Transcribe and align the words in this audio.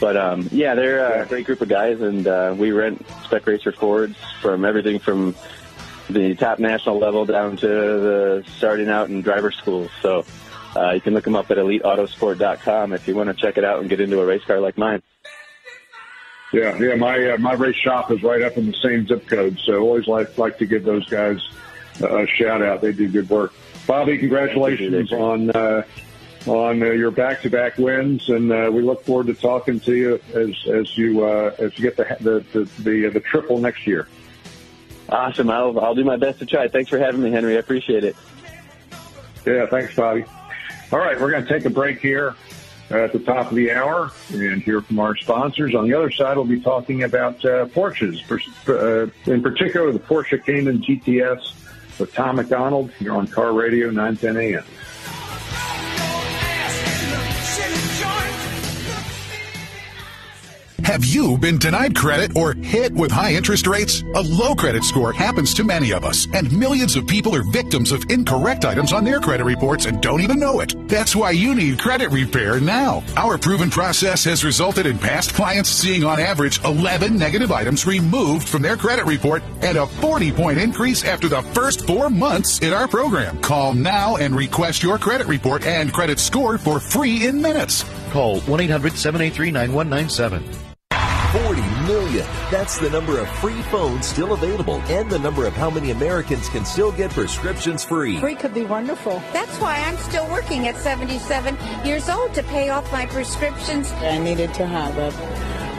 But 0.00 0.16
um, 0.16 0.48
yeah, 0.50 0.74
they're 0.74 1.22
a 1.22 1.26
great 1.26 1.46
group 1.46 1.60
of 1.60 1.68
guys, 1.68 2.00
and 2.00 2.26
uh, 2.26 2.54
we 2.56 2.72
rent 2.72 3.04
spec 3.24 3.46
racer 3.46 3.72
Fords 3.72 4.16
from 4.40 4.64
everything 4.64 4.98
from 4.98 5.34
the 6.10 6.34
top 6.34 6.58
national 6.58 6.98
level 6.98 7.24
down 7.24 7.56
to 7.56 7.66
the 7.66 8.44
starting 8.56 8.88
out 8.88 9.08
in 9.08 9.22
driver 9.22 9.50
schools. 9.50 9.90
So 10.02 10.24
uh, 10.76 10.90
you 10.92 11.00
can 11.00 11.14
look 11.14 11.24
them 11.24 11.36
up 11.36 11.50
at 11.50 11.56
eliteautosport.com 11.56 12.92
if 12.92 13.06
you 13.08 13.14
want 13.14 13.28
to 13.28 13.34
check 13.34 13.56
it 13.56 13.64
out 13.64 13.80
and 13.80 13.88
get 13.88 14.00
into 14.00 14.20
a 14.20 14.26
race 14.26 14.44
car 14.44 14.60
like 14.60 14.76
mine. 14.76 15.02
Yeah, 16.52 16.76
yeah. 16.78 16.94
My 16.94 17.32
uh, 17.32 17.38
my 17.38 17.54
race 17.54 17.76
shop 17.76 18.10
is 18.12 18.22
right 18.22 18.42
up 18.42 18.56
in 18.56 18.66
the 18.66 18.76
same 18.76 19.06
zip 19.06 19.26
code, 19.26 19.58
so 19.64 19.80
always 19.80 20.06
like 20.06 20.36
like 20.38 20.58
to 20.58 20.66
give 20.66 20.84
those 20.84 21.08
guys 21.08 21.40
a 22.00 22.26
shout 22.26 22.62
out. 22.62 22.80
They 22.80 22.92
do 22.92 23.08
good 23.08 23.28
work. 23.28 23.52
Bobby, 23.86 24.18
congratulations 24.18 25.12
on 25.12 25.50
uh, 25.50 25.82
on 26.46 26.82
uh, 26.82 26.86
your 26.86 27.10
back 27.10 27.42
to 27.42 27.50
back 27.50 27.78
wins, 27.78 28.28
and 28.28 28.52
uh, 28.52 28.70
we 28.72 28.82
look 28.82 29.04
forward 29.04 29.26
to 29.28 29.34
talking 29.34 29.80
to 29.80 29.94
you 29.94 30.20
as 30.34 30.54
as 30.68 30.96
you 30.96 31.24
uh, 31.24 31.54
as 31.58 31.76
you 31.78 31.82
get 31.82 31.96
the 31.96 32.16
the 32.20 32.44
the, 32.52 32.82
the, 32.82 33.08
the 33.10 33.20
triple 33.20 33.58
next 33.58 33.86
year. 33.86 34.08
Awesome. 35.08 35.50
I'll 35.50 35.78
I'll 35.80 35.94
do 35.94 36.04
my 36.04 36.16
best 36.16 36.38
to 36.40 36.46
try. 36.46 36.68
Thanks 36.68 36.90
for 36.90 36.98
having 36.98 37.22
me, 37.22 37.30
Henry. 37.30 37.56
I 37.56 37.60
appreciate 37.60 38.04
it. 38.04 38.16
Yeah, 39.46 39.66
thanks, 39.66 39.94
Bobby. 39.94 40.24
All 40.92 40.98
right, 40.98 41.20
we're 41.20 41.30
going 41.30 41.44
to 41.44 41.48
take 41.48 41.64
a 41.64 41.70
break 41.70 42.00
here 42.00 42.34
at 42.90 43.12
the 43.12 43.18
top 43.18 43.50
of 43.50 43.56
the 43.56 43.72
hour 43.72 44.10
and 44.32 44.62
hear 44.62 44.80
from 44.80 45.00
our 45.00 45.16
sponsors. 45.16 45.74
On 45.74 45.88
the 45.88 45.94
other 45.94 46.10
side, 46.10 46.36
we'll 46.36 46.46
be 46.46 46.60
talking 46.60 47.02
about 47.02 47.44
uh, 47.44 47.66
Porsches, 47.66 48.22
uh, 48.68 49.10
in 49.30 49.42
particular 49.42 49.92
the 49.92 49.98
Porsche 49.98 50.44
Cayman 50.44 50.78
GTS 50.78 51.98
with 51.98 52.12
Tom 52.14 52.36
McDonald 52.36 52.90
here 52.92 53.12
on 53.12 53.26
Car 53.26 53.52
Radio 53.52 53.90
910 53.90 54.36
AM. 54.36 54.64
Have 60.84 61.02
you 61.02 61.38
been 61.38 61.56
denied 61.56 61.96
credit 61.96 62.36
or 62.36 62.52
hit 62.52 62.92
with 62.92 63.10
high 63.10 63.32
interest 63.32 63.66
rates? 63.66 64.02
A 64.16 64.20
low 64.20 64.54
credit 64.54 64.84
score 64.84 65.14
happens 65.14 65.54
to 65.54 65.64
many 65.64 65.94
of 65.94 66.04
us, 66.04 66.28
and 66.34 66.52
millions 66.52 66.94
of 66.94 67.06
people 67.06 67.34
are 67.34 67.42
victims 67.42 67.90
of 67.90 68.04
incorrect 68.10 68.66
items 68.66 68.92
on 68.92 69.02
their 69.02 69.18
credit 69.18 69.44
reports 69.44 69.86
and 69.86 70.02
don't 70.02 70.20
even 70.20 70.38
know 70.38 70.60
it. 70.60 70.74
That's 70.86 71.16
why 71.16 71.30
you 71.30 71.54
need 71.54 71.78
credit 71.78 72.10
repair 72.10 72.60
now. 72.60 73.02
Our 73.16 73.38
proven 73.38 73.70
process 73.70 74.24
has 74.24 74.44
resulted 74.44 74.84
in 74.84 74.98
past 74.98 75.32
clients 75.32 75.70
seeing 75.70 76.04
on 76.04 76.20
average 76.20 76.62
11 76.64 77.16
negative 77.16 77.50
items 77.50 77.86
removed 77.86 78.46
from 78.46 78.60
their 78.60 78.76
credit 78.76 79.06
report 79.06 79.42
and 79.62 79.78
a 79.78 79.86
40 79.86 80.32
point 80.32 80.58
increase 80.58 81.02
after 81.02 81.28
the 81.28 81.40
first 81.54 81.86
four 81.86 82.10
months 82.10 82.58
in 82.58 82.74
our 82.74 82.86
program. 82.86 83.40
Call 83.40 83.72
now 83.72 84.16
and 84.16 84.36
request 84.36 84.82
your 84.82 84.98
credit 84.98 85.28
report 85.28 85.64
and 85.64 85.94
credit 85.94 86.18
score 86.18 86.58
for 86.58 86.78
free 86.78 87.26
in 87.26 87.40
minutes. 87.40 87.86
Call 88.14 88.38
1 88.42 88.60
800 88.60 88.92
783 88.96 89.50
9197. 89.50 90.44
40 91.32 91.60
million. 91.88 92.24
That's 92.48 92.78
the 92.78 92.88
number 92.88 93.18
of 93.18 93.28
free 93.40 93.60
phones 93.62 94.06
still 94.06 94.34
available 94.34 94.76
and 94.82 95.10
the 95.10 95.18
number 95.18 95.48
of 95.48 95.52
how 95.54 95.68
many 95.68 95.90
Americans 95.90 96.48
can 96.48 96.64
still 96.64 96.92
get 96.92 97.10
prescriptions 97.10 97.82
free. 97.82 98.20
Free 98.20 98.36
could 98.36 98.54
be 98.54 98.64
wonderful. 98.66 99.20
That's 99.32 99.58
why 99.58 99.80
I'm 99.80 99.96
still 99.96 100.30
working 100.30 100.68
at 100.68 100.76
77 100.76 101.58
years 101.84 102.08
old 102.08 102.32
to 102.34 102.44
pay 102.44 102.68
off 102.68 102.92
my 102.92 103.04
prescriptions. 103.06 103.90
I 103.90 104.18
needed 104.18 104.54
to 104.54 104.64
have 104.64 104.96
a 104.96 105.10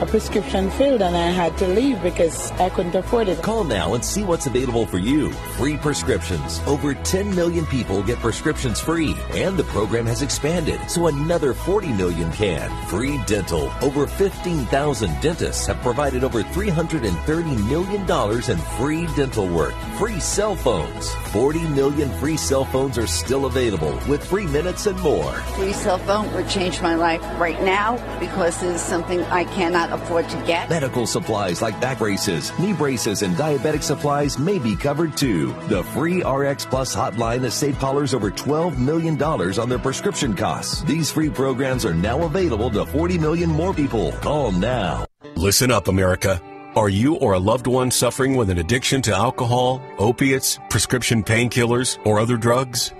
a 0.00 0.06
prescription 0.06 0.70
filled 0.72 1.00
and 1.00 1.16
I 1.16 1.30
had 1.30 1.56
to 1.58 1.66
leave 1.66 2.02
because 2.02 2.50
I 2.52 2.68
couldn't 2.68 2.94
afford 2.94 3.28
it. 3.28 3.42
Call 3.42 3.64
now 3.64 3.94
and 3.94 4.04
see 4.04 4.24
what's 4.24 4.46
available 4.46 4.86
for 4.86 4.98
you. 4.98 5.30
Free 5.56 5.76
prescriptions. 5.78 6.60
Over 6.66 6.94
10 6.94 7.34
million 7.34 7.64
people 7.66 8.02
get 8.02 8.18
prescriptions 8.18 8.78
free, 8.78 9.16
and 9.30 9.56
the 9.56 9.64
program 9.64 10.04
has 10.06 10.20
expanded 10.20 10.78
so 10.90 11.06
another 11.06 11.54
40 11.54 11.88
million 11.94 12.30
can. 12.32 12.70
Free 12.88 13.18
dental. 13.24 13.72
Over 13.80 14.06
15,000 14.06 15.20
dentists 15.20 15.66
have 15.66 15.80
provided 15.80 16.24
over 16.24 16.42
$330 16.42 17.68
million 17.68 18.50
in 18.50 18.58
free 18.76 19.06
dental 19.16 19.48
work. 19.48 19.74
Free 19.98 20.20
cell 20.20 20.54
phones. 20.54 21.12
40 21.32 21.60
million 21.68 22.10
free 22.18 22.36
cell 22.36 22.64
phones 22.66 22.98
are 22.98 23.06
still 23.06 23.46
available 23.46 23.98
with 24.08 24.24
free 24.24 24.46
minutes 24.46 24.86
and 24.86 24.98
more. 25.00 25.32
Free 25.56 25.72
cell 25.72 25.98
phone 25.98 26.32
would 26.34 26.48
change 26.48 26.82
my 26.82 26.94
life 26.94 27.22
right 27.38 27.60
now 27.62 27.96
because 28.20 28.62
it 28.62 28.74
is 28.74 28.80
something 28.80 29.20
I 29.24 29.44
cannot 29.44 29.85
cannot 29.86 30.02
afford 30.02 30.28
to 30.28 30.36
get. 30.46 30.68
Medical 30.68 31.06
supplies 31.06 31.62
like 31.62 31.80
back 31.80 31.98
braces, 31.98 32.56
knee 32.58 32.72
braces, 32.72 33.22
and 33.22 33.34
diabetic 33.36 33.82
supplies 33.82 34.38
may 34.38 34.58
be 34.58 34.76
covered 34.76 35.16
too. 35.16 35.54
The 35.68 35.82
free 35.84 36.22
RX 36.22 36.66
Plus 36.66 36.94
hotline 36.94 37.42
has 37.42 37.54
saved 37.54 37.78
callers 37.78 38.14
over 38.14 38.30
$12 38.30 38.78
million 38.78 39.20
on 39.22 39.68
their 39.68 39.78
prescription 39.78 40.34
costs. 40.34 40.82
These 40.82 41.10
free 41.10 41.30
programs 41.30 41.84
are 41.84 41.94
now 41.94 42.22
available 42.22 42.70
to 42.70 42.86
40 42.86 43.18
million 43.18 43.50
more 43.50 43.74
people. 43.74 44.12
Call 44.12 44.52
now. 44.52 45.06
Listen 45.34 45.70
up, 45.70 45.88
America. 45.88 46.40
Are 46.74 46.90
you 46.90 47.16
or 47.16 47.32
a 47.32 47.38
loved 47.38 47.66
one 47.66 47.90
suffering 47.90 48.34
with 48.34 48.50
an 48.50 48.58
addiction 48.58 49.00
to 49.02 49.14
alcohol, 49.14 49.80
opiates, 49.98 50.58
prescription 50.68 51.22
painkillers, 51.24 51.98
or 52.04 52.20
other 52.20 52.36
drugs? 52.36 52.92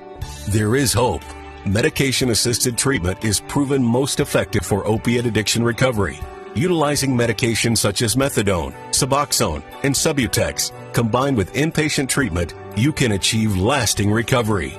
There 0.48 0.76
is 0.76 0.94
hope. 0.94 1.22
Medication 1.66 2.30
assisted 2.30 2.78
treatment 2.78 3.22
is 3.22 3.40
proven 3.40 3.82
most 3.82 4.20
effective 4.20 4.64
for 4.64 4.86
opiate 4.86 5.26
addiction 5.26 5.62
recovery. 5.62 6.18
Utilizing 6.56 7.14
medications 7.14 7.76
such 7.76 8.00
as 8.00 8.16
methadone, 8.16 8.72
Suboxone, 8.88 9.62
and 9.82 9.94
Subutex, 9.94 10.72
combined 10.94 11.36
with 11.36 11.52
inpatient 11.52 12.08
treatment, 12.08 12.54
you 12.74 12.94
can 12.94 13.12
achieve 13.12 13.58
lasting 13.58 14.10
recovery. 14.10 14.72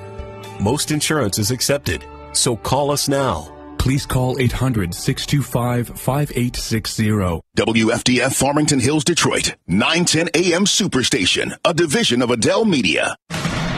Most 0.58 0.90
insurance 0.90 1.38
is 1.38 1.52
accepted, 1.52 2.04
so 2.32 2.56
call 2.56 2.90
us 2.90 3.08
now. 3.08 3.54
Please 3.78 4.06
call 4.06 4.40
800 4.40 4.92
625 4.92 6.00
5860. 6.00 7.42
WFDF 7.56 8.34
Farmington 8.34 8.80
Hills, 8.80 9.04
Detroit, 9.04 9.54
910 9.68 10.30
AM 10.34 10.64
Superstation, 10.64 11.56
a 11.64 11.72
division 11.72 12.22
of 12.22 12.30
Adell 12.30 12.68
Media. 12.68 13.14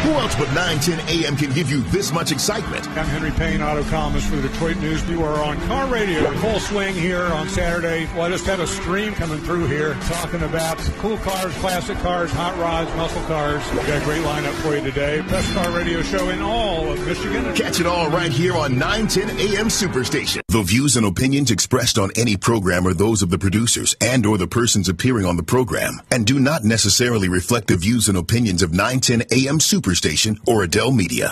Who 0.03 0.12
else 0.12 0.34
but 0.34 0.49
910 0.55 0.99
AM 1.11 1.37
can 1.37 1.53
give 1.53 1.71
you 1.71 1.83
this 1.83 2.11
much 2.11 2.33
excitement? 2.33 2.88
I'm 2.88 3.05
Henry 3.05 3.33
Payne, 3.33 3.61
auto 3.61 3.83
columnist 3.91 4.28
for 4.28 4.37
the 4.37 4.49
Detroit 4.49 4.78
News. 4.78 5.06
You 5.11 5.22
are 5.22 5.44
on 5.44 5.61
Car 5.66 5.87
Radio, 5.88 6.31
full 6.38 6.59
swing 6.59 6.94
here 6.94 7.25
on 7.25 7.50
Saturday. 7.50 8.06
Well, 8.15 8.22
I 8.22 8.31
just 8.31 8.47
had 8.47 8.61
a 8.61 8.66
stream 8.66 9.12
coming 9.12 9.38
through 9.41 9.66
here 9.66 9.93
talking 10.09 10.43
about 10.43 10.78
cool 11.00 11.19
cars, 11.19 11.53
classic 11.56 11.99
cars, 11.99 12.33
hot 12.33 12.56
rods, 12.56 12.91
muscle 12.97 13.22
cars. 13.25 13.62
We've 13.72 13.87
got 13.87 14.00
a 14.00 14.05
great 14.06 14.22
lineup 14.22 14.55
for 14.62 14.75
you 14.75 14.81
today. 14.81 15.21
Best 15.21 15.53
car 15.53 15.71
radio 15.71 16.00
show 16.00 16.31
in 16.31 16.41
all 16.41 16.91
of 16.91 17.06
Michigan. 17.06 17.55
Catch 17.55 17.81
it 17.81 17.87
all 17.87 18.09
right 18.09 18.32
here 18.32 18.56
on 18.56 18.78
910 18.78 19.28
AM 19.38 19.69
Superstation. 19.69 20.41
The 20.49 20.62
views 20.62 20.97
and 20.97 21.05
opinions 21.05 21.50
expressed 21.50 21.99
on 21.99 22.11
any 22.17 22.38
program 22.38 22.87
are 22.87 22.94
those 22.94 23.21
of 23.21 23.28
the 23.28 23.38
producers 23.38 23.94
and 24.00 24.25
or 24.25 24.38
the 24.38 24.49
persons 24.49 24.88
appearing 24.88 25.27
on 25.27 25.37
the 25.37 25.43
program 25.43 26.00
and 26.11 26.27
do 26.27 26.41
not 26.41 26.65
necessarily 26.65 27.28
reflect 27.28 27.67
the 27.67 27.77
views 27.77 28.09
and 28.09 28.17
opinions 28.17 28.62
of 28.62 28.72
910 28.72 29.27
AM 29.31 29.59
Superstation 29.59 29.90
Superstation 29.91 30.39
or 30.47 30.65
Adell 30.65 30.95
Media. 30.95 31.31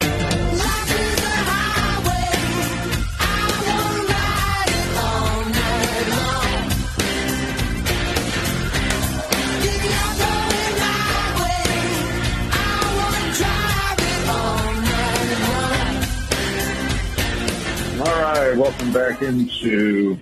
All 18.01 18.23
right, 18.23 18.57
welcome 18.57 18.93
back 18.93 19.23
into 19.23 20.19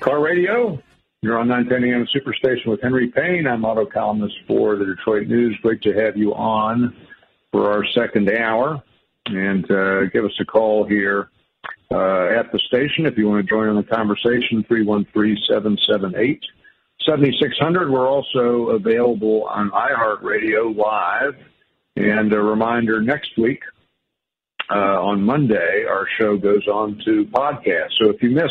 Car 0.00 0.20
Radio. 0.20 0.78
You're 1.22 1.38
on 1.38 1.48
910 1.48 1.94
AM 1.94 2.06
Superstation 2.14 2.66
with 2.66 2.82
Henry 2.82 3.08
Payne. 3.08 3.46
I'm 3.46 3.64
auto 3.64 3.86
columnist 3.86 4.36
for 4.46 4.76
the 4.76 4.84
Detroit 4.84 5.28
News. 5.28 5.56
Great 5.62 5.80
to 5.80 5.94
have 5.94 6.18
you 6.18 6.34
on 6.34 6.94
for 7.54 7.70
our 7.70 7.86
second 7.94 8.28
hour. 8.28 8.82
And 9.26 9.64
uh, 9.70 10.06
give 10.06 10.24
us 10.24 10.32
a 10.40 10.44
call 10.44 10.84
here 10.88 11.30
uh, 11.92 12.26
at 12.36 12.50
the 12.50 12.58
station 12.66 13.06
if 13.06 13.16
you 13.16 13.28
want 13.28 13.46
to 13.46 13.48
join 13.48 13.68
in 13.68 13.76
the 13.76 13.84
conversation 13.84 14.64
313-778 14.68 16.40
7600 17.06 17.90
we're 17.90 18.08
also 18.08 18.70
available 18.70 19.44
on 19.44 19.70
iHeartRadio 19.70 20.76
live. 20.76 21.36
And 21.96 22.32
a 22.32 22.40
reminder 22.40 23.00
next 23.00 23.38
week 23.38 23.62
uh, 24.68 25.00
on 25.00 25.22
Monday 25.22 25.84
our 25.88 26.08
show 26.18 26.36
goes 26.36 26.66
on 26.66 27.00
to 27.04 27.24
podcast. 27.26 27.90
So 28.00 28.10
if 28.10 28.20
you 28.20 28.30
miss 28.30 28.50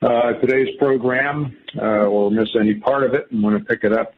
uh, 0.00 0.32
today's 0.40 0.74
program 0.78 1.56
uh, 1.76 2.06
or 2.06 2.30
miss 2.30 2.48
any 2.58 2.76
part 2.76 3.04
of 3.04 3.12
it 3.12 3.30
and 3.30 3.42
want 3.42 3.58
to 3.58 3.64
pick 3.64 3.84
it 3.84 3.92
up 3.92 4.14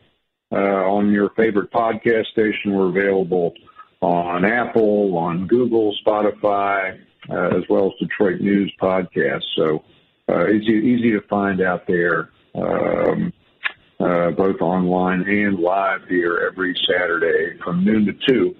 uh, 0.53 0.57
on 0.57 1.11
your 1.11 1.31
favorite 1.31 1.73
podcast 1.73 2.27
station 2.27 2.73
we're 2.73 2.89
available 2.89 3.53
on 4.01 4.45
Apple, 4.45 5.17
on 5.17 5.47
Google, 5.47 5.95
Spotify, 6.07 6.99
uh, 7.31 7.57
as 7.57 7.65
well 7.69 7.87
as 7.87 7.93
Detroit 7.99 8.41
News 8.41 8.73
Podcast. 8.81 9.43
So 9.57 9.85
uh, 10.29 10.49
easy, 10.49 10.73
easy 10.73 11.11
to 11.13 11.21
find 11.29 11.61
out 11.61 11.87
there, 11.87 12.31
um, 12.55 13.33
uh, 13.99 14.31
both 14.33 14.61
online 14.61 15.23
and 15.23 15.59
live 15.59 16.03
here 16.09 16.49
every 16.51 16.75
Saturday 16.89 17.59
from 17.65 17.85
noon 17.85 18.07
to 18.07 18.13
two. 18.27 18.55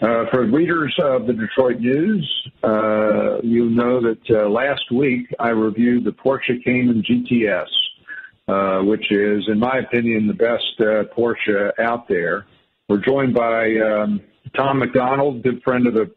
Uh, 0.00 0.24
for 0.30 0.46
readers 0.46 0.94
of 1.02 1.26
the 1.26 1.34
Detroit 1.34 1.78
News, 1.78 2.48
uh, 2.64 3.38
you 3.42 3.68
know 3.68 4.00
that 4.00 4.20
uh, 4.30 4.48
last 4.48 4.90
week 4.90 5.26
I 5.38 5.50
reviewed 5.50 6.04
the 6.04 6.12
Porsche 6.12 6.64
Cayman 6.64 7.02
GTS, 7.02 8.86
which 8.86 9.12
is, 9.12 9.44
in 9.48 9.58
my 9.58 9.78
opinion, 9.78 10.26
the 10.26 10.32
best 10.32 11.12
Porsche 11.14 11.72
out 11.78 12.08
there. 12.08 12.46
We're 12.88 13.04
joined 13.04 13.34
by 13.34 13.76
um, 13.76 14.22
Tom 14.56 14.78
McDonald, 14.78 15.42
good 15.42 15.62
friend 15.62 15.86
of 15.86 15.94
the 15.94 16.10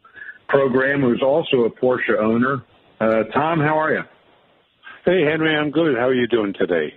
program, 0.48 1.02
who's 1.02 1.22
also 1.22 1.64
a 1.64 1.70
Porsche 1.70 2.18
owner. 2.18 2.64
Uh, 3.00 3.24
Tom, 3.32 3.60
how 3.60 3.78
are 3.78 3.92
you? 3.92 4.02
Hey, 5.04 5.22
Henry, 5.30 5.54
I'm 5.56 5.70
good. 5.70 5.96
How 5.96 6.08
are 6.08 6.14
you 6.14 6.26
doing 6.26 6.54
today? 6.58 6.92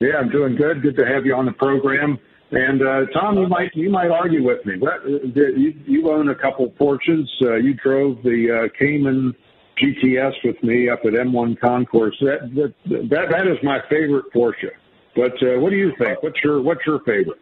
Yeah, 0.00 0.16
I'm 0.18 0.30
doing 0.30 0.56
good. 0.56 0.82
Good 0.82 0.96
to 0.96 1.06
have 1.06 1.24
you 1.24 1.34
on 1.34 1.46
the 1.46 1.52
program. 1.52 2.18
And 2.50 2.82
uh, 2.82 3.06
Tom, 3.18 3.38
you 3.38 3.46
might 3.46 3.70
you 3.74 3.88
might 3.88 4.10
argue 4.10 4.44
with 4.44 4.66
me. 4.66 4.74
What, 4.78 5.06
you, 5.06 5.74
you 5.86 6.10
own 6.10 6.28
a 6.28 6.34
couple 6.34 6.68
Porsches. 6.70 7.24
Uh, 7.40 7.54
you 7.54 7.74
drove 7.74 8.22
the 8.22 8.68
uh, 8.68 8.78
Cayman 8.78 9.32
GTS 9.80 10.32
with 10.44 10.62
me 10.62 10.90
up 10.90 11.00
at 11.04 11.12
M1 11.12 11.58
Concourse. 11.60 12.16
That 12.20 12.50
that 12.54 12.74
that, 13.08 13.26
that 13.30 13.46
is 13.46 13.56
my 13.62 13.78
favorite 13.88 14.26
Porsche. 14.34 14.72
But 15.14 15.32
uh, 15.42 15.60
what 15.60 15.70
do 15.70 15.76
you 15.76 15.92
think? 15.98 16.22
What's 16.22 16.42
your 16.44 16.60
what's 16.60 16.82
your 16.86 16.98
favorite? 17.06 17.40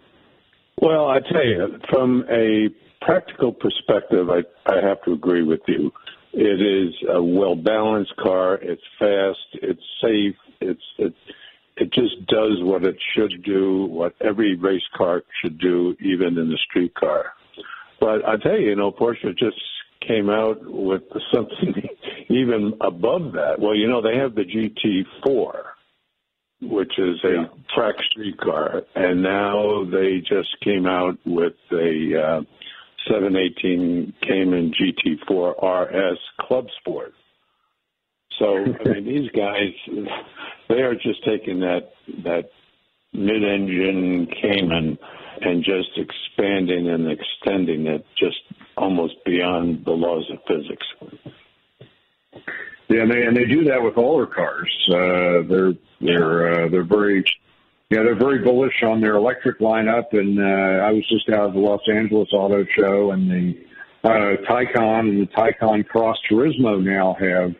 Well, 0.80 1.08
I 1.08 1.20
tell 1.20 1.44
you, 1.44 1.78
from 1.90 2.24
a 2.30 2.68
practical 3.04 3.52
perspective, 3.52 4.28
I 4.30 4.40
I 4.70 4.80
have 4.86 5.02
to 5.04 5.12
agree 5.12 5.42
with 5.42 5.60
you. 5.68 5.92
It 6.32 6.60
is 6.60 6.94
a 7.08 7.22
well 7.22 7.54
balanced 7.56 8.16
car. 8.16 8.54
It's 8.62 8.82
fast. 8.98 9.62
It's 9.62 9.82
safe. 10.02 10.36
It's 10.60 10.82
it's 10.98 11.16
it 11.76 11.92
just 11.92 12.26
does 12.26 12.58
what 12.62 12.84
it 12.84 12.96
should 13.14 13.42
do, 13.42 13.86
what 13.86 14.14
every 14.20 14.54
race 14.56 14.86
car 14.96 15.22
should 15.42 15.58
do, 15.58 15.96
even 16.00 16.38
in 16.38 16.48
the 16.48 16.58
street 16.68 16.94
car. 16.94 17.32
But 18.00 18.24
I 18.26 18.36
tell 18.36 18.58
you, 18.58 18.70
you 18.70 18.76
know, 18.76 18.90
Porsche 18.90 19.36
just 19.36 19.60
came 20.06 20.30
out 20.30 20.58
with 20.62 21.02
something 21.34 21.74
even 22.28 22.74
above 22.80 23.32
that. 23.32 23.56
Well, 23.58 23.74
you 23.74 23.88
know, 23.88 24.00
they 24.02 24.16
have 24.16 24.34
the 24.34 24.44
GT4, 24.44 25.52
which 26.62 26.98
is 26.98 27.22
a 27.24 27.28
yeah. 27.28 27.44
track 27.74 27.94
street 28.10 28.38
car, 28.38 28.82
and 28.94 29.22
now 29.22 29.84
they 29.84 30.18
just 30.20 30.56
came 30.62 30.86
out 30.86 31.18
with 31.24 31.54
a 31.72 32.38
uh, 32.38 32.40
718 33.08 34.12
Cayman 34.22 34.72
GT4 34.72 35.54
RS 35.62 36.18
Club 36.40 36.66
Sport. 36.80 37.12
So 38.38 38.56
I 38.56 38.88
mean, 38.88 39.04
these 39.06 39.30
guys, 39.30 39.72
they 40.68 40.82
are 40.82 40.94
just 40.94 41.24
taking 41.24 41.60
that 41.60 41.92
that 42.24 42.50
mid-engine 43.12 44.28
Cayman 44.40 44.98
and 45.40 45.64
just 45.64 45.90
expanding 45.96 46.88
and 46.88 47.10
extending 47.10 47.86
it 47.86 48.04
just 48.18 48.36
almost 48.76 49.14
beyond 49.24 49.84
the 49.84 49.92
laws 49.92 50.30
of 50.30 50.38
physics. 50.46 50.86
Yeah, 52.90 53.02
and 53.02 53.10
they 53.12 53.22
and 53.22 53.36
they 53.36 53.44
do 53.44 53.64
that 53.64 53.80
with 53.82 53.96
all 53.96 54.16
their 54.16 54.26
cars. 54.26 54.68
Uh, 54.88 55.46
they're 55.48 55.74
they're 56.00 56.64
uh, 56.64 56.68
they're 56.68 56.82
very 56.82 57.24
yeah 57.88 58.02
they're 58.02 58.18
very 58.18 58.40
bullish 58.40 58.82
on 58.82 59.00
their 59.00 59.14
electric 59.14 59.60
lineup. 59.60 60.12
And 60.12 60.40
uh, 60.40 60.84
I 60.84 60.90
was 60.90 61.08
just 61.08 61.28
out 61.28 61.46
of 61.46 61.54
the 61.54 61.60
Los 61.60 61.82
Angeles 61.88 62.30
Auto 62.32 62.66
Show, 62.76 63.12
and 63.12 63.30
the 63.30 63.64
uh, 64.02 64.36
Taycan 64.48 65.08
and 65.08 65.20
the 65.20 65.26
Taycan 65.26 65.86
Cross 65.86 66.16
Turismo 66.28 66.82
now 66.82 67.14
have 67.14 67.54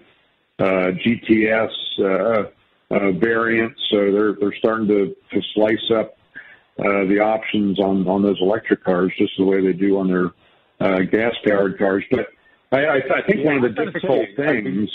uh, 0.58 0.90
GTS 0.98 1.70
uh, 2.00 2.50
uh, 2.90 3.12
variants. 3.12 3.80
So 3.88 4.10
they're 4.10 4.32
they're 4.32 4.58
starting 4.58 4.88
to 4.88 5.14
to 5.32 5.42
slice 5.54 5.92
up 5.94 6.18
uh, 6.80 7.06
the 7.06 7.20
options 7.20 7.78
on 7.78 8.08
on 8.08 8.22
those 8.22 8.40
electric 8.40 8.82
cars 8.82 9.12
just 9.16 9.34
the 9.38 9.44
way 9.44 9.60
they 9.60 9.74
do 9.74 9.98
on 10.00 10.08
their 10.08 10.30
uh, 10.80 11.02
gas 11.02 11.34
powered 11.44 11.78
cars. 11.78 12.02
But 12.10 12.30
I, 12.72 12.76
I, 12.76 12.96
I 12.96 13.26
think 13.26 13.40
yeah, 13.40 13.46
one 13.46 13.64
of 13.64 13.74
the 13.74 13.84
difficult 13.84 14.26
things. 14.36 14.90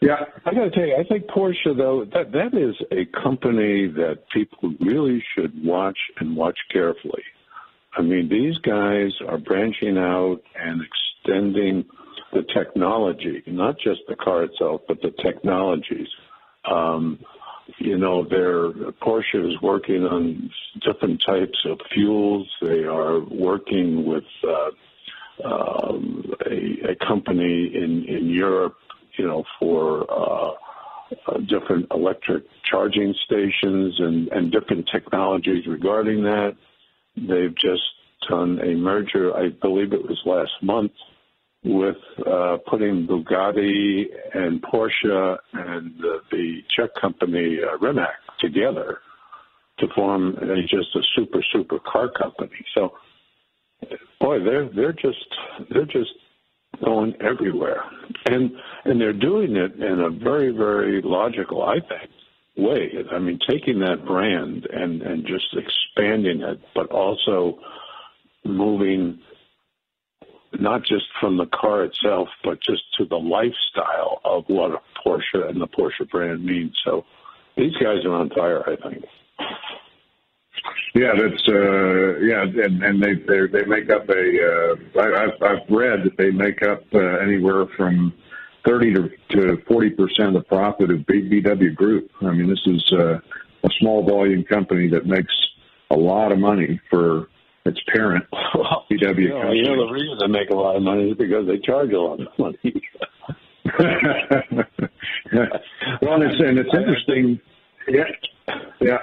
Yeah, 0.00 0.16
I 0.44 0.54
got 0.54 0.64
to 0.64 0.70
tell 0.70 0.86
you, 0.86 0.96
I 0.96 1.04
think 1.04 1.26
Porsche 1.26 1.76
though 1.76 2.04
that 2.12 2.32
that 2.32 2.54
is 2.58 2.74
a 2.90 3.04
company 3.22 3.86
that 3.86 4.24
people 4.32 4.74
really 4.80 5.22
should 5.34 5.64
watch 5.64 5.98
and 6.18 6.36
watch 6.36 6.58
carefully. 6.72 7.22
I 7.96 8.02
mean, 8.02 8.28
these 8.28 8.56
guys 8.58 9.12
are 9.28 9.38
branching 9.38 9.98
out 9.98 10.40
and 10.58 10.80
extending 10.82 11.84
the 12.32 12.42
technology, 12.54 13.42
not 13.46 13.76
just 13.78 14.00
the 14.08 14.16
car 14.16 14.44
itself, 14.44 14.80
but 14.88 15.02
the 15.02 15.12
technologies. 15.22 16.08
Um, 16.64 17.18
you 17.78 17.98
know, 17.98 18.26
their 18.28 18.72
Porsche 19.02 19.46
is 19.46 19.60
working 19.62 20.04
on 20.04 20.50
different 20.80 21.22
types 21.24 21.58
of 21.66 21.78
fuels. 21.92 22.50
They 22.60 22.84
are 22.84 23.20
working 23.20 24.04
with 24.06 24.24
uh, 24.42 24.70
um, 25.44 26.24
a, 26.46 26.92
a 26.92 27.06
company 27.06 27.72
in 27.74 28.04
in 28.08 28.28
Europe, 28.28 28.76
you 29.18 29.26
know, 29.26 29.44
for 29.58 30.10
uh, 30.10 30.52
uh, 31.28 31.38
different 31.48 31.86
electric 31.90 32.44
charging 32.70 33.14
stations 33.26 33.94
and, 33.98 34.28
and 34.28 34.52
different 34.52 34.88
technologies 34.92 35.66
regarding 35.66 36.22
that. 36.22 36.56
They've 37.16 37.54
just 37.54 37.82
done 38.28 38.58
a 38.60 38.74
merger, 38.74 39.36
I 39.36 39.50
believe 39.60 39.92
it 39.92 40.02
was 40.02 40.20
last 40.24 40.52
month, 40.62 40.92
with 41.64 41.96
uh, 42.26 42.56
putting 42.68 43.06
Bugatti 43.06 44.04
and 44.34 44.62
Porsche 44.62 45.36
and 45.52 45.94
the, 45.98 46.20
the 46.30 46.60
Czech 46.74 46.90
company 47.00 47.58
uh, 47.62 47.78
Rimac 47.78 48.08
together 48.40 48.98
to 49.78 49.86
form 49.94 50.36
a, 50.36 50.62
just 50.62 50.94
a 50.96 51.00
super 51.14 51.42
super 51.52 51.78
car 51.78 52.10
company. 52.10 52.64
So, 52.74 52.94
boy, 54.20 54.42
they're 54.42 54.68
they're 54.68 54.92
just 54.92 55.26
they're 55.70 55.84
just 55.84 56.10
going 56.84 57.14
everywhere, 57.20 57.82
and 58.26 58.50
and 58.84 59.00
they're 59.00 59.12
doing 59.12 59.56
it 59.56 59.74
in 59.74 60.00
a 60.00 60.10
very 60.10 60.50
very 60.50 61.02
logical, 61.02 61.62
I 61.62 61.80
think, 61.80 62.10
way. 62.56 62.92
I 63.10 63.18
mean, 63.18 63.38
taking 63.48 63.80
that 63.80 64.04
brand 64.06 64.66
and 64.72 65.02
and 65.02 65.26
just 65.26 65.46
expanding 65.54 66.42
it, 66.42 66.60
but 66.74 66.90
also 66.90 67.58
moving 68.44 69.20
not 70.60 70.82
just 70.82 71.04
from 71.20 71.36
the 71.36 71.46
car 71.46 71.84
itself, 71.84 72.28
but 72.44 72.60
just 72.60 72.82
to 72.98 73.06
the 73.06 73.16
lifestyle 73.16 74.20
of 74.24 74.44
what 74.48 74.72
a 74.72 74.80
Porsche 75.06 75.48
and 75.48 75.60
the 75.60 75.66
Porsche 75.66 76.08
brand 76.10 76.44
means. 76.44 76.76
So 76.84 77.04
these 77.56 77.72
guys 77.74 78.04
are 78.04 78.12
on 78.12 78.30
fire, 78.30 78.62
I 78.68 78.76
think. 78.76 79.04
Yeah, 80.94 81.12
that's 81.16 81.48
uh, 81.48 82.18
yeah, 82.20 82.42
and, 82.42 82.82
and 82.82 83.02
they 83.02 83.14
they 83.14 83.46
they 83.50 83.64
make 83.64 83.90
up 83.90 84.08
a. 84.08 84.12
Uh, 84.12 85.00
I, 85.00 85.24
I've 85.24 85.42
I've 85.42 85.70
read 85.70 86.04
that 86.04 86.16
they 86.18 86.30
make 86.30 86.62
up 86.62 86.82
uh, 86.94 86.98
anywhere 87.22 87.66
from 87.76 88.12
thirty 88.66 88.92
to 88.94 89.08
to 89.30 89.56
forty 89.66 89.90
percent 89.90 90.28
of 90.28 90.34
the 90.34 90.42
profit 90.48 90.90
of 90.90 90.98
VW 91.00 91.74
Group. 91.74 92.10
I 92.20 92.32
mean, 92.32 92.48
this 92.48 92.60
is 92.66 92.92
uh, 92.92 93.18
a 93.64 93.68
small 93.80 94.04
volume 94.04 94.44
company 94.44 94.88
that 94.90 95.06
makes 95.06 95.34
a 95.90 95.96
lot 95.96 96.32
of 96.32 96.38
money 96.38 96.80
for 96.90 97.28
its 97.64 97.80
parent, 97.92 98.24
well, 98.54 98.84
you 98.90 98.98
know, 98.98 99.12
you 99.52 99.62
know, 99.62 99.86
the 99.86 99.92
reason 99.92 100.18
they 100.20 100.26
make 100.26 100.50
a 100.50 100.54
lot 100.54 100.76
of 100.76 100.82
money 100.82 101.10
is 101.10 101.16
because 101.16 101.46
they 101.46 101.58
charge 101.58 101.92
a 101.92 102.00
lot 102.00 102.20
of 102.20 102.28
money. 102.38 102.58
well, 106.02 106.22
it's, 106.22 106.40
and 106.40 106.58
it's 106.58 106.74
interesting. 106.74 107.40
Yeah, 107.88 108.04
yeah. 108.80 108.98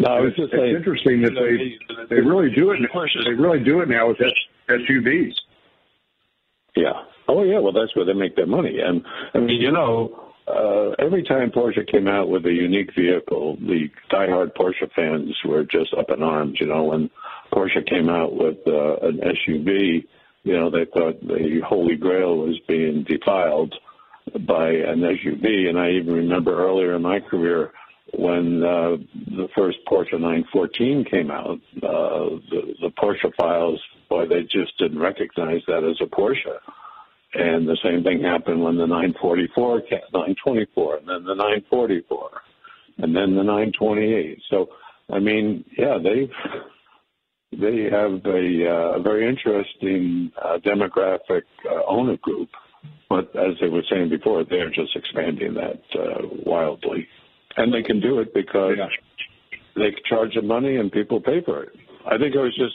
No, 0.00 0.08
I 0.10 0.20
was 0.20 0.34
just 0.36 0.52
it's 0.52 0.62
saying, 0.62 0.76
interesting 0.76 1.22
that 1.22 1.34
they 1.34 2.14
they 2.14 2.20
really 2.20 2.54
do 2.54 2.70
it. 2.70 2.78
Porsche 2.94 3.24
they 3.24 3.34
really 3.34 3.58
do 3.64 3.80
it 3.80 3.88
now 3.88 4.08
with 4.08 4.18
SUVs. 4.68 5.34
Yeah. 6.76 6.92
Oh 7.26 7.42
yeah. 7.42 7.58
Well, 7.58 7.72
that's 7.72 7.94
where 7.96 8.04
they 8.04 8.12
make 8.12 8.36
their 8.36 8.46
money. 8.46 8.78
And 8.80 9.02
I 9.34 9.38
mean, 9.38 9.60
you 9.60 9.72
know, 9.72 10.28
uh, 10.46 10.90
every 11.04 11.24
time 11.24 11.50
Porsche 11.50 11.86
came 11.90 12.06
out 12.06 12.28
with 12.28 12.46
a 12.46 12.52
unique 12.52 12.94
vehicle, 12.96 13.56
the 13.56 13.90
diehard 14.10 14.54
Porsche 14.54 14.90
fans 14.94 15.34
were 15.44 15.64
just 15.64 15.92
up 15.94 16.10
in 16.10 16.22
arms. 16.22 16.58
You 16.60 16.66
know, 16.66 16.84
when 16.84 17.10
Porsche 17.52 17.86
came 17.88 18.08
out 18.08 18.36
with 18.36 18.58
uh, 18.68 18.96
an 18.98 19.18
SUV, 19.18 20.06
you 20.44 20.52
know, 20.52 20.70
they 20.70 20.84
thought 20.84 21.20
the 21.20 21.60
Holy 21.66 21.96
Grail 21.96 22.38
was 22.38 22.58
being 22.68 23.02
defiled 23.02 23.74
by 24.46 24.68
an 24.68 25.00
SUV. 25.00 25.68
And 25.68 25.78
I 25.78 25.90
even 25.90 26.14
remember 26.14 26.64
earlier 26.64 26.94
in 26.94 27.02
my 27.02 27.18
career 27.20 27.72
when 28.14 28.62
uh, 28.62 28.96
the 29.36 29.48
first 29.54 29.78
Porsche 29.86 30.12
914 30.12 31.04
came 31.04 31.30
out, 31.30 31.58
uh, 31.82 32.36
the, 32.50 32.74
the 32.80 32.90
Porschephiles, 32.98 33.78
boy, 34.08 34.26
they 34.26 34.42
just 34.42 34.76
didn't 34.78 34.98
recognize 34.98 35.60
that 35.66 35.84
as 35.84 36.00
a 36.00 36.06
Porsche. 36.06 36.58
And 37.34 37.68
the 37.68 37.76
same 37.82 38.02
thing 38.02 38.22
happened 38.22 38.62
when 38.62 38.76
the 38.76 38.86
944, 38.86 39.82
924, 40.12 40.96
and 40.96 41.08
then 41.08 41.24
the 41.24 41.34
944, 41.34 42.30
and 42.98 43.14
then 43.14 43.34
the 43.34 43.42
928. 43.42 44.42
So, 44.48 44.70
I 45.10 45.18
mean, 45.18 45.64
yeah, 45.76 45.98
they've 46.02 46.30
they 47.52 47.84
have 47.90 48.24
a, 48.26 48.70
uh, 48.70 48.98
very 49.00 49.26
interesting 49.26 50.30
uh, 50.40 50.58
demographic 50.58 51.42
uh, 51.64 51.80
owner 51.86 52.16
group, 52.18 52.50
but 53.08 53.34
as 53.34 53.54
they 53.60 53.68
were 53.68 53.82
saying 53.90 54.10
before, 54.10 54.44
they're 54.44 54.70
just 54.70 54.94
expanding 54.94 55.54
that 55.54 55.80
uh, 55.98 56.26
wildly, 56.44 57.08
and 57.58 57.74
they 57.74 57.82
can 57.82 58.00
do 58.00 58.20
it 58.20 58.32
because 58.32 58.76
yeah. 58.78 58.86
they 59.76 59.94
charge 60.08 60.34
the 60.34 60.42
money 60.42 60.76
and 60.76 60.90
people 60.90 61.20
pay 61.20 61.42
for 61.44 61.64
it. 61.64 61.70
I 62.06 62.16
think 62.16 62.34
I 62.36 62.40
was 62.40 62.56
just 62.56 62.74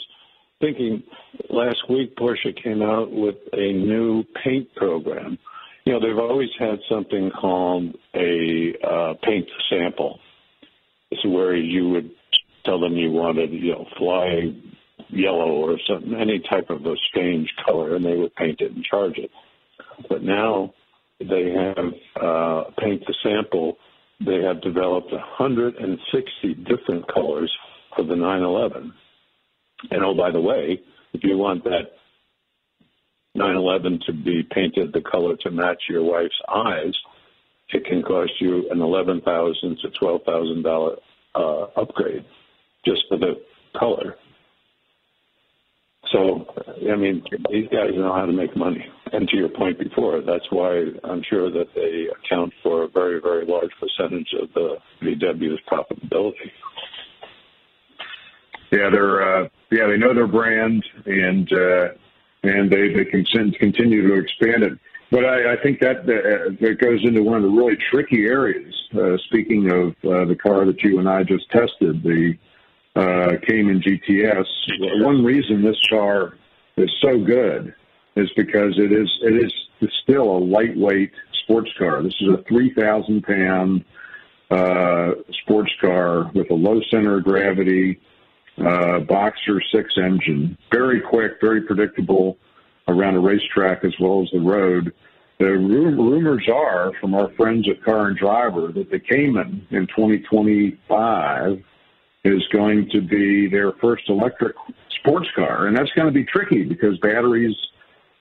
thinking 0.60 1.02
last 1.50 1.90
week 1.90 2.16
Porsche 2.16 2.62
came 2.62 2.82
out 2.82 3.12
with 3.12 3.36
a 3.54 3.74
new 3.74 4.24
paint 4.44 4.74
program. 4.76 5.40
You 5.86 5.94
know, 5.94 6.00
they've 6.00 6.18
always 6.18 6.50
had 6.60 6.80
something 6.90 7.32
called 7.32 7.96
a 8.14 8.74
uh, 8.86 9.14
paint 9.24 9.48
sample. 9.70 10.20
It's 11.12 11.26
where 11.26 11.56
you 11.56 11.90
would 11.90 12.12
tell 12.66 12.80
them 12.80 12.94
you 12.94 13.12
wanted, 13.12 13.52
you 13.52 13.72
know, 13.72 13.86
fly 13.98 14.54
yellow 15.10 15.52
or 15.52 15.78
something, 15.88 16.14
any 16.14 16.40
type 16.40 16.70
of 16.70 16.86
a 16.86 16.96
strange 17.10 17.50
color, 17.66 17.96
and 17.96 18.06
they 18.06 18.16
would 18.16 18.36
paint 18.36 18.62
it 18.62 18.72
and 18.72 18.84
charge 18.84 19.18
it. 19.18 19.32
But 20.10 20.24
now 20.24 20.74
they 21.20 21.52
have 21.52 21.94
uh, 22.22 22.64
paint 22.80 23.04
to 23.06 23.14
sample. 23.24 23.78
They 24.20 24.42
have 24.42 24.62
developed 24.62 25.12
160 25.12 26.54
different 26.64 27.12
colors 27.14 27.52
for 27.96 28.04
the 28.04 28.16
911. 28.16 28.94
And 29.92 30.04
oh, 30.04 30.16
by 30.16 30.32
the 30.32 30.42
way, 30.42 30.80
if 31.14 31.24
you 31.24 31.38
want 31.38 31.64
that 31.66 31.92
911 33.36 34.02
to 34.06 34.14
be 34.14 34.44
painted 34.44 34.94
the 34.94 35.02
color 35.02 35.36
to 35.42 35.52
match 35.52 35.84
your 35.90 36.04
wife's 36.04 36.40
eyes, 36.54 36.94
it 37.70 37.86
can 37.86 38.04
cost 38.04 38.32
you 38.40 38.70
an 38.70 38.82
eleven 38.82 39.22
thousand 39.22 39.80
to 39.82 39.90
twelve 40.00 40.22
thousand 40.26 40.64
dollar 40.64 40.98
uh, 41.34 41.64
upgrade 41.76 42.24
just 42.86 43.02
for 43.10 43.18
the 43.18 43.42
color. 43.78 44.16
So, 46.12 46.46
I 46.92 46.96
mean, 46.96 47.24
these 47.50 47.68
guys 47.70 47.90
know 47.96 48.14
how 48.14 48.26
to 48.26 48.32
make 48.32 48.56
money. 48.56 48.86
And 49.14 49.30
to 49.30 49.38
your 49.38 49.50
point 49.50 49.78
before, 49.78 50.22
that's 50.22 50.50
why 50.50 50.86
I'm 51.04 51.22
sure 51.30 51.52
that 51.52 51.68
they 51.76 52.08
account 52.08 52.52
for 52.64 52.84
a 52.84 52.88
very, 52.88 53.22
very 53.22 53.46
large 53.46 53.70
percentage 53.80 54.34
of 54.42 54.52
the 54.56 54.78
VW's 55.04 55.60
profitability. 55.72 56.52
Yeah, 58.72 58.90
they're 58.92 59.22
uh, 59.22 59.50
yeah 59.72 59.86
they 59.86 59.98
know 59.98 60.16
their 60.16 60.26
brand 60.26 60.84
and 61.06 61.48
uh, 61.54 61.90
and 62.42 62.72
they 62.72 62.92
they 62.92 63.06
can 63.06 63.52
continue 63.52 64.08
to 64.08 64.16
expand 64.16 64.64
it. 64.64 64.80
But 65.12 65.26
I, 65.26 65.54
I 65.54 65.56
think 65.62 65.80
that 65.82 66.00
uh, 66.00 66.56
that 66.60 66.80
goes 66.82 67.02
into 67.04 67.22
one 67.22 67.38
of 67.38 67.44
the 67.44 67.50
really 67.50 67.78
tricky 67.92 68.26
areas. 68.26 68.74
Uh, 68.96 69.18
speaking 69.28 69.70
of 69.72 69.90
uh, 70.12 70.26
the 70.26 70.36
car 70.36 70.66
that 70.66 70.82
you 70.82 70.98
and 70.98 71.08
I 71.08 71.22
just 71.22 71.48
tested, 71.52 72.02
the 72.02 72.34
uh, 72.96 73.34
Cayman 73.48 73.82
GTS. 73.82 75.04
One 75.04 75.24
reason 75.24 75.64
this 75.64 75.80
car 75.92 76.36
is 76.78 76.90
so 77.00 77.24
good 77.24 77.76
is 78.16 78.30
because 78.36 78.78
it 78.78 78.92
is 78.92 79.10
it 79.22 79.34
is 79.34 79.90
still 80.04 80.38
a 80.38 80.40
lightweight 80.40 81.12
sports 81.44 81.70
car. 81.78 82.02
This 82.04 82.16
is 82.22 82.30
a 82.30 82.44
three 82.48 82.74
thousand 82.74 83.24
pound 83.24 83.86
uh, 84.52 85.12
sports 85.44 85.72
car 85.82 86.32
with 86.34 86.50
a 86.52 86.56
low 86.56 86.80
center 86.92 87.18
of 87.18 87.24
gravity, 87.24 88.00
uh, 88.58 89.00
boxer 89.00 89.62
six 89.74 89.94
engine, 89.98 90.58
very 90.72 91.02
quick, 91.02 91.34
very 91.42 91.62
predictable 91.62 92.38
around 92.88 93.16
a 93.16 93.20
racetrack 93.20 93.84
as 93.84 93.94
well 94.00 94.22
as 94.22 94.30
the 94.32 94.40
road. 94.40 94.94
The 95.40 95.50
rumors 95.50 96.48
are 96.54 96.92
from 97.02 97.16
our 97.16 97.34
friends 97.34 97.68
at 97.68 97.84
Car 97.84 98.08
and 98.08 98.18
Driver 98.18 98.72
that 98.72 98.92
the 98.92 99.00
Cayman 99.00 99.68
in 99.72 99.88
2025 99.88 101.64
is 102.24 102.42
going 102.54 102.90
to 102.92 103.02
be 103.02 103.50
their 103.50 103.74
first 103.82 104.04
electric 104.08 104.56
sports 105.00 105.28
car, 105.36 105.68
and 105.68 105.76
that's 105.76 105.92
going 105.92 106.08
to 106.08 106.14
be 106.14 106.24
tricky 106.24 106.64
because 106.64 106.98
batteries 107.00 107.56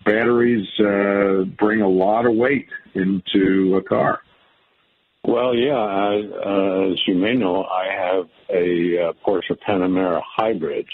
batteries 0.05 0.69
uh, 0.81 1.45
bring 1.59 1.81
a 1.81 1.89
lot 1.89 2.27
of 2.27 2.35
weight 2.35 2.69
into 2.95 3.77
a 3.77 3.83
car. 3.83 4.21
Well, 5.25 5.55
yeah, 5.55 5.75
I, 5.75 6.17
uh, 6.17 6.93
as 6.93 7.01
you 7.07 7.15
may 7.15 7.35
know, 7.35 7.65
I 7.65 7.87
have 7.93 8.25
a 8.51 9.09
uh, 9.09 9.13
Porsche 9.25 9.57
Panamera 9.67 10.21
hybrid, 10.37 10.87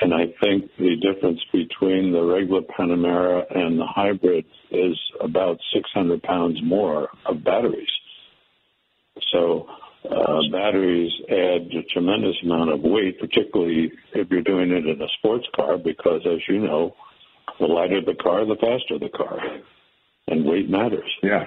and 0.00 0.14
I 0.14 0.26
think 0.40 0.70
the 0.78 0.96
difference 0.96 1.40
between 1.52 2.12
the 2.12 2.22
regular 2.22 2.62
Panamera 2.62 3.44
and 3.50 3.78
the 3.80 3.86
hybrid 3.86 4.44
is 4.70 4.96
about 5.20 5.58
600 5.74 6.22
pounds 6.22 6.60
more 6.62 7.08
of 7.26 7.42
batteries. 7.42 7.90
So 9.32 9.66
uh, 10.08 10.40
batteries 10.50 11.12
add 11.28 11.68
a 11.72 11.82
tremendous 11.92 12.36
amount 12.42 12.72
of 12.72 12.80
weight, 12.82 13.18
particularly 13.18 13.92
if 14.14 14.30
you're 14.30 14.42
doing 14.42 14.70
it 14.70 14.86
in 14.86 15.00
a 15.02 15.08
sports 15.18 15.46
car, 15.54 15.78
because 15.78 16.22
as 16.26 16.40
you 16.48 16.60
know, 16.60 16.94
the 17.58 17.66
lighter 17.66 18.00
the 18.00 18.14
car, 18.14 18.44
the 18.44 18.56
faster 18.56 18.98
the 18.98 19.08
car, 19.08 19.38
and 20.28 20.44
weight 20.44 20.68
matters. 20.68 21.10
Yeah. 21.22 21.44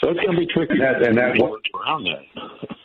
So 0.00 0.10
it's 0.10 0.20
going 0.20 0.32
to 0.32 0.38
be 0.38 0.46
tricky. 0.46 0.78
That, 0.78 1.02
and 1.02 1.16
that 1.16 1.38
around 1.38 2.04
that. 2.04 2.76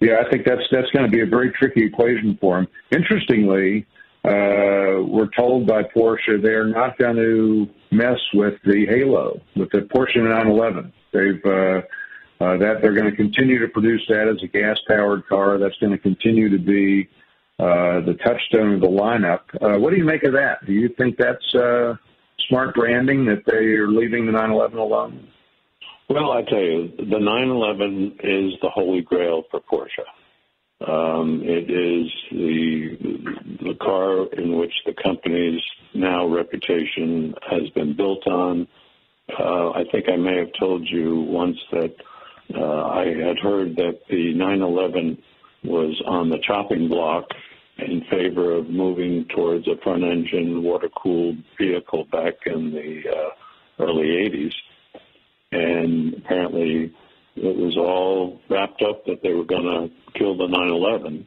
yeah, 0.00 0.22
I 0.24 0.30
think 0.30 0.46
that's 0.46 0.62
that's 0.70 0.90
going 0.90 1.04
to 1.04 1.10
be 1.10 1.20
a 1.20 1.26
very 1.26 1.52
tricky 1.52 1.84
equation 1.84 2.38
for 2.40 2.56
them. 2.56 2.68
Interestingly, 2.90 3.86
uh, 4.24 5.04
we're 5.04 5.28
told 5.36 5.66
by 5.66 5.82
Porsche 5.82 6.42
they're 6.42 6.66
not 6.66 6.98
going 6.98 7.16
to 7.16 7.68
mess 7.90 8.18
with 8.34 8.54
the 8.64 8.86
Halo, 8.86 9.40
with 9.54 9.70
the 9.70 9.80
Porsche 9.80 10.16
911. 10.16 10.92
They've 11.12 11.44
uh, 11.44 11.82
uh, 12.40 12.56
that 12.56 12.80
they're 12.80 12.94
going 12.94 13.10
to 13.10 13.16
continue 13.16 13.58
to 13.58 13.68
produce 13.68 14.04
that 14.08 14.28
as 14.28 14.42
a 14.42 14.46
gas-powered 14.46 15.26
car. 15.26 15.58
That's 15.58 15.76
going 15.78 15.92
to 15.92 15.98
continue 15.98 16.48
to 16.48 16.58
be 16.58 17.08
uh, 17.58 18.00
the 18.06 18.16
touchstone 18.24 18.74
of 18.74 18.80
the 18.80 18.86
lineup. 18.86 19.40
Uh, 19.60 19.78
what 19.78 19.90
do 19.90 19.96
you 19.96 20.04
make 20.04 20.22
of 20.22 20.32
that? 20.32 20.64
Do 20.64 20.72
you 20.72 20.88
think 20.96 21.16
that's 21.18 21.54
uh, 21.54 21.94
smart 22.48 22.74
branding 22.74 23.24
that 23.26 23.42
they 23.46 23.74
are 23.74 23.88
leaving 23.88 24.26
the 24.26 24.32
911 24.32 24.78
alone? 24.78 25.28
Well, 26.08 26.32
I 26.32 26.42
tell 26.42 26.60
you, 26.60 26.92
the 26.96 27.18
911 27.18 28.18
is 28.22 28.54
the 28.62 28.70
holy 28.70 29.02
grail 29.02 29.42
for 29.50 29.60
Porsche. 29.60 30.06
Um, 30.86 31.42
it 31.44 31.68
is 31.68 32.12
the 32.30 32.96
the 33.64 33.74
car 33.82 34.26
in 34.34 34.56
which 34.56 34.72
the 34.86 34.94
company's 35.02 35.60
now 35.92 36.26
reputation 36.26 37.34
has 37.50 37.68
been 37.70 37.96
built 37.96 38.24
on. 38.28 38.68
Uh, 39.28 39.70
I 39.70 39.82
think 39.90 40.06
I 40.08 40.16
may 40.16 40.36
have 40.38 40.52
told 40.58 40.88
you 40.88 41.16
once 41.22 41.58
that 41.72 41.94
uh, 42.54 42.84
I 42.86 43.06
had 43.06 43.38
heard 43.42 43.74
that 43.76 43.98
the 44.08 44.32
911 44.34 45.20
was 45.64 46.00
on 46.06 46.30
the 46.30 46.38
chopping 46.46 46.88
block 46.88 47.24
in 47.78 48.02
favor 48.10 48.52
of 48.52 48.68
moving 48.68 49.26
towards 49.34 49.66
a 49.68 49.76
front 49.82 50.02
engine 50.02 50.62
water 50.62 50.88
cooled 51.00 51.36
vehicle 51.58 52.06
back 52.10 52.34
in 52.46 52.72
the 52.72 53.02
uh, 53.10 53.84
early 53.84 54.06
80s. 54.28 54.52
And 55.52 56.14
apparently 56.14 56.92
it 57.36 57.56
was 57.56 57.76
all 57.76 58.40
wrapped 58.50 58.82
up 58.82 59.04
that 59.06 59.22
they 59.22 59.32
were 59.32 59.44
going 59.44 59.64
to 59.64 60.18
kill 60.18 60.36
the 60.36 60.46
911. 60.48 61.26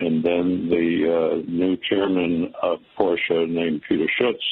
And 0.00 0.24
then 0.24 0.68
the 0.70 1.42
uh, 1.42 1.50
new 1.50 1.76
chairman 1.88 2.52
of 2.62 2.78
Porsche 2.98 3.48
named 3.48 3.82
Peter 3.88 4.06
Schutz 4.18 4.42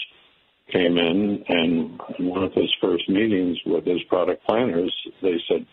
came 0.72 0.96
in 0.96 1.44
and 1.48 2.00
in 2.18 2.26
one 2.26 2.44
of 2.44 2.52
his 2.52 2.72
first 2.80 3.08
meetings 3.08 3.58
with 3.66 3.84
his 3.84 4.02
product 4.08 4.44
planners, 4.46 4.92
they 5.20 5.36
said, 5.48 5.66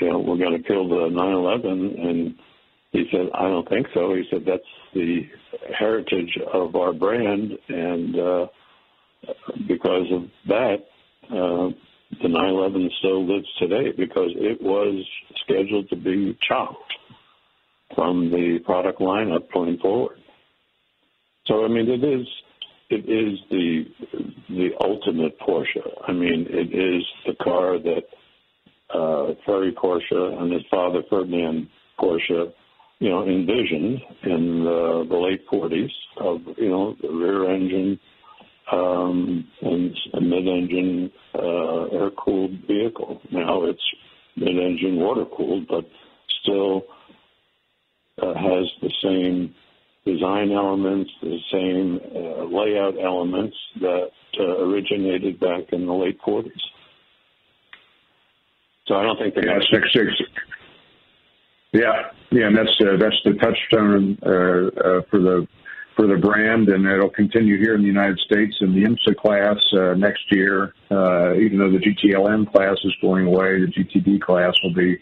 you 0.00 0.10
know, 0.10 0.18
we're 0.18 0.36
going 0.36 0.60
to 0.60 0.68
kill 0.68 0.88
the 0.88 1.08
911. 1.08 1.96
And 1.98 2.34
he 2.92 3.04
said, 3.10 3.26
I 3.34 3.42
don't 3.42 3.68
think 3.68 3.86
so. 3.94 4.14
He 4.14 4.24
said, 4.30 4.44
that's 4.46 4.62
the 4.94 5.22
heritage 5.78 6.38
of 6.52 6.74
our 6.76 6.92
brand. 6.92 7.52
And 7.68 8.18
uh, 8.18 8.46
because 9.68 10.06
of 10.12 10.22
that, 10.48 10.76
uh, 11.24 11.70
the 12.22 12.28
911 12.28 12.90
still 12.98 13.26
lives 13.26 13.48
today 13.58 13.92
because 13.96 14.30
it 14.36 14.62
was 14.62 15.04
scheduled 15.44 15.88
to 15.90 15.96
be 15.96 16.38
chopped 16.48 16.92
from 17.94 18.30
the 18.30 18.58
product 18.64 19.00
lineup 19.00 19.52
going 19.52 19.78
forward. 19.78 20.18
So 21.46 21.64
I 21.64 21.68
mean, 21.68 21.88
it 21.88 22.04
is 22.04 22.26
it 22.90 23.08
is 23.08 23.38
the 23.50 23.84
the 24.48 24.68
ultimate 24.80 25.38
Porsche. 25.40 25.86
I 26.06 26.12
mean, 26.12 26.46
it 26.48 26.74
is 26.74 27.04
the 27.26 27.34
car 27.42 27.78
that 27.78 28.02
uh, 28.94 29.34
Ferry 29.44 29.72
Porsche 29.72 30.40
and 30.40 30.52
his 30.52 30.62
father 30.70 31.02
Ferdinand 31.10 31.68
Porsche, 31.98 32.52
you 32.98 33.10
know, 33.10 33.26
envisioned 33.26 34.00
in 34.24 34.64
the, 34.64 35.06
the 35.08 35.16
late 35.16 35.46
40s 35.52 35.90
of 36.18 36.40
you 36.56 36.70
know 36.70 36.96
the 37.02 37.08
rear 37.08 37.52
engine 37.52 38.00
um, 38.72 39.46
and 39.60 39.94
mid-engine 40.14 41.12
uh, 41.34 41.84
air-cooled 41.92 42.58
vehicle. 42.66 43.20
Now 43.30 43.64
it's 43.64 43.82
mid-engine 44.36 44.96
water-cooled, 44.96 45.68
but 45.68 45.84
still 46.42 46.82
uh, 48.20 48.34
has 48.34 48.64
the 48.80 48.92
same 49.02 49.54
design 50.06 50.52
elements, 50.52 51.10
the 51.20 51.38
same 51.52 52.00
uh, 52.14 52.44
layout 52.44 52.94
elements 52.98 53.56
that 53.80 54.10
uh, 54.38 54.64
originated 54.64 55.38
back 55.38 55.72
in 55.72 55.86
the 55.86 55.92
late 55.92 56.18
40s. 56.26 56.50
So 58.86 58.94
I 58.94 59.02
don't 59.02 59.18
think 59.18 59.34
they're 59.34 59.46
yeah, 59.46 59.58
six 59.70 59.92
six. 59.92 60.06
Yeah, 61.76 62.08
yeah, 62.30 62.46
and 62.46 62.56
that's 62.56 62.74
uh, 62.80 62.96
that's 62.98 63.20
the 63.24 63.34
touchstone 63.34 64.18
uh, 64.24 64.30
uh, 64.30 65.02
for 65.10 65.20
the 65.20 65.46
for 65.94 66.06
the 66.06 66.16
brand, 66.16 66.68
and 66.68 66.86
it'll 66.86 67.10
continue 67.10 67.58
here 67.58 67.74
in 67.74 67.82
the 67.82 67.86
United 67.86 68.18
States 68.20 68.56
in 68.60 68.72
the 68.72 68.84
IMSA 68.84 69.16
class 69.16 69.58
uh, 69.74 69.94
next 69.94 70.24
year. 70.30 70.74
Uh, 70.90 71.34
even 71.34 71.58
though 71.58 71.70
the 71.70 71.78
GTLM 71.78 72.50
class 72.50 72.76
is 72.82 72.94
going 73.02 73.26
away, 73.26 73.60
the 73.60 73.66
GTD 73.66 74.22
class 74.22 74.54
will 74.62 74.72
be 74.72 74.98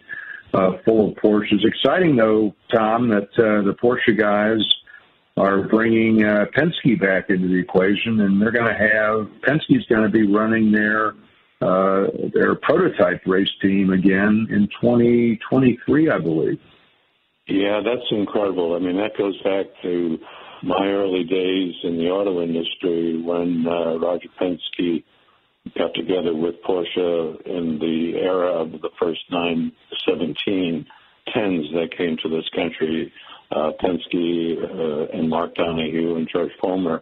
uh, 0.53 0.73
full 0.85 1.11
of 1.11 1.15
Porsches. 1.17 1.65
Exciting 1.65 2.17
though, 2.17 2.55
Tom, 2.73 3.09
that 3.09 3.31
uh, 3.39 3.63
the 3.63 3.77
Porsche 3.81 4.19
guys 4.19 4.65
are 5.37 5.63
bringing 5.63 6.25
uh, 6.25 6.47
Penske 6.57 7.01
back 7.01 7.31
into 7.31 7.49
the 7.49 7.59
equation, 7.59 8.21
and 8.21 8.43
they're 8.43 8.53
going 8.53 8.67
to 8.67 8.79
have 8.79 9.29
Penske's 9.43 9.87
going 9.89 10.03
to 10.03 10.09
be 10.09 10.27
running 10.27 10.73
their 10.73 11.11
uh, 11.11 11.13
their 12.33 12.55
prototype 12.57 13.23
race 13.27 13.53
team 13.61 13.91
again 13.91 14.47
in 14.51 14.69
2023, 14.81 16.11
I 16.11 16.19
believe. 16.19 16.61
Yeah, 17.47 17.81
that's 17.85 18.07
incredible. 18.11 18.75
I 18.75 18.79
mean, 18.79 18.97
that 18.97 19.17
goes 19.19 19.41
back 19.43 19.67
to 19.83 20.19
my 20.63 20.87
early 20.87 21.25
days 21.25 21.75
in 21.85 21.99
the 21.99 22.09
auto 22.09 22.43
industry 22.43 23.21
when 23.23 23.67
uh, 23.67 23.99
Roger 23.99 24.29
Penske 24.41 25.05
got 25.77 25.95
together 25.95 26.35
with 26.35 26.55
Porsche 26.67 27.47
in 27.47 27.79
the 27.79 28.19
era 28.19 28.53
of 28.53 28.73
the 28.73 28.91
first 28.99 29.21
917 29.31 30.87
10s 31.35 31.73
that 31.73 31.97
came 31.97 32.17
to 32.23 32.29
this 32.29 32.49
country. 32.55 33.13
Uh, 33.51 33.73
Penske 33.83 34.57
uh, 34.63 35.17
and 35.17 35.29
Mark 35.29 35.55
Donohue 35.55 36.17
and 36.17 36.29
George 36.33 36.51
Follmer, 36.63 37.01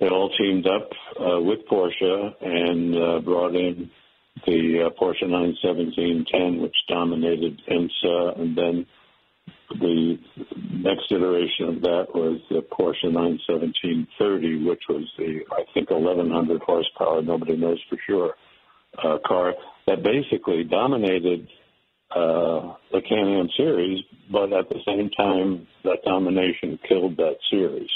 they 0.00 0.08
all 0.08 0.30
teamed 0.36 0.66
up 0.66 0.90
uh, 1.20 1.40
with 1.40 1.60
Porsche 1.70 2.34
and 2.40 2.94
uh, 2.96 3.20
brought 3.20 3.54
in 3.54 3.90
the 4.46 4.86
uh, 4.86 5.00
Porsche 5.00 5.24
917-10, 5.24 6.60
which 6.60 6.74
dominated 6.88 7.60
IMSA, 7.70 8.40
and 8.40 8.56
then 8.58 8.86
the 9.80 10.18
next 10.72 11.10
iteration 11.10 11.68
of 11.68 11.80
that 11.82 12.06
was 12.14 12.40
the 12.50 12.62
Porsche 12.62 13.06
917-30, 13.06 14.66
which 14.66 14.82
was 14.88 15.04
the, 15.16 15.40
I 15.52 15.62
think, 15.72 15.90
1100 15.90 16.62
horsepower, 16.62 17.22
nobody 17.22 17.56
knows 17.56 17.80
for 17.88 17.98
sure, 18.06 18.34
uh, 19.02 19.18
car 19.26 19.54
that 19.86 20.02
basically 20.02 20.64
dominated 20.64 21.48
uh, 22.14 22.74
the 22.92 23.00
Can-Am 23.08 23.48
series, 23.56 24.04
but 24.30 24.52
at 24.52 24.68
the 24.68 24.78
same 24.86 25.10
time, 25.10 25.66
that 25.82 25.98
domination 26.04 26.78
killed 26.88 27.16
that 27.16 27.36
series. 27.50 27.88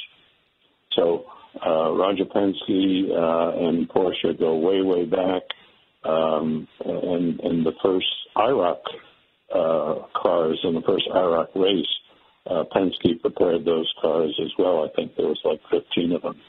So 0.93 1.27
uh, 1.65 1.93
Roger 1.93 2.25
Penske 2.25 3.11
uh, 3.11 3.67
and 3.67 3.89
Porsche 3.89 4.39
go 4.39 4.57
way, 4.57 4.83
way 4.83 5.05
back. 5.05 5.43
Um, 6.05 6.69
and, 6.85 7.41
and 7.41 7.67
the 7.67 7.73
first 7.83 8.07
IROC 8.37 8.79
uh, 9.55 10.07
cars 10.15 10.61
and 10.63 10.77
the 10.77 10.83
first 10.83 11.09
IROC 11.13 11.49
race, 11.55 11.87
uh, 12.47 12.65
Penske 12.75 13.21
prepared 13.21 13.65
those 13.65 13.93
cars 14.01 14.39
as 14.43 14.51
well. 14.59 14.85
I 14.85 14.95
think 14.95 15.17
there 15.17 15.27
was 15.27 15.41
like 15.45 15.61
15 15.71 16.13
of 16.13 16.23
them. 16.23 16.41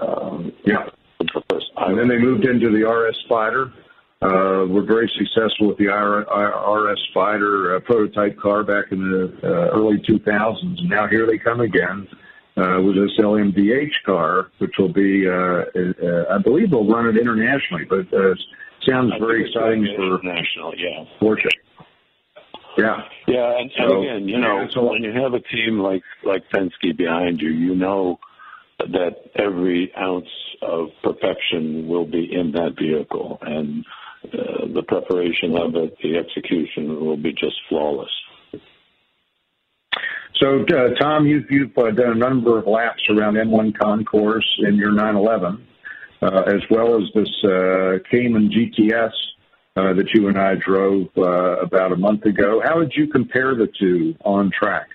Um, 0.00 0.52
yeah. 0.64 0.88
The 1.18 1.42
first 1.50 1.66
and 1.76 1.98
then 1.98 2.08
they 2.08 2.18
moved 2.18 2.44
into 2.44 2.70
the 2.70 2.88
RS 2.88 3.18
Spider. 3.24 3.72
Uh, 4.20 4.66
were 4.66 4.82
very 4.82 5.08
successful 5.16 5.68
with 5.68 5.78
the 5.78 5.86
RS 5.86 7.00
Spider 7.10 7.76
uh, 7.76 7.80
prototype 7.80 8.36
car 8.36 8.64
back 8.64 8.86
in 8.90 8.98
the 8.98 9.32
uh, 9.44 9.70
early 9.76 9.98
2000s. 9.98 10.80
And 10.80 10.88
now 10.88 11.06
here 11.06 11.24
they 11.24 11.38
come 11.38 11.60
again 11.60 12.08
uh, 12.58 12.82
with 12.82 12.96
this 12.96 13.16
LMDH 13.18 14.02
car, 14.04 14.50
which 14.58 14.72
will 14.78 14.92
be, 14.92 15.26
uh, 15.26 15.32
uh, 15.32 16.34
I 16.34 16.42
believe 16.42 16.70
they'll 16.70 16.88
run 16.88 17.06
it 17.06 17.16
internationally, 17.20 17.84
but 17.88 18.12
uh, 18.12 18.34
sounds 18.82 19.12
very 19.20 19.46
exciting 19.46 19.86
for 19.96 20.18
national, 20.22 20.74
yeah. 20.76 21.04
Porsche. 21.20 21.48
Yeah. 22.76 22.96
Yeah, 23.26 23.58
and, 23.58 23.70
and 23.76 24.04
again, 24.04 24.28
you 24.28 24.38
know, 24.38 24.66
so 24.72 24.84
when 24.84 25.02
you 25.02 25.12
have 25.12 25.34
a 25.34 25.40
team 25.40 25.78
like 25.80 26.02
like 26.24 26.44
Penske 26.54 26.96
behind 26.96 27.40
you, 27.40 27.50
you 27.50 27.74
know 27.74 28.18
that 28.78 29.16
every 29.34 29.92
ounce 29.98 30.28
of 30.62 30.88
perfection 31.02 31.88
will 31.88 32.06
be 32.06 32.28
in 32.32 32.52
that 32.52 32.76
vehicle, 32.80 33.38
and 33.42 33.84
uh, 34.32 34.66
the 34.72 34.82
preparation 34.86 35.56
of 35.56 35.74
it, 35.74 35.96
the 36.02 36.16
execution 36.16 37.04
will 37.04 37.16
be 37.16 37.32
just 37.32 37.56
flawless. 37.68 38.10
So, 40.40 40.60
uh, 40.62 40.94
Tom, 41.00 41.26
you've, 41.26 41.50
you've 41.50 41.76
uh, 41.76 41.90
done 41.90 42.12
a 42.12 42.14
number 42.14 42.58
of 42.58 42.66
laps 42.66 43.02
around 43.10 43.34
M1 43.34 43.76
Concourse 43.76 44.46
in 44.60 44.76
your 44.76 44.92
911, 44.92 45.66
uh, 46.22 46.42
as 46.46 46.62
well 46.70 46.96
as 46.96 47.08
this 47.12 47.28
uh, 47.42 47.98
Cayman 48.08 48.50
GTS 48.50 49.10
uh, 49.74 49.94
that 49.94 50.08
you 50.14 50.28
and 50.28 50.38
I 50.38 50.54
drove 50.54 51.08
uh, 51.16 51.56
about 51.58 51.90
a 51.90 51.96
month 51.96 52.24
ago. 52.24 52.62
How 52.64 52.78
would 52.78 52.92
you 52.94 53.08
compare 53.08 53.56
the 53.56 53.68
two 53.80 54.14
on 54.24 54.52
track? 54.56 54.88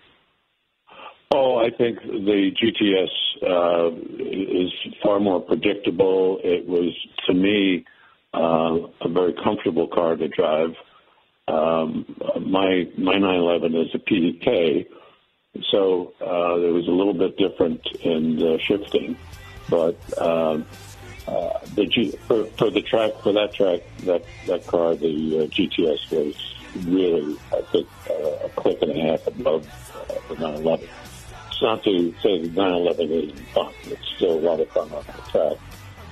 Oh, 1.34 1.58
I 1.58 1.76
think 1.76 2.00
the 2.04 2.52
GTS 2.62 3.44
uh, 3.44 3.90
is 4.20 4.72
far 5.04 5.20
more 5.20 5.42
predictable. 5.42 6.40
It 6.42 6.66
was, 6.68 6.96
to 7.28 7.34
me, 7.34 7.86
uh, 8.34 8.88
a 9.02 9.10
very 9.10 9.34
comfortable 9.44 9.88
car 9.88 10.16
to 10.16 10.28
drive. 10.30 10.70
Um, 11.48 12.06
my 12.40 12.88
my 12.98 13.18
911 13.18 13.76
is 13.76 13.88
a 13.94 13.98
PDK, 13.98 14.86
so 15.62 16.14
uh, 16.20 16.58
there 16.58 16.74
was 16.74 16.88
a 16.88 16.92
little 16.92 17.14
bit 17.14 17.38
different 17.38 17.86
in 18.02 18.38
the 18.38 18.60
shifting, 18.60 19.16
but 19.70 19.98
uh, 20.18 20.60
uh, 21.28 21.60
the 21.76 21.86
G, 21.86 22.12
for, 22.28 22.46
for 22.58 22.72
the 22.72 22.82
track 22.82 23.12
for 23.22 23.34
that 23.34 23.54
track 23.54 23.82
that 24.00 24.24
that 24.48 24.66
car 24.66 24.96
the 24.96 25.08
uh, 25.08 25.48
GTS 25.48 26.12
was 26.12 26.56
really 26.86 27.38
I 27.52 27.62
think 27.72 27.88
uh, 28.10 28.46
a 28.46 28.50
click 28.50 28.82
and 28.82 28.92
a 28.92 29.02
half 29.02 29.28
above 29.28 29.68
uh, 30.10 30.34
the 30.34 30.40
911. 30.40 30.90
It's 31.48 31.62
not 31.62 31.84
to 31.84 32.14
say 32.24 32.42
the 32.42 32.50
911 32.50 33.12
isn't 33.12 33.48
fun; 33.50 33.74
it's 33.86 34.08
still 34.16 34.40
a 34.40 34.42
lot 34.42 34.60
of 34.60 34.70
fun 34.70 34.92
on 34.92 35.04
the 35.06 35.32
track. 35.32 35.58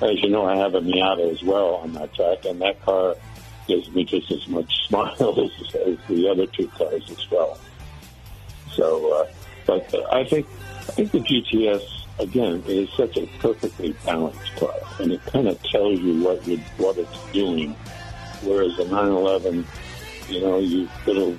As 0.02 0.22
you 0.22 0.30
know, 0.30 0.46
I 0.46 0.56
have 0.56 0.76
a 0.76 0.82
Miata 0.82 1.32
as 1.32 1.44
well 1.44 1.76
on 1.76 1.94
that 1.94 2.14
track, 2.14 2.46
and 2.46 2.62
that 2.62 2.80
car 2.86 3.16
gives 3.68 3.90
me 3.92 4.04
just 4.04 4.32
as 4.32 4.48
much 4.48 4.72
smile 4.88 5.40
as, 5.40 5.76
as 5.76 5.98
the 6.08 6.30
other 6.30 6.46
two 6.46 6.68
cars 6.68 7.10
as 7.10 7.32
well. 7.32 7.60
So, 8.76 9.14
uh, 9.14 9.28
but 9.66 9.94
I 10.14 10.24
think 10.26 10.48
I 10.80 10.92
think 10.92 11.12
the 11.12 11.20
GTS 11.20 12.02
again, 12.22 12.64
is 12.68 12.90
such 12.92 13.18
a 13.18 13.26
perfectly 13.40 13.96
balanced 14.06 14.56
car, 14.56 14.74
and 15.00 15.12
it 15.12 15.26
kind 15.26 15.48
of 15.48 15.62
tells 15.64 16.00
you 16.00 16.24
what 16.24 16.46
you 16.48 16.58
what 16.78 16.98
it's 16.98 17.32
doing. 17.32 17.76
Whereas 18.44 18.78
a 18.80 18.86
911, 18.86 19.66
you 20.30 20.42
know, 20.42 20.60
you 20.60 20.90
it'll 21.06 21.38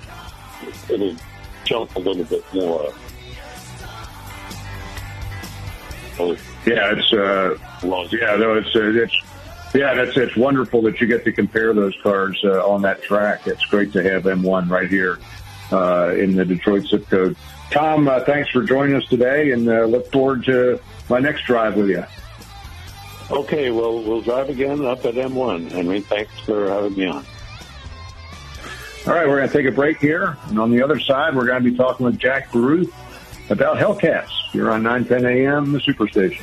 it'll 0.89 1.15
jump 1.65 1.95
a 1.95 1.99
little 1.99 2.23
bit 2.23 2.43
more. 2.53 2.93
Oh, 6.19 6.37
yeah, 6.65 6.93
it's 6.95 7.11
uh, 7.13 7.57
yeah, 7.83 8.35
no, 8.35 8.55
it's 8.55 8.75
uh, 8.75 9.03
it's 9.03 9.15
yeah, 9.73 9.93
that's 9.95 10.15
it's 10.15 10.35
wonderful 10.35 10.81
that 10.83 11.01
you 11.01 11.07
get 11.07 11.23
to 11.25 11.31
compare 11.31 11.73
those 11.73 11.95
cars 12.03 12.39
uh, 12.43 12.65
on 12.67 12.83
that 12.83 13.01
track. 13.01 13.47
It's 13.47 13.65
great 13.65 13.91
to 13.93 14.03
have 14.03 14.23
M1 14.23 14.69
right 14.69 14.89
here 14.89 15.19
in 15.73 16.35
the 16.35 16.45
Detroit 16.45 16.85
zip 16.85 17.09
code. 17.09 17.35
Tom, 17.71 18.07
uh, 18.07 18.19
thanks 18.21 18.49
for 18.51 18.63
joining 18.63 18.95
us 18.95 19.05
today, 19.05 19.51
and 19.51 19.67
uh, 19.67 19.85
look 19.85 20.11
forward 20.11 20.45
to 20.45 20.79
my 21.09 21.19
next 21.19 21.45
drive 21.45 21.75
with 21.75 21.89
you. 21.89 22.03
Okay, 23.31 23.71
well, 23.71 24.03
we'll 24.03 24.21
drive 24.21 24.49
again 24.49 24.85
up 24.85 25.05
at 25.05 25.15
M1. 25.15 25.71
Henry, 25.71 26.01
thanks 26.01 26.37
for 26.41 26.69
having 26.69 26.95
me 26.95 27.07
on. 27.07 27.25
All 29.05 29.13
right, 29.13 29.27
we're 29.27 29.37
going 29.37 29.49
to 29.49 29.53
take 29.53 29.65
a 29.65 29.71
break 29.71 29.97
here, 29.97 30.37
and 30.47 30.59
on 30.59 30.71
the 30.71 30.83
other 30.83 30.99
side, 30.99 31.35
we're 31.35 31.45
going 31.45 31.63
to 31.63 31.71
be 31.71 31.75
talking 31.75 32.05
with 32.05 32.19
Jack 32.19 32.51
Baruth 32.51 32.93
about 33.49 33.77
Hellcats. 33.77 34.29
You're 34.53 34.71
on 34.71 34.83
910 34.83 35.25
AM, 35.25 35.71
the 35.73 35.79
Superstation. 35.79 36.41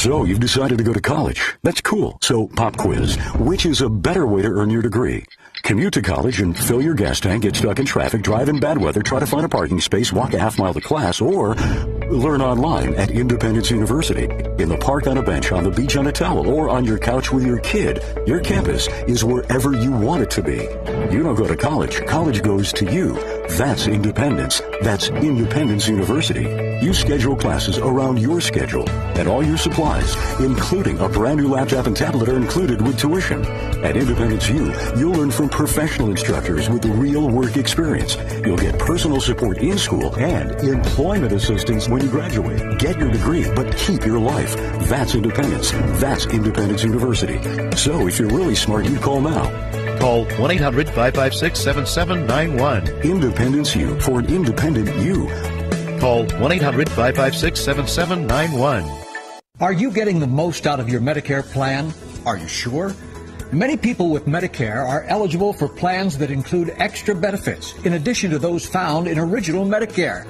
So 0.00 0.24
you've 0.24 0.40
decided 0.40 0.78
to 0.78 0.84
go 0.84 0.94
to 0.94 1.00
college. 1.02 1.42
That's 1.62 1.82
cool. 1.82 2.16
So 2.22 2.46
pop 2.46 2.78
quiz. 2.78 3.16
Which 3.38 3.66
is 3.66 3.82
a 3.82 3.90
better 3.90 4.26
way 4.26 4.40
to 4.40 4.48
earn 4.48 4.70
your 4.70 4.80
degree? 4.80 5.26
Commute 5.62 5.92
to 5.92 6.00
college 6.00 6.40
and 6.40 6.56
fill 6.56 6.80
your 6.80 6.94
gas 6.94 7.20
tank, 7.20 7.42
get 7.42 7.54
stuck 7.54 7.78
in 7.78 7.84
traffic, 7.84 8.22
drive 8.22 8.48
in 8.48 8.60
bad 8.60 8.78
weather, 8.78 9.02
try 9.02 9.20
to 9.20 9.26
find 9.26 9.44
a 9.44 9.48
parking 9.50 9.78
space, 9.78 10.10
walk 10.10 10.32
a 10.32 10.38
half 10.38 10.58
mile 10.58 10.72
to 10.72 10.80
class, 10.80 11.20
or 11.20 11.54
learn 12.08 12.40
online 12.40 12.94
at 12.94 13.10
Independence 13.10 13.70
University. 13.70 14.24
In 14.58 14.70
the 14.70 14.78
park 14.80 15.06
on 15.06 15.18
a 15.18 15.22
bench, 15.22 15.52
on 15.52 15.64
the 15.64 15.70
beach 15.70 15.98
on 15.98 16.06
a 16.06 16.12
towel, 16.12 16.48
or 16.48 16.70
on 16.70 16.86
your 16.86 16.96
couch 16.96 17.30
with 17.30 17.44
your 17.44 17.58
kid, 17.58 18.02
your 18.26 18.40
campus 18.40 18.88
is 19.06 19.22
wherever 19.22 19.74
you 19.74 19.92
want 19.92 20.22
it 20.22 20.30
to 20.30 20.42
be. 20.42 20.66
You 21.14 21.22
don't 21.22 21.34
go 21.34 21.46
to 21.46 21.56
college, 21.56 22.06
college 22.06 22.40
goes 22.40 22.72
to 22.72 22.90
you. 22.90 23.12
That's 23.50 23.86
independence. 23.86 24.62
That's 24.80 25.10
Independence 25.10 25.88
University. 25.88 26.69
You 26.80 26.94
schedule 26.94 27.36
classes 27.36 27.76
around 27.76 28.20
your 28.20 28.40
schedule, 28.40 28.88
and 28.88 29.28
all 29.28 29.44
your 29.44 29.58
supplies, 29.58 30.16
including 30.40 30.98
a 31.00 31.10
brand 31.10 31.38
new 31.38 31.48
laptop 31.48 31.86
and 31.86 31.94
tablet, 31.94 32.30
are 32.30 32.38
included 32.38 32.80
with 32.80 32.98
tuition. 32.98 33.44
At 33.84 33.98
Independence 33.98 34.48
U, 34.48 34.72
you'll 34.96 35.12
learn 35.12 35.30
from 35.30 35.50
professional 35.50 36.10
instructors 36.10 36.70
with 36.70 36.86
real 36.86 37.28
work 37.28 37.58
experience. 37.58 38.16
You'll 38.46 38.56
get 38.56 38.78
personal 38.78 39.20
support 39.20 39.58
in 39.58 39.76
school 39.76 40.16
and 40.16 40.52
employment 40.62 41.32
assistance 41.32 41.86
when 41.86 42.00
you 42.00 42.08
graduate. 42.08 42.78
Get 42.78 42.98
your 42.98 43.10
degree, 43.10 43.44
but 43.54 43.76
keep 43.76 44.06
your 44.06 44.18
life. 44.18 44.56
That's 44.88 45.14
independence. 45.14 45.72
That's 46.00 46.24
Independence 46.24 46.82
University. 46.82 47.42
So 47.76 48.06
if 48.06 48.18
you're 48.18 48.30
really 48.30 48.54
smart, 48.54 48.86
you 48.86 48.98
call 48.98 49.20
now. 49.20 49.44
Call 49.98 50.24
1 50.24 50.50
800 50.50 50.86
556 50.86 51.60
7791. 51.60 52.88
Independence 53.02 53.76
U 53.76 54.00
for 54.00 54.20
an 54.20 54.32
independent 54.32 54.88
you. 55.04 55.28
Call 56.00 56.24
1 56.24 56.52
800 56.52 56.88
556 56.88 57.60
7791. 57.60 58.90
Are 59.60 59.72
you 59.74 59.90
getting 59.90 60.18
the 60.18 60.26
most 60.26 60.66
out 60.66 60.80
of 60.80 60.88
your 60.88 61.02
Medicare 61.02 61.44
plan? 61.44 61.92
Are 62.24 62.38
you 62.38 62.48
sure? 62.48 62.94
Many 63.52 63.76
people 63.76 64.08
with 64.08 64.24
Medicare 64.24 64.82
are 64.82 65.02
eligible 65.04 65.52
for 65.52 65.68
plans 65.68 66.16
that 66.16 66.30
include 66.30 66.72
extra 66.78 67.14
benefits 67.14 67.74
in 67.84 67.92
addition 67.92 68.30
to 68.30 68.38
those 68.38 68.64
found 68.64 69.08
in 69.08 69.18
original 69.18 69.66
Medicare. 69.66 70.26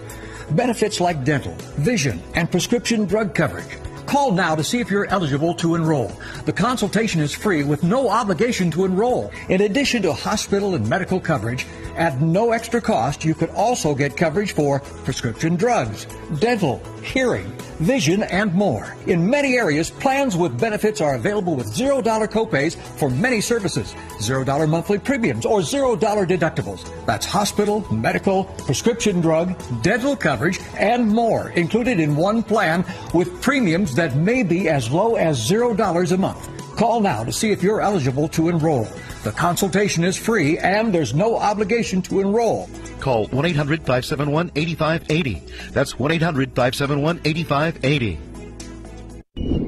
Benefits 0.57 1.01
like 1.01 1.23
dental, 1.23 1.55
vision, 1.79 2.21
and 2.35 2.51
prescription 2.51 3.05
drug 3.05 3.33
coverage. 3.33 3.79
Call 4.11 4.33
now 4.33 4.57
to 4.57 4.65
see 4.65 4.81
if 4.81 4.91
you're 4.91 5.07
eligible 5.07 5.55
to 5.55 5.77
enroll. 5.77 6.11
The 6.45 6.53
consultation 6.53 7.21
is 7.21 7.33
free 7.33 7.63
with 7.63 7.85
no 7.85 8.09
obligation 8.09 8.69
to 8.73 8.85
enroll. 8.85 9.31
In 9.49 9.61
addition 9.61 10.03
to 10.03 10.13
hospital 10.13 10.75
and 10.75 10.89
medical 10.89 11.21
coverage, 11.21 11.65
at 11.95 12.21
no 12.21 12.51
extra 12.51 12.81
cost, 12.81 13.25
you 13.25 13.35
could 13.35 13.51
also 13.51 13.95
get 13.95 14.17
coverage 14.17 14.51
for 14.51 14.81
prescription 14.81 15.55
drugs, 15.55 16.09
dental, 16.41 16.83
hearing, 17.05 17.57
vision, 17.81 18.23
and 18.23 18.53
more. 18.55 18.95
In 19.07 19.29
many 19.29 19.57
areas, 19.57 19.91
plans 19.91 20.37
with 20.37 20.61
benefits 20.61 21.01
are 21.01 21.15
available 21.15 21.57
with 21.57 21.67
$0 21.75 22.03
copays 22.29 22.77
for 22.99 23.11
many 23.11 23.41
services, 23.41 23.95
$0 24.19 24.69
monthly 24.69 24.99
premiums, 24.99 25.45
or 25.45 25.61
$0 25.61 25.99
deductibles. 25.99 26.89
That's 27.07 27.27
hospital, 27.27 27.85
medical, 27.93 28.45
prescription 28.45 29.21
drug, 29.21 29.61
dental 29.83 30.17
coverage, 30.17 30.61
and 30.79 31.09
more 31.09 31.51
included 31.51 31.99
in 32.01 32.17
one 32.17 32.43
plan 32.43 32.85
with 33.15 33.41
premiums 33.43 33.95
that 33.95 34.17
may 34.17 34.43
be 34.43 34.69
as 34.69 34.91
low 34.91 35.17
as 35.17 35.39
$0 35.51 36.13
a 36.13 36.17
month. 36.17 36.49
Call 36.77 37.01
now 37.01 37.25
to 37.25 37.33
see 37.33 37.51
if 37.51 37.63
you're 37.63 37.81
eligible 37.81 38.29
to 38.29 38.49
enroll. 38.49 38.89
The 39.23 39.33
consultation 39.33 40.03
is 40.03 40.17
free 40.17 40.59
and 40.59 40.95
there's 40.95 41.13
no 41.13 41.37
obligation 41.37 42.01
to 42.03 42.21
enroll. 42.21 42.71
Call 43.01 43.27
1 43.27 43.45
800 43.45 43.81
571 43.81 44.51
8580. 44.57 45.43
That's 45.73 45.99
1 45.99 46.11
800 46.13 46.49
571 46.51 47.21
8580. 47.25 48.30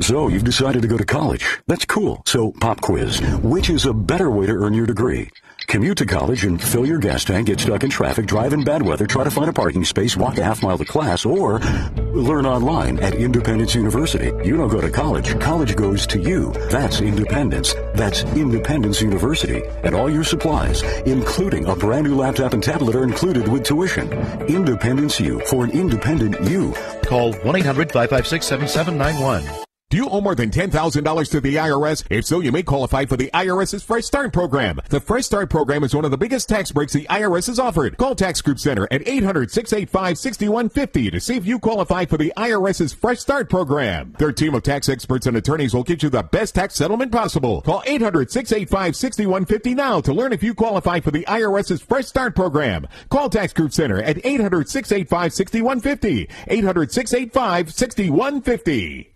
So 0.02 0.26
you've 0.26 0.42
decided 0.42 0.82
to 0.82 0.88
go 0.88 0.98
to 0.98 1.04
college. 1.04 1.60
That's 1.68 1.84
cool. 1.84 2.22
So 2.26 2.50
pop 2.50 2.80
quiz. 2.80 3.20
Which 3.40 3.70
is 3.70 3.86
a 3.86 3.94
better 3.94 4.30
way 4.30 4.46
to 4.46 4.52
earn 4.52 4.74
your 4.74 4.84
degree? 4.84 5.30
Commute 5.68 5.98
to 5.98 6.06
college 6.06 6.44
and 6.44 6.60
fill 6.60 6.84
your 6.84 6.98
gas 6.98 7.24
tank, 7.24 7.46
get 7.46 7.60
stuck 7.60 7.84
in 7.84 7.88
traffic, 7.88 8.26
drive 8.26 8.52
in 8.52 8.64
bad 8.64 8.82
weather, 8.82 9.06
try 9.06 9.22
to 9.22 9.30
find 9.30 9.48
a 9.48 9.52
parking 9.52 9.84
space, 9.84 10.16
walk 10.16 10.38
a 10.38 10.44
half 10.44 10.60
mile 10.60 10.76
to 10.76 10.84
class, 10.84 11.24
or 11.24 11.60
learn 12.14 12.46
online 12.46 12.98
at 12.98 13.14
Independence 13.14 13.76
University. 13.76 14.32
You 14.44 14.56
don't 14.56 14.68
go 14.68 14.80
to 14.80 14.90
college. 14.90 15.38
College 15.38 15.76
goes 15.76 16.04
to 16.08 16.20
you. 16.20 16.52
That's 16.68 17.00
independence. 17.00 17.74
That's 17.94 18.24
Independence 18.24 19.00
University. 19.00 19.62
And 19.84 19.94
all 19.94 20.10
your 20.10 20.24
supplies, 20.24 20.82
including 21.06 21.66
a 21.66 21.76
brand 21.76 22.08
new 22.08 22.16
laptop 22.16 22.54
and 22.54 22.62
tablet, 22.62 22.96
are 22.96 23.04
included 23.04 23.46
with 23.46 23.62
tuition. 23.62 24.12
Independence 24.48 25.20
U 25.20 25.40
for 25.46 25.62
an 25.62 25.70
independent 25.70 26.40
you. 26.50 26.74
Call 27.04 27.34
1 27.34 27.56
800 27.56 27.92
556 27.92 28.44
7791. 28.44 29.62
Do 29.92 29.98
you 29.98 30.08
owe 30.08 30.22
more 30.22 30.34
than 30.34 30.50
$10,000 30.50 31.30
to 31.32 31.40
the 31.42 31.56
IRS? 31.56 32.04
If 32.08 32.24
so, 32.24 32.40
you 32.40 32.50
may 32.50 32.62
qualify 32.62 33.04
for 33.04 33.18
the 33.18 33.30
IRS's 33.34 33.82
Fresh 33.82 34.06
Start 34.06 34.32
program. 34.32 34.80
The 34.88 35.00
Fresh 35.00 35.26
Start 35.26 35.50
program 35.50 35.84
is 35.84 35.94
one 35.94 36.06
of 36.06 36.10
the 36.10 36.16
biggest 36.16 36.48
tax 36.48 36.72
breaks 36.72 36.94
the 36.94 37.04
IRS 37.10 37.48
has 37.48 37.58
offered. 37.58 37.98
Call 37.98 38.14
Tax 38.14 38.40
Group 38.40 38.58
Center 38.58 38.88
at 38.90 39.02
800-685-6150 39.02 41.12
to 41.12 41.20
see 41.20 41.36
if 41.36 41.44
you 41.44 41.58
qualify 41.58 42.06
for 42.06 42.16
the 42.16 42.32
IRS's 42.38 42.94
Fresh 42.94 43.18
Start 43.18 43.50
program. 43.50 44.14
Their 44.18 44.32
team 44.32 44.54
of 44.54 44.62
tax 44.62 44.88
experts 44.88 45.26
and 45.26 45.36
attorneys 45.36 45.74
will 45.74 45.82
get 45.82 46.02
you 46.02 46.08
the 46.08 46.22
best 46.22 46.54
tax 46.54 46.74
settlement 46.74 47.12
possible. 47.12 47.60
Call 47.60 47.82
800-685-6150 47.82 49.76
now 49.76 50.00
to 50.00 50.14
learn 50.14 50.32
if 50.32 50.42
you 50.42 50.54
qualify 50.54 51.00
for 51.00 51.10
the 51.10 51.26
IRS's 51.26 51.82
Fresh 51.82 52.06
Start 52.06 52.34
program. 52.34 52.88
Call 53.10 53.28
Tax 53.28 53.52
Group 53.52 53.74
Center 53.74 54.00
at 54.00 54.16
800-685-6150. 54.16 56.30
800-685-6150. 56.48 59.11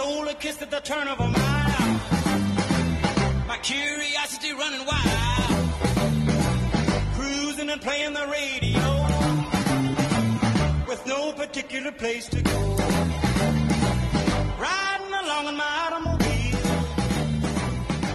Stole 0.00 0.28
a 0.28 0.34
kiss 0.34 0.62
at 0.62 0.70
the 0.70 0.80
turn 0.80 1.08
of 1.08 1.20
a 1.20 1.26
mile, 1.26 2.00
my 3.46 3.58
curiosity 3.62 4.50
running 4.54 4.86
wild, 4.86 5.72
cruising 7.12 7.68
and 7.68 7.82
playing 7.82 8.14
the 8.14 8.26
radio 8.32 8.80
with 10.88 11.06
no 11.06 11.32
particular 11.34 11.92
place 11.92 12.30
to 12.30 12.40
go. 12.40 12.76
Riding 14.58 15.12
along 15.22 15.48
in 15.48 15.56
my 15.58 15.70
automobile. 15.84 16.58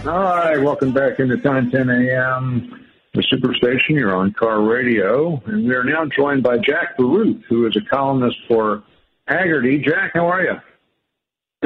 All 0.08 0.24
right, 0.24 0.60
welcome 0.60 0.92
back 0.92 1.20
into 1.20 1.36
910 1.36 1.88
a.m. 1.88 2.84
The 3.14 3.22
Superstation. 3.32 3.90
You're 3.90 4.16
on 4.16 4.32
Car 4.32 4.60
Radio, 4.60 5.40
and 5.46 5.68
we 5.68 5.74
are 5.76 5.84
now 5.84 6.04
joined 6.06 6.42
by 6.42 6.58
Jack 6.58 6.96
Baruth, 6.98 7.44
who 7.48 7.64
is 7.68 7.76
a 7.76 7.82
columnist 7.88 8.38
for 8.48 8.82
Hagerty. 9.28 9.84
Jack, 9.84 10.10
how 10.14 10.26
are 10.26 10.42
you? 10.42 10.56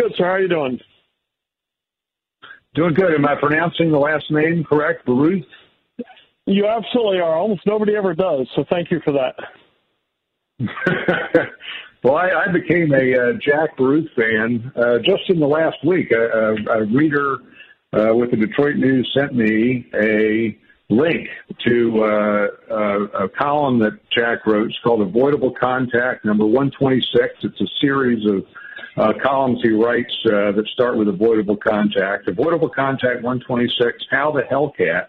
Good, 0.01 0.15
sir. 0.17 0.25
How 0.25 0.31
are 0.31 0.41
you 0.41 0.49
doing? 0.49 0.81
Doing 2.75 2.95
good. 2.95 3.13
Am 3.13 3.27
I 3.27 3.35
pronouncing 3.35 3.91
the 3.91 3.99
last 3.99 4.31
name 4.31 4.65
correct, 4.65 5.05
Baruth? 5.05 5.45
You 6.47 6.67
absolutely 6.67 7.21
are. 7.21 7.37
Almost 7.37 7.67
nobody 7.67 7.95
ever 7.97 8.15
does, 8.15 8.49
so 8.57 8.65
thank 8.71 8.91
you 8.91 9.01
for 9.05 9.13
that. 9.13 9.35
well, 12.03 12.17
I, 12.17 12.31
I 12.31 12.51
became 12.51 12.95
a 12.95 13.15
uh, 13.15 13.33
Jack 13.45 13.77
Baruth 13.77 14.07
fan 14.17 14.73
uh, 14.75 15.01
just 15.05 15.29
in 15.29 15.39
the 15.39 15.47
last 15.47 15.77
week. 15.85 16.13
A, 16.13 16.17
a, 16.17 16.55
a 16.79 16.85
reader 16.87 17.37
uh, 17.93 18.15
with 18.15 18.31
the 18.31 18.39
Detroit 18.39 18.77
News 18.77 19.11
sent 19.15 19.35
me 19.35 19.87
a 19.95 20.57
link 20.89 21.29
to 21.67 22.05
uh, 22.05 22.47
uh, 22.73 23.25
a 23.25 23.29
column 23.29 23.79
that 23.81 23.99
Jack 24.11 24.47
wrote. 24.47 24.69
It's 24.71 24.79
called 24.83 25.03
Avoidable 25.03 25.53
Contact, 25.61 26.25
number 26.25 26.47
126. 26.47 27.35
It's 27.43 27.61
a 27.61 27.67
series 27.83 28.25
of 28.27 28.47
uh, 29.01 29.13
columns 29.23 29.61
he 29.63 29.71
writes 29.71 30.15
uh, 30.27 30.53
that 30.53 30.65
start 30.73 30.97
with 30.97 31.09
avoidable 31.09 31.57
contact. 31.57 32.29
Avoidable 32.29 32.69
contact 32.69 33.23
126, 33.23 34.05
how 34.11 34.31
the 34.31 34.43
Hellcat 34.43 35.07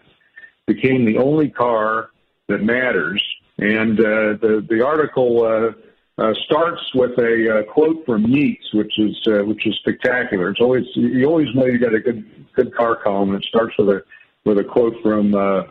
became 0.66 1.04
the 1.04 1.18
only 1.18 1.50
car 1.50 2.08
that 2.48 2.62
matters. 2.62 3.22
And 3.58 4.00
uh, 4.00 4.40
the, 4.40 4.66
the 4.68 4.84
article 4.84 5.44
uh, 5.44 6.22
uh, 6.22 6.32
starts 6.46 6.80
with 6.94 7.18
a 7.18 7.64
uh, 7.68 7.72
quote 7.72 8.04
from 8.06 8.24
Yeats, 8.24 8.72
which 8.72 8.98
is 8.98 9.16
which 9.46 9.66
is 9.66 9.74
spectacular. 9.80 10.50
It's 10.50 10.60
always 10.60 10.84
you 10.94 11.26
always 11.26 11.48
know 11.54 11.66
you 11.66 11.78
got 11.78 11.94
a 11.94 12.00
good 12.00 12.24
good 12.54 12.74
car 12.74 12.96
column. 12.96 13.34
It 13.34 13.44
starts 13.44 13.74
with 13.78 13.88
a 13.88 14.02
with 14.44 14.58
a 14.58 14.64
quote 14.64 14.94
from 15.02 15.34
uh, 15.34 15.64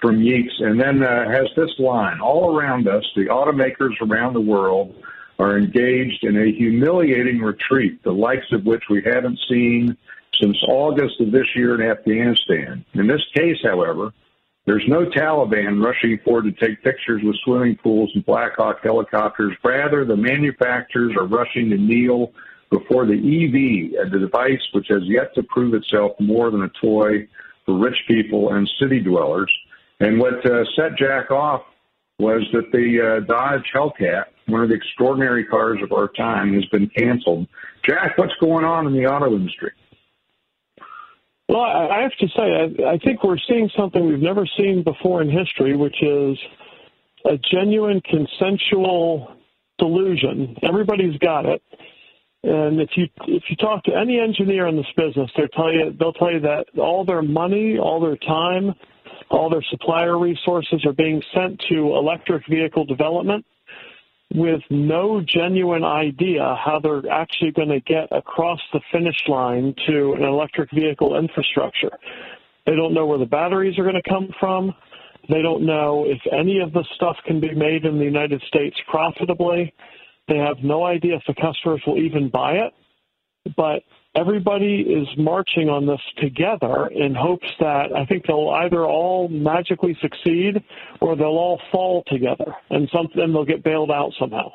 from 0.00 0.20
Yeats, 0.20 0.54
and 0.58 0.80
then 0.80 1.00
has 1.00 1.46
this 1.56 1.70
line: 1.78 2.20
"All 2.20 2.56
around 2.56 2.88
us, 2.88 3.04
the 3.14 3.26
automakers 3.26 4.00
around 4.02 4.34
the 4.34 4.40
world 4.40 4.94
are 5.38 5.58
engaged 5.58 6.24
in 6.24 6.36
a 6.36 6.52
humiliating 6.52 7.40
retreat, 7.40 8.02
the 8.02 8.12
likes 8.12 8.50
of 8.52 8.64
which 8.64 8.84
we 8.88 9.02
haven't 9.04 9.38
seen 9.48 9.96
since 10.40 10.56
August 10.68 11.20
of 11.20 11.32
this 11.32 11.46
year 11.54 11.80
in 11.80 11.88
Afghanistan. 11.88 12.84
In 12.94 13.06
this 13.06 13.22
case, 13.34 13.58
however." 13.62 14.12
There's 14.66 14.84
no 14.88 15.04
Taliban 15.04 15.82
rushing 15.82 16.18
forward 16.24 16.44
to 16.44 16.66
take 16.66 16.82
pictures 16.82 17.22
with 17.22 17.36
swimming 17.44 17.76
pools 17.76 18.10
and 18.16 18.26
Black 18.26 18.56
Hawk 18.56 18.80
helicopters. 18.82 19.56
Rather, 19.64 20.04
the 20.04 20.16
manufacturers 20.16 21.14
are 21.16 21.26
rushing 21.26 21.70
to 21.70 21.76
kneel 21.76 22.32
before 22.70 23.06
the 23.06 23.14
EV, 23.14 24.10
the 24.10 24.18
device 24.18 24.60
which 24.72 24.88
has 24.88 25.02
yet 25.04 25.32
to 25.36 25.44
prove 25.44 25.74
itself 25.74 26.12
more 26.18 26.50
than 26.50 26.64
a 26.64 26.70
toy 26.80 27.28
for 27.64 27.78
rich 27.78 27.96
people 28.08 28.54
and 28.54 28.68
city 28.80 28.98
dwellers. 28.98 29.52
And 30.00 30.18
what 30.18 30.44
uh, 30.44 30.64
set 30.74 30.98
Jack 30.98 31.30
off 31.30 31.62
was 32.18 32.42
that 32.52 32.70
the 32.72 33.20
uh, 33.20 33.26
Dodge 33.26 33.64
Hellcat, 33.74 34.24
one 34.46 34.62
of 34.62 34.68
the 34.68 34.74
extraordinary 34.74 35.44
cars 35.44 35.78
of 35.82 35.92
our 35.92 36.08
time, 36.08 36.54
has 36.54 36.64
been 36.66 36.88
canceled. 36.88 37.46
Jack, 37.84 38.16
what's 38.16 38.34
going 38.40 38.64
on 38.64 38.86
in 38.86 38.92
the 38.92 39.06
auto 39.06 39.34
industry? 39.34 39.72
Well, 41.48 41.62
I 41.62 42.02
have 42.02 42.16
to 42.18 42.26
say, 42.28 42.84
I, 42.84 42.98
think 42.98 43.22
we're 43.22 43.38
seeing 43.48 43.70
something 43.76 44.04
we've 44.04 44.18
never 44.18 44.48
seen 44.58 44.82
before 44.82 45.22
in 45.22 45.30
history, 45.30 45.76
which 45.76 46.02
is 46.02 46.36
a 47.24 47.38
genuine 47.52 48.00
consensual 48.00 49.32
delusion. 49.78 50.56
Everybody's 50.62 51.16
got 51.18 51.46
it. 51.46 51.62
And 52.42 52.80
if 52.80 52.90
you 52.96 53.06
if 53.26 53.44
you 53.48 53.56
talk 53.56 53.82
to 53.84 53.92
any 53.96 54.20
engineer 54.20 54.68
in 54.68 54.76
this 54.76 54.86
business, 54.96 55.30
they'll 55.36 55.48
tell 55.48 55.72
you 55.72 55.92
they'll 55.98 56.12
tell 56.12 56.32
you 56.32 56.40
that 56.40 56.66
all 56.78 57.04
their 57.04 57.22
money, 57.22 57.76
all 57.76 58.00
their 58.00 58.16
time, 58.16 58.74
all 59.30 59.50
their 59.50 59.64
supplier 59.70 60.18
resources 60.18 60.84
are 60.86 60.92
being 60.92 61.22
sent 61.34 61.60
to 61.68 61.96
electric 61.96 62.46
vehicle 62.48 62.84
development 62.84 63.44
with 64.34 64.60
no 64.70 65.20
genuine 65.20 65.84
idea 65.84 66.56
how 66.64 66.80
they're 66.82 67.08
actually 67.10 67.52
going 67.52 67.68
to 67.68 67.80
get 67.80 68.08
across 68.10 68.60
the 68.72 68.80
finish 68.92 69.16
line 69.28 69.74
to 69.86 70.14
an 70.14 70.24
electric 70.24 70.70
vehicle 70.72 71.16
infrastructure. 71.18 71.90
They 72.66 72.74
don't 72.74 72.92
know 72.92 73.06
where 73.06 73.18
the 73.18 73.26
batteries 73.26 73.78
are 73.78 73.84
going 73.84 74.00
to 74.02 74.10
come 74.10 74.28
from. 74.40 74.74
They 75.28 75.42
don't 75.42 75.64
know 75.64 76.04
if 76.06 76.20
any 76.32 76.60
of 76.60 76.72
the 76.72 76.84
stuff 76.96 77.16
can 77.24 77.40
be 77.40 77.54
made 77.54 77.84
in 77.84 77.98
the 77.98 78.04
United 78.04 78.42
States 78.48 78.76
profitably. 78.88 79.72
They 80.28 80.38
have 80.38 80.56
no 80.62 80.84
idea 80.84 81.16
if 81.16 81.22
the 81.26 81.40
customers 81.40 81.82
will 81.86 81.98
even 81.98 82.28
buy 82.28 82.54
it. 82.54 82.72
But 83.56 83.82
everybody 84.16 84.80
is 84.80 85.06
marching 85.18 85.68
on 85.68 85.86
this 85.86 86.00
together 86.18 86.88
in 86.88 87.14
hopes 87.14 87.48
that 87.60 87.94
I 87.94 88.06
think 88.06 88.26
they'll 88.26 88.50
either 88.50 88.84
all 88.84 89.28
magically 89.28 89.96
succeed 90.00 90.62
or 91.00 91.16
they'll 91.16 91.26
all 91.26 91.60
fall 91.70 92.02
together, 92.06 92.54
and 92.70 92.88
then 93.14 93.32
they'll 93.32 93.44
get 93.44 93.62
bailed 93.62 93.90
out 93.90 94.12
somehow. 94.18 94.50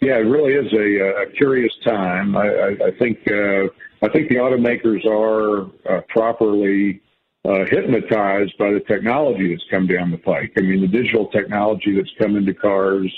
Yeah, 0.00 0.14
it 0.14 0.26
really 0.26 0.54
is 0.54 0.72
a, 0.72 1.22
a 1.22 1.30
curious 1.36 1.72
time. 1.84 2.36
I, 2.36 2.48
I, 2.48 2.68
I 2.86 2.90
think 2.98 3.18
uh, 3.28 3.68
I 4.04 4.08
think 4.08 4.30
the 4.30 4.36
automakers 4.36 5.06
are 5.06 5.66
uh, 5.88 6.00
properly 6.08 7.00
uh, 7.44 7.64
hypnotized 7.70 8.58
by 8.58 8.72
the 8.72 8.80
technology 8.88 9.54
that's 9.54 9.64
come 9.70 9.86
down 9.86 10.10
the 10.10 10.18
pike. 10.18 10.52
I 10.56 10.62
mean, 10.62 10.80
the 10.80 10.88
digital 10.88 11.28
technology 11.28 11.94
that's 11.94 12.10
come 12.20 12.36
into 12.36 12.52
cars 12.52 13.12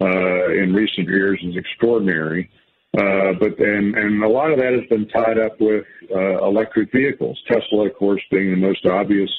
uh, 0.00 0.50
in 0.50 0.72
recent 0.74 1.08
years 1.08 1.40
is 1.44 1.56
extraordinary. 1.56 2.50
Uh, 2.96 3.32
but 3.40 3.58
and 3.58 3.96
and 3.96 4.22
a 4.22 4.28
lot 4.28 4.52
of 4.52 4.58
that 4.58 4.72
has 4.72 4.86
been 4.88 5.08
tied 5.08 5.38
up 5.38 5.60
with 5.60 5.84
uh, 6.14 6.44
electric 6.44 6.92
vehicles. 6.92 7.40
Tesla, 7.48 7.86
of 7.88 7.94
course, 7.94 8.22
being 8.30 8.50
the 8.50 8.56
most 8.56 8.86
obvious 8.86 9.30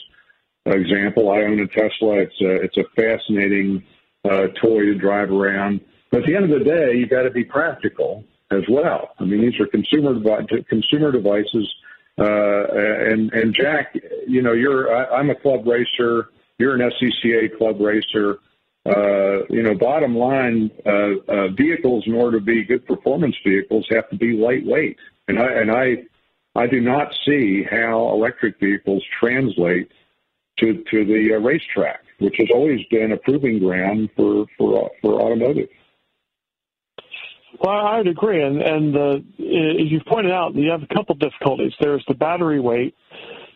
example. 0.65 1.31
I 1.31 1.43
own 1.43 1.59
a 1.61 1.67
Tesla. 1.67 2.19
It's 2.19 2.41
a 2.41 2.55
it's 2.63 2.77
a 2.77 2.83
fascinating 2.95 3.83
uh, 4.25 4.47
toy 4.61 4.81
to 4.85 4.95
drive 4.95 5.31
around. 5.31 5.79
But 6.11 6.21
at 6.21 6.27
the 6.27 6.35
end 6.35 6.51
of 6.51 6.59
the 6.59 6.65
day, 6.65 6.97
you've 6.97 7.09
got 7.09 7.23
to 7.23 7.31
be 7.31 7.45
practical 7.45 8.25
as 8.51 8.63
well. 8.69 9.11
I 9.19 9.23
mean, 9.23 9.41
these 9.41 9.59
are 9.59 9.67
consumer 9.67 10.13
consumer 10.67 11.11
devices. 11.13 11.73
Uh, 12.17 12.65
and 13.11 13.31
and 13.33 13.55
Jack, 13.55 13.95
you 14.27 14.41
know, 14.41 14.53
you're 14.53 14.93
I, 14.93 15.19
I'm 15.19 15.29
a 15.29 15.35
club 15.35 15.65
racer. 15.65 16.29
You're 16.57 16.75
an 16.75 16.89
SCCA 16.91 17.57
club 17.57 17.79
racer 17.79 18.39
uh, 18.85 19.45
you 19.49 19.63
know, 19.63 19.73
bottom 19.73 20.15
line, 20.15 20.69
uh, 20.85 21.15
uh, 21.27 21.47
vehicles 21.57 22.03
in 22.05 22.13
order 22.13 22.39
to 22.39 22.45
be 22.45 22.63
good 22.63 22.85
performance 22.85 23.35
vehicles 23.43 23.85
have 23.89 24.07
to 24.09 24.15
be 24.15 24.33
lightweight, 24.33 24.97
and 25.27 25.39
I 25.39 25.47
and 25.53 25.71
I 25.71 26.03
I 26.55 26.67
do 26.67 26.79
not 26.79 27.13
see 27.25 27.63
how 27.63 28.09
electric 28.13 28.59
vehicles 28.59 29.03
translate 29.19 29.91
to 30.59 30.83
to 30.91 31.05
the 31.05 31.35
uh, 31.35 31.39
racetrack, 31.39 32.01
which 32.19 32.35
has 32.37 32.47
always 32.53 32.81
been 32.91 33.11
a 33.11 33.17
proving 33.17 33.59
ground 33.59 34.09
for 34.15 34.45
for 34.57 34.91
for 35.01 35.19
automotive. 35.19 35.69
Well, 37.59 37.73
I 37.73 37.97
would 37.97 38.07
agree, 38.07 38.43
and 38.43 38.61
and 38.61 38.95
uh, 38.95 39.15
as 39.15 39.91
you've 39.91 40.05
pointed 40.05 40.31
out, 40.31 40.53
you 40.53 40.69
have 40.69 40.83
a 40.83 40.93
couple 40.93 41.15
difficulties. 41.15 41.73
There's 41.79 42.05
the 42.07 42.13
battery 42.13 42.59
weight, 42.59 42.93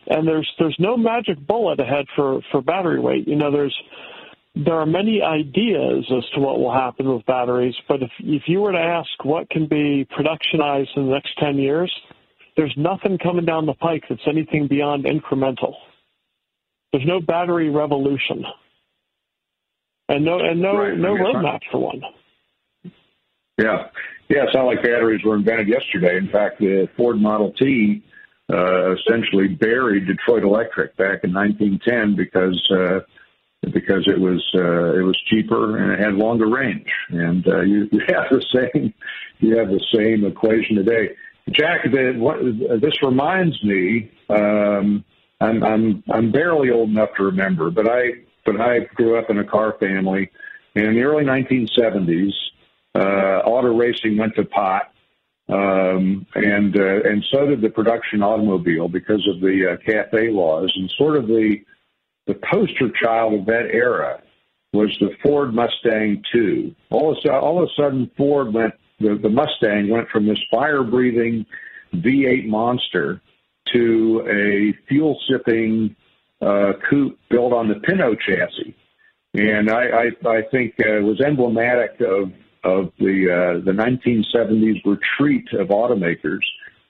and 0.08 0.26
there's 0.26 0.50
there's 0.58 0.76
no 0.80 0.96
magic 0.96 1.38
bullet 1.38 1.78
ahead 1.78 2.06
for 2.16 2.40
for 2.50 2.62
battery 2.62 2.98
weight. 2.98 3.28
You 3.28 3.36
know, 3.36 3.52
there's 3.52 3.76
there 4.64 4.74
are 4.74 4.86
many 4.86 5.22
ideas 5.22 6.04
as 6.16 6.24
to 6.34 6.40
what 6.40 6.58
will 6.58 6.72
happen 6.72 7.12
with 7.12 7.24
batteries, 7.26 7.74
but 7.88 8.02
if, 8.02 8.10
if 8.20 8.42
you 8.46 8.60
were 8.60 8.72
to 8.72 8.78
ask 8.78 9.08
what 9.24 9.48
can 9.48 9.66
be 9.66 10.06
productionized 10.16 10.96
in 10.96 11.06
the 11.06 11.12
next 11.12 11.38
10 11.38 11.56
years, 11.56 11.92
there's 12.56 12.74
nothing 12.76 13.18
coming 13.18 13.44
down 13.44 13.66
the 13.66 13.74
pike 13.74 14.04
that's 14.08 14.20
anything 14.26 14.68
beyond 14.68 15.04
incremental. 15.04 15.74
There's 16.92 17.06
no 17.06 17.20
battery 17.20 17.70
revolution. 17.70 18.44
And 20.08 20.24
no 20.24 20.40
and 20.40 20.60
no 20.60 20.76
right. 20.76 20.98
no 20.98 21.14
roadmap 21.14 21.60
for 21.70 21.78
one. 21.78 22.02
Yeah. 23.56 23.86
Yeah, 24.28 24.44
it's 24.44 24.54
not 24.54 24.64
like 24.66 24.82
batteries 24.82 25.24
were 25.24 25.36
invented 25.36 25.68
yesterday. 25.68 26.16
In 26.16 26.28
fact, 26.28 26.58
the 26.58 26.88
Ford 26.96 27.20
Model 27.20 27.52
T 27.52 28.02
uh, 28.52 28.94
essentially 28.94 29.48
buried 29.48 30.06
Detroit 30.06 30.42
Electric 30.42 30.96
back 30.96 31.20
in 31.22 31.32
1910 31.32 32.16
because 32.16 32.60
uh, 32.72 33.00
because 33.62 34.08
it 34.08 34.18
was 34.18 34.42
uh, 34.54 34.98
it 34.98 35.02
was 35.02 35.18
cheaper 35.26 35.76
and 35.76 35.92
it 35.92 36.00
had 36.00 36.14
longer 36.14 36.48
range. 36.48 36.90
And 37.10 37.46
uh, 37.46 37.60
you, 37.60 37.88
you 37.92 38.00
have 38.08 38.26
the 38.30 38.44
same 38.54 38.94
you 39.38 39.56
have 39.58 39.68
the 39.68 39.84
same 39.94 40.24
equation 40.24 40.76
today. 40.76 41.16
Jack, 41.50 41.84
the, 41.84 42.14
what, 42.16 42.38
this 42.80 43.02
reminds 43.02 43.62
me. 43.64 44.10
Um, 44.28 45.04
I'm 45.40 45.62
I'm 45.62 46.04
I'm 46.10 46.32
barely 46.32 46.70
old 46.70 46.90
enough 46.90 47.10
to 47.16 47.24
remember, 47.24 47.70
but 47.70 47.88
I 47.88 48.10
but 48.44 48.60
I 48.60 48.80
grew 48.94 49.18
up 49.18 49.30
in 49.30 49.38
a 49.38 49.44
car 49.44 49.76
family. 49.78 50.30
And 50.74 50.86
in 50.86 50.94
the 50.94 51.02
early 51.02 51.24
1970s, 51.24 52.32
uh, 52.94 53.42
auto 53.44 53.74
racing 53.76 54.16
went 54.16 54.36
to 54.36 54.44
pot, 54.44 54.92
um, 55.48 56.26
and 56.34 56.76
uh, 56.76 57.00
and 57.02 57.24
so 57.32 57.46
did 57.46 57.60
the 57.60 57.70
production 57.70 58.22
automobile 58.22 58.88
because 58.88 59.26
of 59.28 59.40
the 59.40 59.72
uh, 59.72 59.76
CAFE 59.84 60.32
laws 60.32 60.72
and 60.76 60.90
sort 60.96 61.16
of 61.16 61.26
the 61.26 61.56
the 62.30 62.38
poster 62.48 62.90
child 63.02 63.34
of 63.34 63.46
that 63.46 63.70
era 63.72 64.22
was 64.72 64.96
the 65.00 65.10
Ford 65.20 65.52
Mustang 65.52 66.22
II. 66.32 66.76
All 66.90 67.10
of, 67.10 67.18
all 67.30 67.60
of 67.60 67.68
a 67.68 67.82
sudden, 67.82 68.08
Ford 68.16 68.54
went, 68.54 68.74
the, 69.00 69.18
the 69.20 69.28
Mustang 69.28 69.88
went 69.88 70.08
from 70.10 70.26
this 70.28 70.38
fire 70.48 70.84
breathing 70.84 71.44
V8 71.92 72.46
monster 72.46 73.20
to 73.72 74.22
a 74.28 74.86
fuel 74.86 75.18
sipping 75.28 75.96
uh, 76.40 76.74
coupe 76.88 77.18
built 77.28 77.52
on 77.52 77.68
the 77.68 77.74
Pinto 77.74 78.14
chassis. 78.14 78.76
And 79.34 79.68
I, 79.68 79.82
I, 79.82 80.28
I 80.28 80.42
think 80.52 80.74
uh, 80.78 80.98
it 80.98 81.02
was 81.02 81.20
emblematic 81.20 82.00
of, 82.00 82.32
of 82.62 82.92
the, 83.00 83.58
uh, 83.58 83.64
the 83.64 83.72
1970s 83.72 84.84
retreat 84.84 85.48
of 85.52 85.68
automakers. 85.68 86.44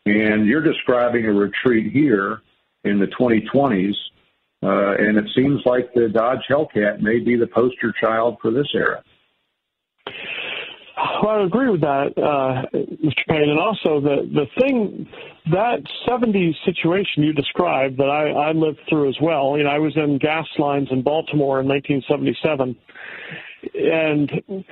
And 0.05 0.47
you're 0.47 0.63
describing 0.63 1.25
a 1.25 1.33
retreat 1.33 1.93
here 1.93 2.43
in 2.85 2.99
the 2.99 3.07
2020s 3.07 3.95
uh, 4.63 4.95
and 4.99 5.17
it 5.17 5.25
seems 5.35 5.61
like 5.65 5.93
the 5.95 6.09
Dodge 6.09 6.45
Hellcat 6.51 7.01
may 7.01 7.19
be 7.19 7.37
the 7.37 7.47
poster 7.47 7.95
child 8.01 8.37
for 8.43 8.51
this 8.51 8.69
era. 8.75 9.03
Well, 11.23 11.41
I 11.41 11.45
agree 11.45 11.71
with 11.71 11.81
that, 11.81 12.13
uh, 12.19 12.67
Mr. 12.75 13.27
Payne. 13.29 13.49
And 13.49 13.59
also, 13.59 14.01
the, 14.01 14.29
the 14.35 14.47
thing, 14.61 15.09
that 15.51 15.83
70s 16.07 16.55
situation 16.65 17.23
you 17.23 17.33
described 17.33 17.97
that 17.99 18.11
I, 18.11 18.31
I 18.31 18.53
lived 18.53 18.81
through 18.89 19.09
as 19.09 19.17
well, 19.23 19.57
you 19.57 19.65
know, 19.65 19.71
I 19.71 19.79
was 19.79 19.97
in 19.97 20.19
gas 20.19 20.47
lines 20.59 20.89
in 20.91 21.03
Baltimore 21.03 21.61
in 21.61 21.69
1977. 21.69 22.77
And 23.75 24.65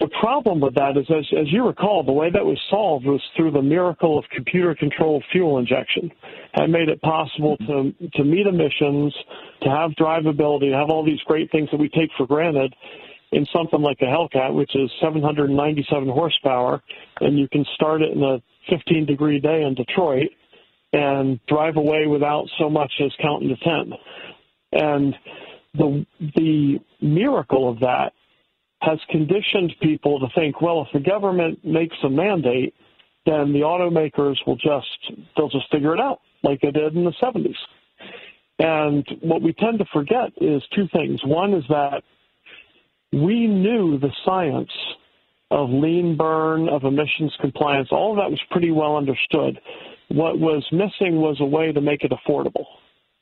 the 0.00 0.08
problem 0.20 0.60
with 0.60 0.74
that 0.74 0.96
is, 0.96 1.06
as, 1.08 1.24
as 1.38 1.50
you 1.50 1.66
recall, 1.66 2.02
the 2.02 2.12
way 2.12 2.30
that 2.30 2.44
was 2.44 2.60
solved 2.68 3.06
was 3.06 3.22
through 3.36 3.52
the 3.52 3.62
miracle 3.62 4.18
of 4.18 4.24
computer-controlled 4.34 5.24
fuel 5.32 5.58
injection. 5.58 6.10
That 6.56 6.68
made 6.68 6.88
it 6.88 7.00
possible 7.00 7.56
to 7.56 7.94
to 8.14 8.24
meet 8.24 8.46
emissions, 8.46 9.14
to 9.62 9.70
have 9.70 9.92
drivability, 9.92 10.70
to 10.70 10.76
have 10.76 10.90
all 10.90 11.04
these 11.04 11.20
great 11.26 11.50
things 11.50 11.68
that 11.70 11.80
we 11.80 11.88
take 11.88 12.10
for 12.16 12.26
granted 12.26 12.74
in 13.32 13.46
something 13.52 13.80
like 13.80 13.98
a 14.00 14.04
Hellcat, 14.04 14.54
which 14.54 14.74
is 14.74 14.90
797 15.00 16.08
horsepower, 16.08 16.82
and 17.20 17.38
you 17.38 17.48
can 17.48 17.64
start 17.74 18.02
it 18.02 18.12
in 18.12 18.22
a 18.22 18.42
15 18.70 19.06
degree 19.06 19.40
day 19.40 19.62
in 19.62 19.74
Detroit 19.74 20.30
and 20.92 21.38
drive 21.46 21.76
away 21.76 22.06
without 22.06 22.46
so 22.58 22.70
much 22.70 22.92
as 23.04 23.12
counting 23.20 23.48
to 23.48 23.56
10. 23.56 23.92
And 24.72 25.14
the 25.74 26.06
the 26.36 26.78
miracle 27.00 27.70
of 27.70 27.80
that 27.80 28.12
has 28.80 28.98
conditioned 29.10 29.74
people 29.82 30.20
to 30.20 30.26
think, 30.34 30.60
well, 30.60 30.82
if 30.82 30.88
the 30.92 31.08
government 31.08 31.64
makes 31.64 31.96
a 32.04 32.08
mandate, 32.08 32.74
then 33.26 33.52
the 33.52 33.60
automakers 33.60 34.36
will 34.46 34.56
just 34.56 35.20
they'll 35.36 35.48
just 35.48 35.70
figure 35.70 35.94
it 35.94 36.00
out 36.00 36.20
like 36.42 36.60
they 36.60 36.70
did 36.70 36.94
in 36.94 37.04
the 37.04 37.12
70s. 37.22 37.54
And 38.58 39.06
what 39.20 39.42
we 39.42 39.52
tend 39.52 39.78
to 39.78 39.84
forget 39.92 40.30
is 40.40 40.62
two 40.74 40.88
things. 40.92 41.20
One 41.24 41.52
is 41.54 41.64
that 41.68 42.02
we 43.12 43.46
knew 43.46 43.98
the 43.98 44.10
science 44.24 44.70
of 45.50 45.70
lean 45.70 46.16
burn, 46.16 46.68
of 46.68 46.84
emissions 46.84 47.34
compliance, 47.40 47.88
all 47.90 48.12
of 48.12 48.18
that 48.18 48.30
was 48.30 48.40
pretty 48.50 48.70
well 48.70 48.96
understood. 48.96 49.58
What 50.08 50.38
was 50.38 50.66
missing 50.72 51.16
was 51.20 51.38
a 51.40 51.44
way 51.44 51.72
to 51.72 51.80
make 51.80 52.04
it 52.04 52.12
affordable. 52.12 52.64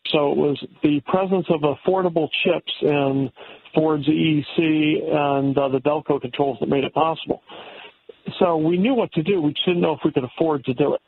So 0.08 0.30
it 0.32 0.36
was 0.36 0.64
the 0.82 1.00
presence 1.06 1.46
of 1.50 1.60
affordable 1.60 2.28
chips 2.44 2.72
in 2.82 3.30
Ford's 3.76 4.08
EEC 4.08 4.58
and 4.58 5.56
uh, 5.56 5.68
the 5.68 5.78
Delco 5.78 6.20
controls 6.20 6.56
that 6.60 6.68
made 6.68 6.84
it 6.84 6.94
possible. 6.94 7.42
So 8.40 8.56
we 8.56 8.78
knew 8.78 8.94
what 8.94 9.12
to 9.12 9.22
do. 9.22 9.40
We 9.40 9.52
just 9.52 9.66
didn't 9.66 9.82
know 9.82 9.92
if 9.92 10.00
we 10.04 10.10
could 10.10 10.24
afford 10.24 10.64
to 10.64 10.74
do 10.74 10.94
it. 10.94 11.00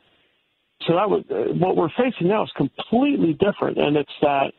So 0.87 0.93
that 0.93 1.01
uh, 1.01 1.53
what 1.55 1.75
we're 1.75 1.89
facing 1.89 2.27
now 2.27 2.43
is 2.43 2.51
completely 2.55 3.33
different, 3.33 3.77
and 3.77 3.97
it's 3.97 4.09
that, 4.21 4.53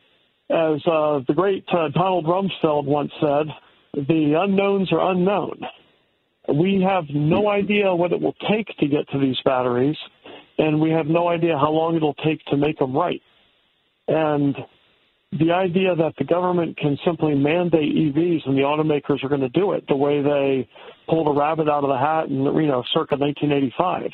as 0.49 0.85
uh, 0.85 1.21
the 1.27 1.33
great 1.35 1.65
uh, 1.69 1.89
Donald 1.89 2.25
Rumsfeld 2.25 2.85
once 2.85 3.11
said, 3.19 3.47
the 3.93 4.33
unknowns 4.37 4.91
are 4.93 5.11
unknown. 5.11 5.61
We 6.53 6.85
have 6.87 7.05
no 7.09 7.49
idea 7.49 7.95
what 7.95 8.11
it 8.11 8.21
will 8.21 8.35
take 8.49 8.67
to 8.79 8.87
get 8.87 9.09
to 9.11 9.19
these 9.19 9.37
batteries, 9.43 9.97
and 10.57 10.79
we 10.79 10.91
have 10.91 11.07
no 11.07 11.27
idea 11.27 11.57
how 11.57 11.71
long 11.71 11.95
it'll 11.95 12.13
take 12.13 12.43
to 12.45 12.57
make 12.57 12.77
them 12.77 12.95
right. 12.95 13.21
And 14.07 14.55
the 15.39 15.51
idea 15.51 15.95
that 15.95 16.13
the 16.17 16.25
government 16.25 16.77
can 16.77 16.97
simply 17.05 17.35
mandate 17.35 17.95
EVs 17.95 18.45
and 18.45 18.57
the 18.57 18.61
automakers 18.61 19.23
are 19.23 19.29
going 19.29 19.41
to 19.41 19.49
do 19.49 19.71
it 19.71 19.85
the 19.87 19.95
way 19.95 20.21
they 20.21 20.67
pulled 21.07 21.27
a 21.27 21.39
rabbit 21.39 21.69
out 21.69 21.83
of 21.83 21.89
the 21.89 21.97
hat 21.97 22.27
in 22.27 22.43
you 22.43 22.67
know 22.67 22.83
circa 22.93 23.15
1985. 23.15 24.11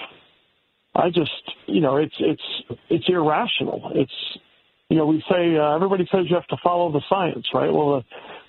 I 0.95 1.09
just 1.09 1.31
you 1.65 1.81
know 1.81 1.97
it's 1.97 2.15
it's 2.19 2.79
it's 2.89 3.05
irrational. 3.07 3.91
It's 3.95 4.37
you 4.89 4.97
know 4.97 5.07
we 5.07 5.23
say 5.29 5.57
uh, 5.57 5.75
everybody 5.75 6.07
says 6.11 6.25
you 6.29 6.35
have 6.35 6.47
to 6.47 6.57
follow 6.63 6.91
the 6.91 7.01
science, 7.09 7.47
right? 7.53 7.71
Well, 7.71 8.03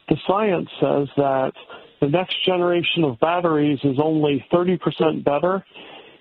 the, 0.08 0.14
the 0.14 0.16
science 0.26 0.68
says 0.80 1.08
that 1.16 1.52
the 2.00 2.08
next 2.08 2.36
generation 2.44 3.04
of 3.04 3.18
batteries 3.18 3.78
is 3.82 3.96
only 4.02 4.44
30% 4.52 5.24
better 5.24 5.64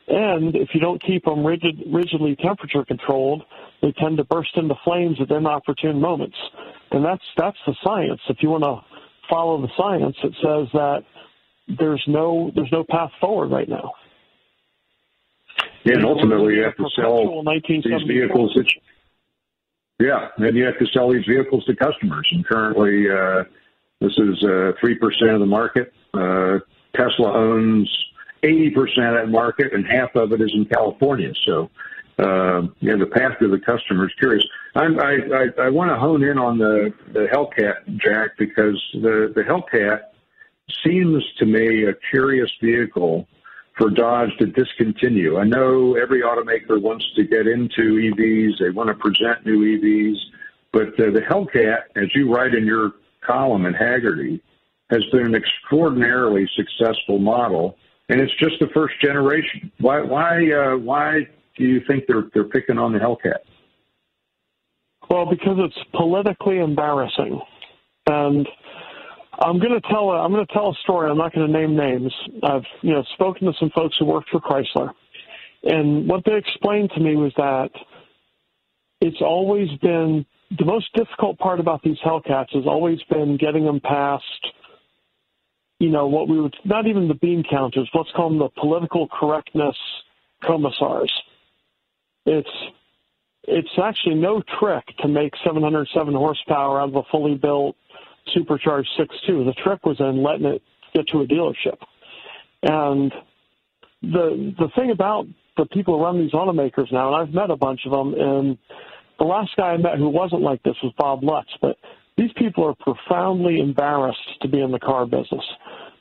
And 0.07 0.55
if 0.55 0.69
you 0.73 0.79
don't 0.79 1.01
keep 1.03 1.25
them 1.25 1.45
rigid, 1.45 1.83
rigidly 1.91 2.37
temperature 2.37 2.85
controlled, 2.85 3.43
they 3.81 3.91
tend 3.91 4.17
to 4.17 4.23
burst 4.23 4.55
into 4.55 4.75
flames 4.83 5.17
at 5.21 5.29
inopportune 5.29 5.99
moments. 5.99 6.37
And 6.91 7.03
that's 7.03 7.23
that's 7.35 7.57
the 7.65 7.75
science. 7.83 8.21
If 8.29 8.37
you 8.41 8.49
want 8.49 8.63
to 8.63 8.79
follow 9.29 9.61
the 9.61 9.69
science, 9.77 10.15
it 10.23 10.33
says 10.41 10.69
that 10.73 11.03
there's 11.77 12.03
no 12.07 12.51
there's 12.55 12.71
no 12.71 12.85
path 12.89 13.11
forward 13.19 13.51
right 13.51 13.67
now. 13.67 13.91
Yeah, 15.83 15.95
and 15.95 16.05
ultimately 16.05 16.55
you 16.55 16.63
have 16.63 16.77
to 16.77 16.89
sell 16.95 17.43
these 17.45 18.03
vehicles. 18.07 18.53
That, 18.55 18.71
yeah, 19.99 20.29
and 20.37 20.55
you 20.55 20.65
have 20.65 20.79
to 20.79 20.85
sell 20.93 21.11
these 21.11 21.25
vehicles 21.25 21.65
to 21.65 21.75
customers. 21.75 22.27
And 22.31 22.45
currently, 22.45 23.09
uh, 23.09 23.43
this 23.99 24.13
is 24.17 24.43
uh, 24.43 24.71
three 24.79 24.95
uh, 24.95 24.99
percent 25.01 25.31
of 25.31 25.39
the 25.41 25.45
market. 25.45 25.93
Uh, 26.13 26.59
Tesla 26.95 27.33
owns 27.33 27.89
eighty 28.43 28.69
percent 28.69 29.07
of 29.07 29.13
that 29.15 29.29
market, 29.29 29.73
and 29.73 29.85
half 29.85 30.15
of 30.15 30.31
it 30.31 30.41
is 30.41 30.51
in 30.53 30.65
California. 30.65 31.33
So, 31.45 31.69
uh, 32.19 32.67
yeah, 32.79 32.95
the 32.97 33.09
path 33.11 33.39
to 33.39 33.47
the 33.47 33.59
customer 33.59 34.07
is 34.07 34.13
curious. 34.19 34.45
I'm, 34.75 34.99
I 34.99 35.17
I, 35.33 35.65
I 35.65 35.69
want 35.69 35.91
to 35.91 35.97
hone 35.97 36.23
in 36.23 36.37
on 36.37 36.57
the 36.57 36.93
the 37.13 37.27
Hellcat, 37.31 37.97
Jack, 37.97 38.31
because 38.37 38.81
the 38.93 39.31
the 39.35 39.43
Hellcat 39.43 40.01
seems 40.85 41.23
to 41.39 41.45
me 41.45 41.85
a 41.85 41.93
curious 42.11 42.51
vehicle 42.61 43.27
for 43.77 43.89
Dodge 43.89 44.31
to 44.39 44.47
discontinue. 44.47 45.37
I 45.37 45.43
know 45.43 45.95
every 45.95 46.21
automaker 46.21 46.81
wants 46.81 47.05
to 47.15 47.23
get 47.23 47.47
into 47.47 48.11
EVs, 48.11 48.59
they 48.59 48.71
want 48.71 48.89
to 48.89 48.95
present 48.95 49.45
new 49.45 49.59
EVs, 49.59 50.17
but 50.71 50.87
uh, 50.99 51.11
the 51.11 51.21
Hellcat, 51.21 51.83
as 51.95 52.09
you 52.15 52.33
write 52.33 52.55
in 52.55 52.65
your 52.65 52.93
column 53.21 53.65
in 53.65 53.73
Hagerty, 53.73 54.41
has 54.89 55.03
been 55.11 55.27
an 55.27 55.35
extraordinarily 55.35 56.49
successful 56.55 57.19
model, 57.19 57.77
and 58.09 58.21
it's 58.21 58.33
just 58.39 58.55
the 58.59 58.67
first 58.73 58.95
generation. 59.01 59.71
Why, 59.79 60.01
why, 60.01 60.51
uh, 60.51 60.77
why 60.77 61.27
do 61.57 61.63
you 61.63 61.81
think 61.87 62.05
they're 62.07 62.25
they're 62.33 62.45
picking 62.45 62.77
on 62.77 62.93
the 62.93 62.99
Hellcat? 62.99 63.39
Well, 65.09 65.25
because 65.29 65.57
it's 65.59 65.87
politically 65.95 66.59
embarrassing, 66.59 67.39
and 68.07 68.47
I'm 69.39 69.59
going 69.59 69.79
to 69.79 69.87
tell 69.89 70.09
a, 70.11 70.23
I'm 70.23 70.31
going 70.31 70.45
to 70.45 70.53
tell 70.53 70.69
a 70.69 70.75
story. 70.83 71.09
I'm 71.09 71.17
not 71.17 71.33
going 71.33 71.47
to 71.47 71.53
name 71.53 71.75
names. 71.75 72.13
I've 72.43 72.65
you 72.81 72.93
know 72.93 73.03
spoken 73.13 73.47
to 73.47 73.53
some 73.59 73.71
folks 73.71 73.95
who 73.99 74.05
worked 74.05 74.29
for 74.29 74.39
Chrysler, 74.39 74.91
and 75.63 76.07
what 76.07 76.23
they 76.25 76.35
explained 76.35 76.91
to 76.95 77.01
me 77.01 77.15
was 77.15 77.33
that 77.37 77.69
it's 79.01 79.21
always 79.21 79.69
been 79.81 80.25
the 80.57 80.65
most 80.65 80.93
difficult 80.93 81.37
part 81.39 81.59
about 81.59 81.81
these 81.83 81.97
Hellcats 82.05 82.53
has 82.53 82.65
always 82.65 82.99
been 83.09 83.37
getting 83.37 83.65
them 83.65 83.79
past, 83.81 84.23
you 85.79 85.89
know, 85.89 86.07
what 86.07 86.27
we 86.27 86.39
would 86.39 86.55
not 86.65 86.87
even 86.87 87.07
the 87.07 87.13
bean 87.13 87.43
counters. 87.49 87.89
Let's 87.93 88.09
call 88.15 88.29
them 88.29 88.39
the 88.39 88.49
political 88.59 89.07
correctness 89.07 89.75
commissars. 90.43 91.11
It's 92.25 92.49
it's 93.43 93.69
actually 93.81 94.15
no 94.15 94.41
trick 94.59 94.83
to 94.99 95.07
make 95.07 95.33
707 95.45 96.13
horsepower 96.13 96.81
out 96.81 96.89
of 96.89 96.95
a 96.95 97.03
fully 97.11 97.35
built 97.35 97.75
supercharged 98.33 98.89
6.2. 98.99 99.45
The 99.45 99.53
trick 99.63 99.85
was 99.85 99.97
in 99.99 100.21
letting 100.21 100.45
it 100.45 100.61
get 100.93 101.07
to 101.09 101.21
a 101.21 101.27
dealership. 101.27 101.77
And 102.63 103.13
the 104.01 104.53
the 104.57 104.69
thing 104.75 104.91
about 104.91 105.25
the 105.57 105.65
people 105.65 105.97
who 105.97 106.03
run 106.03 106.19
these 106.19 106.31
automakers 106.31 106.91
now, 106.91 107.13
and 107.13 107.27
I've 107.27 107.33
met 107.33 107.49
a 107.49 107.55
bunch 107.55 107.81
of 107.85 107.91
them, 107.91 108.13
and 108.19 108.57
the 109.19 109.25
last 109.25 109.51
guy 109.55 109.69
I 109.69 109.77
met 109.77 109.97
who 109.97 110.09
wasn't 110.09 110.41
like 110.41 110.61
this 110.63 110.75
was 110.83 110.93
Bob 110.97 111.23
Lutz, 111.23 111.49
but 111.61 111.77
these 112.17 112.31
people 112.37 112.65
are 112.65 112.75
profoundly 112.75 113.59
embarrassed 113.59 114.41
to 114.41 114.47
be 114.47 114.61
in 114.61 114.71
the 114.71 114.79
car 114.79 115.05
business. 115.05 115.43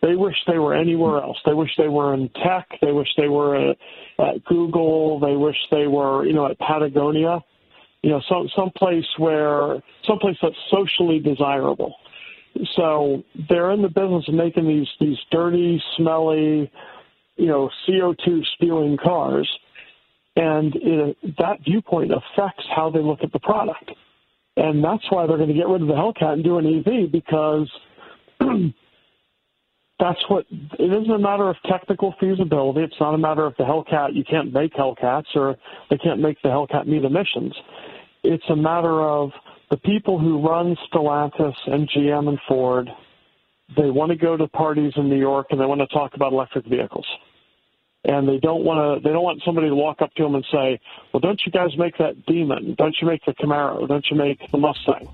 They 0.03 0.15
wish 0.15 0.35
they 0.47 0.59
were 0.59 0.75
anywhere 0.75 1.23
else. 1.23 1.37
They 1.45 1.55
wish 1.55 1.71
they 1.77 1.89
were 1.89 2.15
in 2.15 2.29
tech. 2.43 2.69
They 2.81 2.93
wish 2.93 3.09
they 3.17 3.29
were 3.29 3.71
at, 3.71 3.77
at 4.19 4.45
Google. 4.45 5.21
They 5.21 5.37
wish 5.37 5.57
they 5.71 5.87
were, 5.87 6.25
you 6.27 6.33
know, 6.33 6.47
at 6.47 6.59
Patagonia. 6.59 7.41
You 8.03 8.11
know, 8.11 8.21
some 8.29 8.71
place 8.77 9.07
where 9.19 9.83
some 10.07 10.19
place 10.19 10.37
that's 10.41 10.55
socially 10.71 11.19
desirable. 11.19 11.95
So 12.77 13.25
they're 13.49 13.73
in 13.73 13.83
the 13.83 13.89
business 13.89 14.25
of 14.29 14.35
making 14.35 14.67
these 14.69 14.89
these 15.01 15.19
dirty, 15.31 15.83
smelly, 15.97 16.71
you 17.37 17.47
know, 17.47 17.69
CO2 17.89 18.45
spewing 18.55 18.97
cars, 19.03 19.51
and 20.37 20.75
it, 20.77 21.17
that 21.39 21.65
viewpoint 21.65 22.13
affects 22.13 22.65
how 22.75 22.91
they 22.91 23.01
look 23.01 23.21
at 23.23 23.33
the 23.33 23.41
product, 23.41 23.91
and 24.57 24.83
that's 24.83 25.05
why 25.11 25.27
they're 25.27 25.37
going 25.37 25.49
to 25.49 25.55
get 25.55 25.69
rid 25.69 25.83
of 25.83 25.89
the 25.89 25.95
Hellcat 25.95 26.33
and 26.35 26.45
do 26.45 26.59
an 26.59 26.67
EV 26.67 27.11
because. 27.13 27.71
that's 29.99 30.21
what 30.29 30.45
it 30.51 30.93
isn't 30.93 31.11
a 31.11 31.19
matter 31.19 31.49
of 31.49 31.57
technical 31.71 32.15
feasibility. 32.21 32.81
It's 32.81 33.01
not 33.01 33.15
a 33.15 33.19
matter 33.19 33.47
of 33.47 33.55
the 33.57 33.65
Hellcat 33.65 34.15
you 34.15 34.25
can't 34.25 34.53
make 34.53 34.75
Hellcats 34.75 35.35
or 35.35 35.57
they 35.89 35.97
can't 35.97 36.21
make 36.21 36.37
the 36.43 36.49
Hellcat 36.51 36.87
meet 36.87 37.05
emissions. 37.05 37.55
It's 38.23 38.45
a 38.51 38.57
matter 38.57 39.01
of 39.01 39.31
the 39.71 39.77
people 39.79 40.19
who 40.19 40.47
run 40.47 40.77
Stellantis 40.89 41.55
and 41.67 41.89
GM 41.89 42.29
and 42.29 42.39
Ford, 42.47 42.89
they 43.77 43.91
want 43.91 44.11
to 44.11 44.17
go 44.17 44.37
to 44.37 44.47
parties 44.49 44.93
in 44.97 45.09
New 45.09 45.19
York 45.19 45.49
and 45.51 45.61
they 45.61 45.65
want 45.65 45.81
to 45.81 45.87
talk 45.89 46.15
about 46.15 46.33
electric 46.33 46.67
vehicles. 46.67 47.07
And 48.07 48.29
they 48.29 48.39
don't 48.39 48.63
want 48.63 49.03
to. 49.03 49.07
They 49.07 49.13
don't 49.13 49.25
want 49.25 49.43
somebody 49.45 49.69
to 49.69 49.75
walk 49.75 50.01
up 50.01 50.15
to 50.15 50.23
them 50.23 50.37
and 50.37 50.45
say, 50.53 50.79
"Well, 51.13 51.21
don't 51.21 51.41
you 51.45 51.51
guys 51.51 51.77
make 51.77 51.99
that 51.99 52.25
Demon? 52.25 52.75
Don't 52.79 52.95
you 53.03 53.09
make 53.09 53.25
the 53.25 53.35
Camaro? 53.35 53.87
Don't 53.89 54.07
you 54.09 54.17
make 54.17 54.49
the 54.53 54.59
Mustang?" 54.59 55.09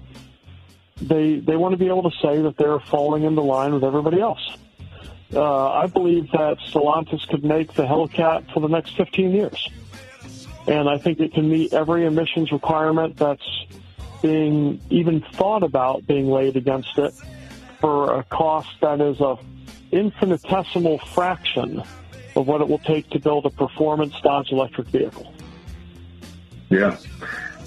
They 1.00 1.36
they 1.36 1.56
want 1.56 1.72
to 1.72 1.78
be 1.78 1.88
able 1.88 2.10
to 2.10 2.16
say 2.22 2.42
that 2.42 2.56
they're 2.58 2.80
falling 2.80 3.24
into 3.24 3.40
line 3.40 3.72
with 3.72 3.82
everybody 3.82 4.20
else. 4.20 4.56
Uh, 5.34 5.70
I 5.70 5.86
believe 5.86 6.30
that 6.32 6.58
Stellantis 6.58 7.26
could 7.28 7.42
make 7.42 7.72
the 7.72 7.84
Hellcat 7.84 8.52
for 8.52 8.60
the 8.60 8.68
next 8.68 8.94
15 8.98 9.30
years, 9.30 9.70
and 10.66 10.90
I 10.90 10.98
think 10.98 11.20
it 11.20 11.32
can 11.32 11.48
meet 11.48 11.72
every 11.72 12.04
emissions 12.04 12.52
requirement 12.52 13.16
that's 13.16 13.66
being 14.20 14.80
even 14.90 15.22
thought 15.32 15.62
about 15.62 16.06
being 16.06 16.30
laid 16.30 16.56
against 16.56 16.98
it 16.98 17.14
for 17.80 18.18
a 18.18 18.22
cost 18.24 18.68
that 18.82 19.00
is 19.00 19.20
a 19.20 19.38
infinitesimal 19.90 20.98
fraction 20.98 21.82
of 22.36 22.46
what 22.46 22.60
it 22.60 22.68
will 22.68 22.78
take 22.78 23.08
to 23.10 23.18
build 23.18 23.46
a 23.46 23.50
performance 23.50 24.14
Dodge 24.22 24.52
electric 24.52 24.88
vehicle. 24.88 25.32
Yeah. 26.70 26.96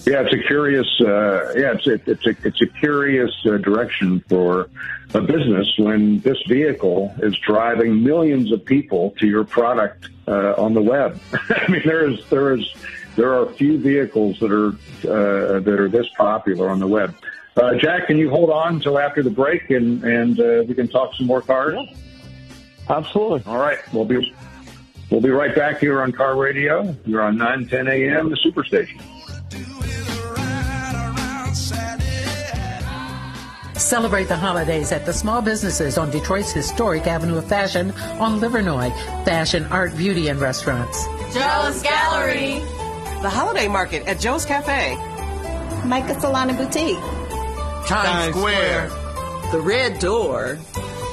Yeah, 0.06 0.22
it's 0.22 0.34
a 0.34 0.48
curious. 0.48 0.88
Uh, 1.02 1.54
yeah, 1.56 1.74
it's 1.74 1.88
a, 1.88 1.94
it's 1.94 2.28
a 2.28 2.48
it's 2.48 2.62
a 2.62 2.68
curious 2.68 3.32
uh, 3.46 3.58
direction 3.58 4.24
for 4.30 4.70
a 5.16 5.22
business 5.22 5.68
when 5.80 6.20
this 6.20 6.38
vehicle 6.48 7.12
is 7.24 7.36
driving 7.40 8.04
millions 8.04 8.52
of 8.52 8.64
people 8.64 9.16
to 9.20 9.26
your 9.26 9.44
product 9.44 10.10
uh, 10.28 10.54
on 10.60 10.76
the 10.76 10.82
web. 10.82 11.20
I 11.34 11.72
mean, 11.72 11.82
there 11.86 12.08
is 12.08 12.24
there 12.30 12.56
is 12.56 12.72
there 13.16 13.34
are 13.34 13.52
few 13.54 13.80
vehicles 13.80 14.40
that 14.42 14.52
are 14.52 14.70
uh, 15.10 15.60
that 15.62 15.80
are 15.80 15.90
this 15.90 16.08
popular 16.18 16.70
on 16.70 16.80
the 16.80 16.88
web. 16.88 17.16
Uh, 17.58 17.74
Jack, 17.76 18.06
can 18.06 18.18
you 18.20 18.30
hold 18.30 18.52
on 18.52 18.76
until 18.76 19.00
after 19.00 19.24
the 19.24 19.32
break 19.32 19.72
and 19.72 20.04
and 20.04 20.40
uh, 20.40 20.64
we 20.68 20.76
can 20.76 20.88
talk 20.88 21.16
some 21.16 21.26
more 21.26 21.42
cars? 21.42 21.76
Yeah. 21.76 21.98
Absolutely. 22.90 23.42
All 23.52 23.58
right, 23.58 23.80
we'll 23.94 24.06
be 24.06 24.34
we'll 25.16 25.24
be 25.24 25.30
right 25.30 25.56
back 25.56 25.80
here 25.80 26.02
on 26.02 26.12
Car 26.12 26.36
Radio. 26.36 26.94
You're 27.06 27.22
on 27.22 27.38
910 27.38 27.88
a.m. 27.88 28.30
the 28.30 28.36
Superstation. 28.36 29.00
Celebrate 33.80 34.26
the 34.26 34.36
holidays 34.36 34.92
at 34.92 35.06
the 35.06 35.14
small 35.14 35.42
businesses 35.42 35.98
on 35.98 36.12
Detroit's 36.12 36.52
historic 36.52 37.08
Avenue 37.08 37.38
of 37.38 37.48
Fashion 37.48 37.92
on 38.20 38.42
Livernois. 38.42 38.92
Fashion, 39.24 39.64
art, 39.66 39.96
beauty, 39.96 40.28
and 40.28 40.42
restaurants. 40.42 41.06
Joe's 41.34 41.82
Gallery 41.82 42.62
the 43.22 43.32
holiday 43.32 43.68
market 43.68 44.06
at 44.06 44.20
Joe's 44.20 44.46
Cafe, 44.46 44.96
Micah 45.88 46.14
Solana 46.14 46.56
Boutique, 46.56 47.00
Times 47.88 48.36
Square, 48.36 48.90
The 49.52 49.62
Red 49.62 49.98
Door, 49.98 50.60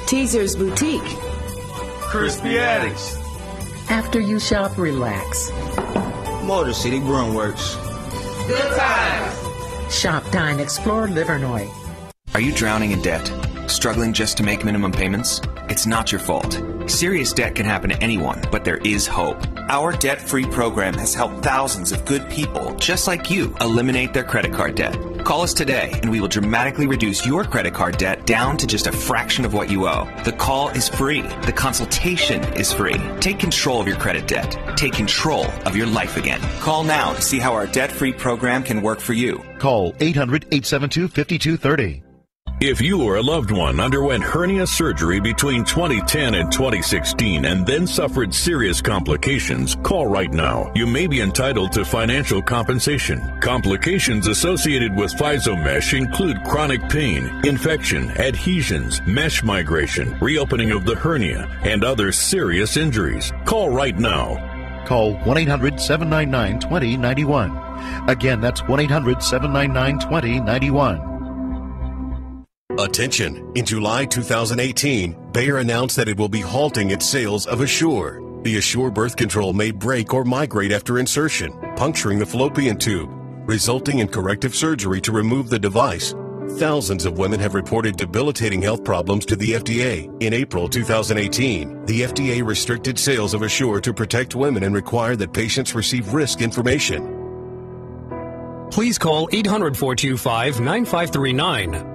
Teaser's 0.06 0.54
Boutique, 0.54 1.00
Crispy 2.10 2.58
Addicts. 2.58 3.21
After 3.92 4.18
you 4.18 4.40
shop, 4.40 4.78
relax. 4.78 5.50
Motor 6.44 6.72
City 6.72 6.98
Broomworks. 6.98 7.76
Good 8.48 8.78
times. 8.78 9.94
Shop, 9.94 10.24
dine, 10.30 10.60
explore 10.60 11.08
Livernois. 11.08 11.70
Are 12.32 12.40
you 12.40 12.54
drowning 12.54 12.92
in 12.92 13.02
debt? 13.02 13.30
Struggling 13.66 14.14
just 14.14 14.38
to 14.38 14.42
make 14.42 14.64
minimum 14.64 14.92
payments? 14.92 15.42
It's 15.68 15.84
not 15.84 16.10
your 16.10 16.22
fault. 16.22 16.58
Serious 16.86 17.34
debt 17.34 17.54
can 17.54 17.66
happen 17.66 17.90
to 17.90 18.02
anyone, 18.02 18.42
but 18.50 18.64
there 18.64 18.78
is 18.78 19.06
hope. 19.06 19.46
Our 19.68 19.92
debt 19.92 20.22
free 20.22 20.46
program 20.46 20.94
has 20.94 21.12
helped 21.12 21.44
thousands 21.44 21.92
of 21.92 22.06
good 22.06 22.30
people, 22.30 22.74
just 22.76 23.06
like 23.06 23.30
you, 23.30 23.54
eliminate 23.60 24.14
their 24.14 24.24
credit 24.24 24.54
card 24.54 24.74
debt. 24.74 24.96
Call 25.24 25.42
us 25.42 25.54
today 25.54 25.90
and 26.02 26.10
we 26.10 26.20
will 26.20 26.28
dramatically 26.28 26.86
reduce 26.86 27.24
your 27.24 27.44
credit 27.44 27.72
card 27.72 27.96
debt 27.96 28.26
down 28.26 28.56
to 28.56 28.66
just 28.66 28.88
a 28.88 28.92
fraction 28.92 29.44
of 29.44 29.54
what 29.54 29.70
you 29.70 29.86
owe. 29.86 30.08
The 30.24 30.32
call 30.32 30.70
is 30.70 30.88
free. 30.88 31.22
The 31.46 31.52
consultation 31.52 32.42
is 32.54 32.72
free. 32.72 33.00
Take 33.20 33.38
control 33.38 33.80
of 33.80 33.86
your 33.86 33.96
credit 33.96 34.26
debt. 34.26 34.58
Take 34.76 34.94
control 34.94 35.46
of 35.64 35.76
your 35.76 35.86
life 35.86 36.16
again. 36.16 36.40
Call 36.60 36.82
now 36.82 37.14
to 37.14 37.22
see 37.22 37.38
how 37.38 37.52
our 37.52 37.66
debt 37.68 37.92
free 37.92 38.12
program 38.12 38.64
can 38.64 38.82
work 38.82 39.00
for 39.00 39.12
you. 39.12 39.42
Call 39.58 39.94
800 40.00 40.46
872 40.50 41.08
5230. 41.08 42.01
If 42.64 42.80
you 42.80 43.02
or 43.02 43.16
a 43.16 43.20
loved 43.20 43.50
one 43.50 43.80
underwent 43.80 44.22
hernia 44.22 44.68
surgery 44.68 45.18
between 45.18 45.64
2010 45.64 46.36
and 46.36 46.52
2016 46.52 47.44
and 47.44 47.66
then 47.66 47.88
suffered 47.88 48.32
serious 48.32 48.80
complications, 48.80 49.74
call 49.82 50.06
right 50.06 50.30
now. 50.30 50.70
You 50.76 50.86
may 50.86 51.08
be 51.08 51.22
entitled 51.22 51.72
to 51.72 51.84
financial 51.84 52.40
compensation. 52.40 53.40
Complications 53.40 54.28
associated 54.28 54.94
with 54.94 55.12
Physiomesh 55.12 55.98
include 55.98 56.44
chronic 56.44 56.88
pain, 56.88 57.28
infection, 57.44 58.10
adhesions, 58.10 59.00
mesh 59.08 59.42
migration, 59.42 60.16
reopening 60.20 60.70
of 60.70 60.84
the 60.84 60.94
hernia, 60.94 61.48
and 61.64 61.82
other 61.82 62.12
serious 62.12 62.76
injuries. 62.76 63.32
Call 63.44 63.70
right 63.70 63.98
now. 63.98 64.84
Call 64.86 65.14
1 65.14 65.36
800 65.36 65.80
799 65.80 66.60
2091. 66.60 68.08
Again, 68.08 68.40
that's 68.40 68.62
1 68.68 68.78
800 68.78 69.20
799 69.20 69.98
2091. 69.98 71.11
Attention! 72.78 73.52
In 73.54 73.66
July 73.66 74.06
2018, 74.06 75.30
Bayer 75.32 75.58
announced 75.58 75.94
that 75.96 76.08
it 76.08 76.16
will 76.16 76.30
be 76.30 76.40
halting 76.40 76.90
its 76.90 77.06
sales 77.06 77.46
of 77.46 77.60
Essure. 77.60 78.22
The 78.44 78.56
Essure 78.56 78.90
birth 78.90 79.14
control 79.14 79.52
may 79.52 79.70
break 79.70 80.14
or 80.14 80.24
migrate 80.24 80.72
after 80.72 80.98
insertion, 80.98 81.52
puncturing 81.76 82.18
the 82.18 82.24
fallopian 82.24 82.78
tube, 82.78 83.10
resulting 83.46 83.98
in 83.98 84.08
corrective 84.08 84.54
surgery 84.54 85.02
to 85.02 85.12
remove 85.12 85.50
the 85.50 85.58
device. 85.58 86.14
Thousands 86.52 87.04
of 87.04 87.18
women 87.18 87.38
have 87.40 87.54
reported 87.54 87.98
debilitating 87.98 88.62
health 88.62 88.84
problems 88.84 89.26
to 89.26 89.36
the 89.36 89.50
FDA. 89.50 90.10
In 90.22 90.32
April 90.32 90.66
2018, 90.66 91.84
the 91.84 92.00
FDA 92.00 92.42
restricted 92.42 92.98
sales 92.98 93.34
of 93.34 93.42
Essure 93.42 93.82
to 93.82 93.92
protect 93.92 94.34
women 94.34 94.62
and 94.62 94.74
required 94.74 95.18
that 95.18 95.34
patients 95.34 95.74
receive 95.74 96.14
risk 96.14 96.40
information. 96.40 97.18
Please 98.70 98.96
call 98.96 99.28
800 99.30 99.76
425 99.76 100.60
9539. 100.60 101.91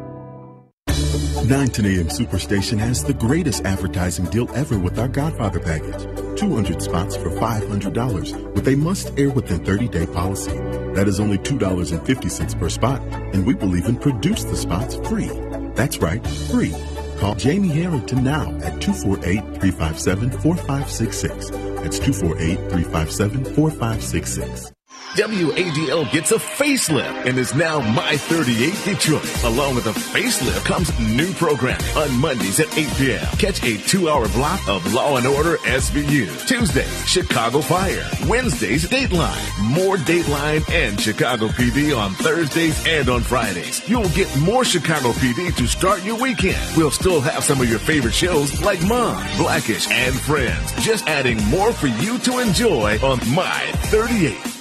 910 1.47 1.85
AM 1.85 2.07
Superstation 2.07 2.77
has 2.77 3.03
the 3.03 3.13
greatest 3.13 3.63
advertising 3.63 4.25
deal 4.25 4.49
ever 4.53 4.77
with 4.77 4.99
our 4.99 5.07
Godfather 5.07 5.61
package. 5.61 6.03
200 6.37 6.81
spots 6.81 7.15
for 7.15 7.29
$500 7.29 8.53
with 8.53 8.67
a 8.67 8.75
must 8.75 9.17
air 9.17 9.29
within 9.29 9.63
30 9.63 9.87
day 9.87 10.05
policy. 10.07 10.51
That 10.93 11.07
is 11.07 11.21
only 11.21 11.37
$2.50 11.37 12.59
per 12.59 12.69
spot, 12.69 13.01
and 13.33 13.45
we 13.45 13.53
will 13.53 13.77
even 13.77 13.95
produce 13.95 14.43
the 14.43 14.57
spots 14.57 14.95
free. 15.07 15.29
That's 15.73 15.99
right, 15.99 16.25
free. 16.51 16.75
Call 17.17 17.35
Jamie 17.35 17.69
Harrington 17.69 18.25
now 18.25 18.51
at 18.57 18.81
248 18.81 19.39
357 19.61 20.31
4566. 20.31 21.49
That's 21.49 21.99
248 21.99 22.57
357 22.71 23.45
4566. 23.55 24.73
WADL 25.15 26.11
gets 26.11 26.31
a 26.31 26.35
facelift 26.37 27.25
and 27.25 27.37
is 27.39 27.55
now 27.55 27.79
My 27.93 28.17
38 28.17 28.73
Detroit. 28.83 29.43
Along 29.45 29.75
with 29.75 29.87
a 29.87 29.91
facelift 29.91 30.65
comes 30.65 30.97
new 30.99 31.33
programming 31.33 31.85
on 31.95 32.19
Mondays 32.19 32.59
at 32.59 32.77
8 32.77 32.87
p.m. 32.97 33.25
Catch 33.37 33.63
a 33.63 33.77
two-hour 33.77 34.27
block 34.29 34.67
of 34.67 34.93
Law 34.93 35.15
and 35.17 35.25
Order 35.25 35.57
SVU. 35.59 36.47
Tuesdays, 36.47 37.07
Chicago 37.07 37.61
Fire. 37.61 38.05
Wednesdays, 38.27 38.85
Dateline. 38.85 39.39
More 39.63 39.95
Dateline 39.95 40.69
and 40.69 40.99
Chicago 40.99 41.47
PD 41.47 41.97
on 41.97 42.11
Thursdays 42.13 42.85
and 42.85 43.09
on 43.09 43.21
Fridays. 43.21 43.87
You'll 43.89 44.09
get 44.09 44.29
more 44.39 44.65
Chicago 44.65 45.13
PD 45.13 45.55
to 45.55 45.67
start 45.67 46.03
your 46.03 46.19
weekend. 46.21 46.59
We'll 46.75 46.91
still 46.91 47.21
have 47.21 47.43
some 47.43 47.61
of 47.61 47.69
your 47.69 47.79
favorite 47.79 48.13
shows 48.13 48.61
like 48.61 48.85
Mom, 48.85 49.25
Blackish, 49.37 49.89
and 49.89 50.13
Friends. 50.13 50.73
Just 50.83 51.07
adding 51.07 51.43
more 51.45 51.71
for 51.71 51.87
you 51.87 52.19
to 52.19 52.39
enjoy 52.39 52.99
on 53.01 53.19
My 53.33 53.71
38. 53.85 54.56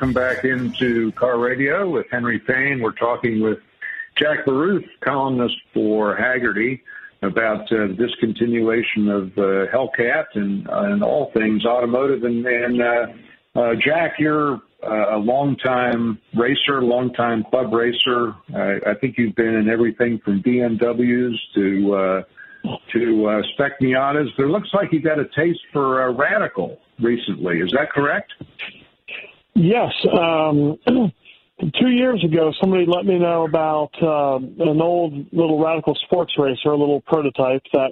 Welcome 0.00 0.14
back 0.14 0.44
into 0.44 1.12
Car 1.12 1.38
Radio 1.38 1.86
with 1.86 2.06
Henry 2.10 2.38
Payne. 2.38 2.80
We're 2.80 2.92
talking 2.92 3.42
with 3.42 3.58
Jack 4.16 4.46
Baruth, 4.46 4.86
columnist 5.02 5.56
for 5.74 6.16
Hagerty, 6.16 6.80
about 7.20 7.70
uh, 7.70 7.88
the 7.88 8.08
discontinuation 8.08 9.14
of 9.14 9.36
uh, 9.36 9.70
Hellcat 9.70 10.24
and, 10.36 10.66
uh, 10.70 10.84
and 10.84 11.02
all 11.02 11.30
things 11.32 11.66
automotive. 11.66 12.24
And, 12.24 12.46
and 12.46 12.80
uh, 12.80 13.06
uh, 13.54 13.74
Jack, 13.74 14.14
you're 14.18 14.62
uh, 14.82 15.16
a 15.16 15.18
longtime 15.18 16.18
racer, 16.34 16.80
longtime 16.80 17.44
club 17.50 17.70
racer. 17.70 18.34
I, 18.56 18.80
I 18.86 18.94
think 18.94 19.18
you've 19.18 19.34
been 19.34 19.54
in 19.54 19.68
everything 19.68 20.18
from 20.24 20.42
BMWs 20.42 21.36
to 21.56 21.94
uh, 21.94 22.22
to 22.94 23.26
uh, 23.26 23.42
Spec 23.52 23.78
Miatas. 23.80 24.34
There 24.38 24.48
looks 24.48 24.70
like 24.72 24.94
you 24.94 25.02
got 25.02 25.18
a 25.18 25.26
taste 25.36 25.60
for 25.74 26.08
uh, 26.08 26.12
Radical 26.12 26.78
recently. 27.00 27.58
Is 27.58 27.72
that 27.72 27.90
correct? 27.90 28.32
Yes. 29.54 29.92
Um, 30.12 30.78
two 31.78 31.88
years 31.88 32.24
ago, 32.24 32.52
somebody 32.60 32.86
let 32.86 33.04
me 33.04 33.18
know 33.18 33.44
about 33.44 33.90
uh, 34.02 34.36
an 34.36 34.80
old 34.80 35.12
little 35.32 35.62
radical 35.62 35.94
sports 36.06 36.32
racer, 36.38 36.70
a 36.70 36.76
little 36.76 37.00
prototype 37.02 37.62
that 37.72 37.90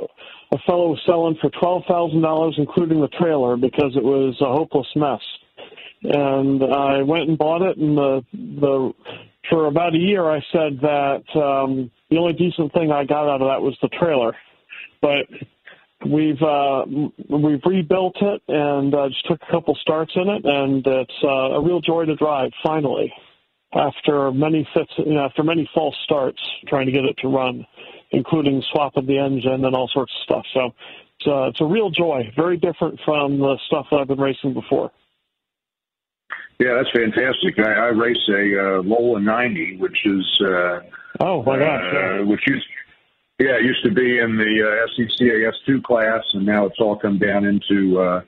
a 0.52 0.58
fellow 0.66 0.90
was 0.90 1.00
selling 1.06 1.36
for 1.40 1.50
twelve 1.60 1.82
thousand 1.88 2.22
dollars, 2.22 2.54
including 2.58 3.00
the 3.00 3.08
trailer, 3.08 3.56
because 3.56 3.96
it 3.96 4.02
was 4.02 4.36
a 4.40 4.46
hopeless 4.46 4.88
mess. 4.96 5.20
And 6.02 6.62
I 6.62 7.02
went 7.02 7.28
and 7.28 7.36
bought 7.36 7.62
it, 7.62 7.76
and 7.76 7.96
the 7.96 8.24
the 8.32 8.92
for 9.50 9.66
about 9.66 9.94
a 9.94 9.98
year, 9.98 10.30
I 10.30 10.40
said 10.52 10.78
that 10.82 11.22
um, 11.34 11.90
the 12.10 12.18
only 12.18 12.34
decent 12.34 12.72
thing 12.72 12.92
I 12.92 13.04
got 13.04 13.28
out 13.28 13.42
of 13.42 13.48
that 13.48 13.62
was 13.62 13.76
the 13.82 13.88
trailer, 13.88 14.36
but 15.00 15.26
we've 16.06 16.42
uh, 16.42 16.84
we've 17.28 17.62
rebuilt 17.64 18.16
it 18.20 18.42
and 18.48 18.94
uh, 18.94 19.08
just 19.08 19.26
took 19.26 19.40
a 19.42 19.50
couple 19.50 19.74
starts 19.80 20.12
in 20.14 20.28
it, 20.28 20.44
and 20.44 20.86
it's 20.86 21.24
uh, 21.24 21.56
a 21.56 21.62
real 21.62 21.80
joy 21.80 22.04
to 22.04 22.14
drive. 22.16 22.50
Finally, 22.62 23.12
after 23.72 24.32
many 24.32 24.68
fits, 24.74 24.92
you 24.98 25.14
know, 25.14 25.24
after 25.24 25.42
many 25.42 25.68
false 25.74 25.96
starts 26.04 26.40
trying 26.68 26.86
to 26.86 26.92
get 26.92 27.04
it 27.04 27.16
to 27.18 27.28
run, 27.28 27.66
including 28.10 28.62
swapping 28.72 29.06
the 29.06 29.18
engine 29.18 29.64
and 29.64 29.74
all 29.74 29.88
sorts 29.92 30.12
of 30.20 30.24
stuff. 30.24 30.46
So 30.54 30.74
it's, 31.18 31.26
uh, 31.26 31.48
it's 31.48 31.60
a 31.60 31.66
real 31.66 31.90
joy. 31.90 32.32
Very 32.36 32.56
different 32.56 33.00
from 33.04 33.38
the 33.38 33.58
stuff 33.66 33.86
that 33.90 33.98
I've 33.98 34.08
been 34.08 34.20
racing 34.20 34.54
before. 34.54 34.90
Yeah, 36.58 36.74
that's 36.74 36.90
fantastic. 36.90 37.58
I, 37.58 37.70
I 37.70 37.86
race 37.88 38.16
a 38.28 38.78
uh, 38.78 38.82
Lola 38.82 39.20
90, 39.20 39.76
which 39.78 39.96
is 40.04 40.40
uh, 40.44 40.80
oh 41.20 41.42
my 41.44 41.58
gosh, 41.58 41.94
uh, 41.94 42.24
which 42.24 42.40
used 42.48 42.66
yeah 43.38 43.56
it 43.56 43.64
used 43.64 43.84
to 43.84 43.90
be 43.90 44.18
in 44.18 44.36
the 44.36 44.62
uh, 44.62 44.86
SCCA 44.92 45.52
S2 45.52 45.82
class, 45.82 46.24
and 46.34 46.44
now 46.44 46.66
it's 46.66 46.78
all 46.80 46.96
come 46.96 47.18
down 47.18 47.44
into 47.44 48.00
uh, 48.00 48.22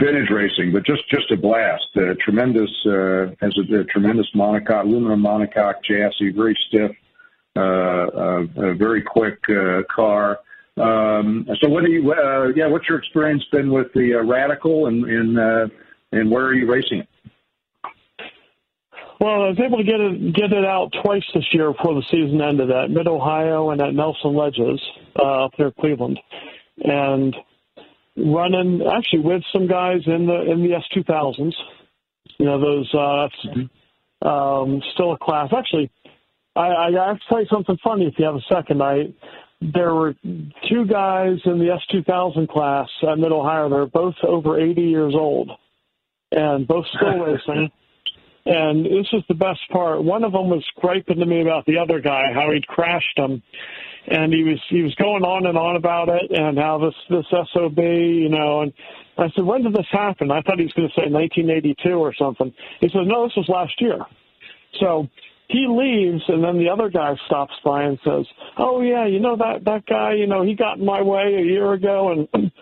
vintage 0.00 0.30
racing. 0.30 0.72
But 0.72 0.84
just 0.84 1.08
just 1.08 1.30
a 1.30 1.36
blast, 1.36 1.86
uh, 1.96 2.14
tremendous 2.20 2.70
uh, 2.86 3.34
has 3.40 3.56
a, 3.58 3.80
a 3.80 3.84
tremendous 3.84 4.26
monocoque, 4.34 4.84
aluminum 4.84 5.22
monocoque 5.22 5.82
chassis, 5.84 6.30
very 6.30 6.56
stiff, 6.68 6.92
uh, 7.56 7.60
uh, 7.60 8.46
a 8.56 8.74
very 8.74 9.02
quick 9.02 9.38
uh, 9.48 9.82
car. 9.94 10.40
Um, 10.76 11.46
so 11.60 11.68
what 11.68 11.84
do 11.84 11.92
you 11.92 12.12
uh, 12.12 12.48
yeah? 12.56 12.66
What's 12.66 12.88
your 12.88 12.98
experience 12.98 13.44
been 13.52 13.70
with 13.70 13.92
the 13.92 14.14
uh, 14.14 14.24
Radical, 14.24 14.86
and 14.86 15.04
and 15.04 15.38
uh, 15.38 15.68
and 16.10 16.30
where 16.30 16.44
are 16.46 16.54
you 16.54 16.70
racing 16.70 17.00
it? 17.00 17.08
Well, 19.24 19.40
I 19.44 19.48
was 19.48 19.60
able 19.64 19.78
to 19.78 19.84
get 19.84 20.00
it 20.00 20.34
get 20.34 20.52
it 20.52 20.66
out 20.66 20.92
twice 21.02 21.24
this 21.32 21.46
year 21.52 21.72
before 21.72 21.94
the 21.94 22.04
season 22.10 22.42
ended 22.42 22.70
at 22.70 22.90
Mid 22.90 23.08
Ohio 23.08 23.70
and 23.70 23.80
at 23.80 23.94
Nelson 23.94 24.36
Ledges 24.36 24.78
uh, 25.18 25.46
up 25.46 25.52
near 25.58 25.70
Cleveland, 25.70 26.20
and 26.84 27.34
running 28.18 28.82
actually 28.86 29.20
with 29.20 29.40
some 29.50 29.66
guys 29.66 30.02
in 30.04 30.26
the 30.26 30.52
in 30.52 30.62
the 30.62 30.74
S 30.74 30.82
two 30.92 31.04
thousands. 31.04 31.56
You 32.36 32.44
know 32.44 32.60
those 32.60 32.92
uh, 32.92 33.22
that's 33.22 33.70
um, 34.20 34.82
still 34.92 35.12
a 35.12 35.18
class. 35.18 35.48
Actually, 35.56 35.90
I, 36.54 36.68
I 36.68 37.06
have 37.06 37.16
to 37.16 37.24
tell 37.26 37.40
you 37.40 37.48
something 37.50 37.78
funny 37.82 38.04
if 38.04 38.18
you 38.18 38.26
have 38.26 38.34
a 38.34 38.54
second. 38.54 38.82
I 38.82 39.04
there 39.62 39.94
were 39.94 40.12
two 40.22 40.84
guys 40.84 41.38
in 41.46 41.60
the 41.60 41.72
S 41.72 41.80
two 41.90 42.02
thousand 42.02 42.50
class 42.50 42.90
at 43.02 43.18
Mid 43.18 43.32
Ohio. 43.32 43.70
They're 43.70 43.86
both 43.86 44.16
over 44.22 44.60
eighty 44.60 44.82
years 44.82 45.14
old, 45.16 45.50
and 46.30 46.68
both 46.68 46.84
still 46.94 47.18
racing. 47.24 47.70
And 48.46 48.84
this 48.84 49.08
is 49.12 49.22
the 49.28 49.34
best 49.34 49.60
part. 49.72 50.04
One 50.04 50.22
of 50.22 50.32
them 50.32 50.50
was 50.50 50.64
griping 50.76 51.18
to 51.18 51.26
me 51.26 51.40
about 51.40 51.64
the 51.66 51.78
other 51.78 52.00
guy, 52.00 52.24
how 52.34 52.50
he'd 52.52 52.66
crashed 52.66 53.16
him, 53.16 53.42
and 54.06 54.32
he 54.32 54.44
was 54.44 54.60
he 54.68 54.82
was 54.82 54.94
going 54.96 55.22
on 55.22 55.46
and 55.46 55.56
on 55.56 55.76
about 55.76 56.10
it, 56.10 56.30
and 56.30 56.58
how 56.58 56.78
this 56.78 56.94
this 57.08 57.24
sob, 57.30 57.78
you 57.78 58.28
know, 58.28 58.60
and 58.60 58.72
I 59.16 59.30
said, 59.34 59.44
when 59.44 59.62
did 59.62 59.72
this 59.72 59.86
happen? 59.90 60.30
I 60.30 60.42
thought 60.42 60.58
he 60.58 60.64
was 60.64 60.72
going 60.74 60.88
to 60.88 60.94
say 60.94 61.08
1982 61.08 61.90
or 61.90 62.12
something. 62.18 62.52
He 62.80 62.88
said, 62.88 63.06
no, 63.06 63.24
this 63.24 63.36
was 63.36 63.48
last 63.48 63.80
year. 63.80 64.00
So 64.80 65.08
he 65.48 65.66
leaves, 65.68 66.22
and 66.28 66.42
then 66.42 66.58
the 66.58 66.68
other 66.68 66.88
guy 66.88 67.14
stops 67.26 67.52
by 67.64 67.84
and 67.84 67.98
says, 68.04 68.26
"Oh 68.56 68.80
yeah, 68.80 69.06
you 69.06 69.20
know 69.20 69.36
that 69.36 69.64
that 69.64 69.86
guy, 69.86 70.14
you 70.14 70.26
know 70.26 70.42
he 70.42 70.54
got 70.54 70.78
in 70.78 70.84
my 70.84 71.02
way 71.02 71.36
a 71.38 71.44
year 71.44 71.72
ago." 71.74 72.12
And 72.12 72.28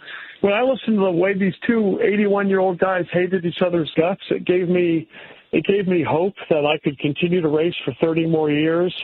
when 0.40 0.52
I 0.52 0.62
listened 0.62 0.98
to 0.98 1.04
the 1.04 1.10
way 1.10 1.32
these 1.34 1.54
two 1.66 2.00
81 2.02 2.48
year 2.48 2.60
old 2.60 2.78
guys 2.78 3.04
hated 3.12 3.44
each 3.44 3.62
other's 3.64 3.90
guts, 3.96 4.22
it 4.30 4.44
gave 4.44 4.68
me 4.68 5.08
it 5.52 5.64
gave 5.64 5.86
me 5.86 6.02
hope 6.02 6.34
that 6.48 6.64
I 6.64 6.78
could 6.82 6.98
continue 6.98 7.42
to 7.42 7.48
race 7.48 7.74
for 7.84 7.94
30 8.00 8.26
more 8.26 8.50
years 8.50 8.94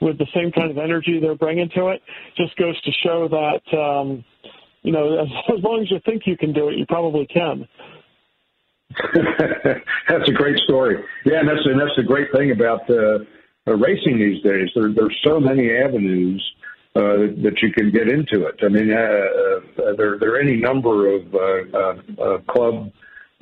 with 0.00 0.18
the 0.18 0.26
same 0.34 0.50
kind 0.50 0.70
of 0.70 0.78
energy 0.78 1.20
they're 1.20 1.36
bringing 1.36 1.70
to 1.76 1.88
it. 1.88 2.02
Just 2.36 2.56
goes 2.56 2.80
to 2.82 2.90
show 3.04 3.28
that 3.28 3.78
um, 3.78 4.24
you 4.82 4.92
know 4.92 5.20
as, 5.22 5.28
as 5.58 5.62
long 5.62 5.80
as 5.82 5.90
you 5.90 6.00
think 6.04 6.22
you 6.26 6.36
can 6.36 6.52
do 6.52 6.68
it, 6.68 6.76
you 6.76 6.86
probably 6.86 7.26
can. 7.26 7.68
that's 10.08 10.28
a 10.28 10.32
great 10.32 10.58
story. 10.64 10.96
Yeah, 11.24 11.40
and 11.40 11.48
that's 11.48 11.64
and 11.64 11.80
that's 11.80 11.96
the 11.96 12.02
great 12.02 12.28
thing 12.32 12.50
about 12.50 12.90
uh, 12.90 13.18
uh, 13.66 13.76
racing 13.76 14.18
these 14.18 14.42
days. 14.42 14.68
There 14.74 14.92
there's 14.92 15.16
so 15.24 15.40
many 15.40 15.70
avenues 15.70 16.42
uh, 16.94 17.32
that 17.42 17.54
you 17.62 17.72
can 17.72 17.90
get 17.90 18.08
into 18.08 18.46
it. 18.46 18.56
I 18.62 18.68
mean, 18.68 18.92
uh, 18.92 19.82
uh, 19.82 19.96
there 19.96 20.18
there 20.18 20.34
are 20.34 20.40
any 20.40 20.56
number 20.56 21.14
of 21.14 21.34
uh, 21.34 21.38
uh, 21.38 22.22
uh, 22.22 22.38
club 22.52 22.92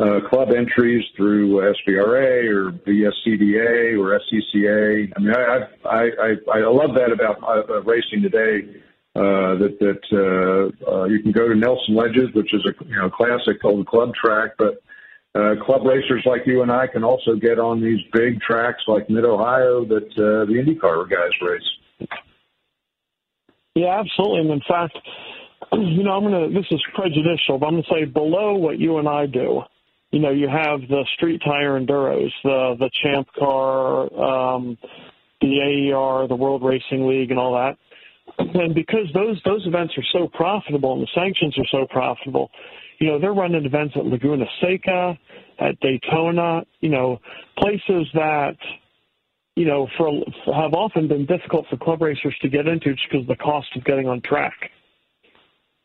uh, 0.00 0.28
club 0.28 0.48
entries 0.56 1.04
through 1.16 1.60
SVRA 1.60 2.48
or 2.50 2.72
VSCDA 2.72 3.98
or 3.98 4.18
SCCA. 4.18 5.12
I 5.16 5.20
mean, 5.20 5.34
I 5.34 5.88
I 5.88 6.02
I, 6.02 6.58
I 6.58 6.70
love 6.70 6.94
that 6.94 7.12
about 7.12 7.42
uh, 7.42 7.72
uh, 7.72 7.82
racing 7.82 8.22
today. 8.22 8.82
Uh, 9.16 9.58
that 9.58 9.76
that 9.80 10.00
uh, 10.12 10.90
uh, 10.90 11.04
you 11.04 11.20
can 11.20 11.32
go 11.32 11.48
to 11.48 11.54
Nelson 11.54 11.96
Ledges, 11.96 12.32
which 12.32 12.54
is 12.54 12.64
a 12.64 12.84
you 12.84 12.96
know 12.96 13.10
classic 13.10 13.62
old 13.64 13.86
club 13.86 14.12
track, 14.14 14.52
but 14.56 14.82
uh, 15.34 15.54
club 15.64 15.84
racers 15.84 16.22
like 16.24 16.46
you 16.46 16.62
and 16.62 16.72
I 16.72 16.86
can 16.86 17.04
also 17.04 17.34
get 17.34 17.58
on 17.58 17.82
these 17.82 18.00
big 18.12 18.40
tracks 18.40 18.82
like 18.86 19.10
Mid 19.10 19.24
Ohio 19.24 19.84
that 19.84 20.08
uh, 20.16 20.46
the 20.46 20.54
IndyCar 20.54 21.10
guys 21.10 21.30
race. 21.42 22.08
Yeah, 23.74 24.00
absolutely. 24.00 24.40
And 24.40 24.50
in 24.50 24.62
fact, 24.66 24.96
you 25.72 26.04
know, 26.04 26.12
I'm 26.12 26.24
gonna. 26.24 26.48
This 26.48 26.66
is 26.70 26.80
prejudicial, 26.94 27.58
but 27.58 27.66
I'm 27.66 27.74
gonna 27.74 27.84
say 27.90 28.04
below 28.04 28.54
what 28.54 28.78
you 28.78 28.98
and 28.98 29.08
I 29.08 29.26
do. 29.26 29.62
You 30.10 30.18
know, 30.20 30.30
you 30.30 30.48
have 30.48 30.80
the 30.88 31.04
street 31.14 31.40
tire 31.44 31.78
enduros, 31.78 32.30
the 32.42 32.76
the 32.78 32.90
Champ 33.02 33.28
Car, 33.38 34.02
um, 34.12 34.76
the 35.40 35.92
AER, 35.92 36.26
the 36.26 36.36
World 36.36 36.62
Racing 36.64 37.06
League, 37.06 37.30
and 37.30 37.38
all 37.38 37.54
that. 37.54 37.76
And 38.38 38.74
because 38.74 39.06
those 39.14 39.40
those 39.44 39.66
events 39.66 39.94
are 39.96 40.04
so 40.12 40.28
profitable 40.28 40.94
and 40.94 41.02
the 41.02 41.08
sanctions 41.14 41.56
are 41.58 41.66
so 41.70 41.86
profitable, 41.88 42.50
you 42.98 43.08
know, 43.08 43.18
they're 43.18 43.32
running 43.32 43.64
events 43.64 43.94
at 43.96 44.04
Laguna 44.04 44.44
Seca, 44.60 45.18
at 45.58 45.78
Daytona, 45.80 46.62
you 46.80 46.90
know, 46.90 47.18
places 47.58 48.06
that, 48.14 48.56
you 49.56 49.66
know, 49.66 49.88
for 49.96 50.10
have 50.54 50.74
often 50.74 51.08
been 51.08 51.26
difficult 51.26 51.66
for 51.70 51.76
club 51.76 52.02
racers 52.02 52.36
to 52.42 52.48
get 52.48 52.66
into 52.66 52.92
just 52.94 53.06
because 53.10 53.22
of 53.22 53.28
the 53.28 53.42
cost 53.42 53.68
of 53.76 53.84
getting 53.84 54.06
on 54.06 54.20
track. 54.22 54.70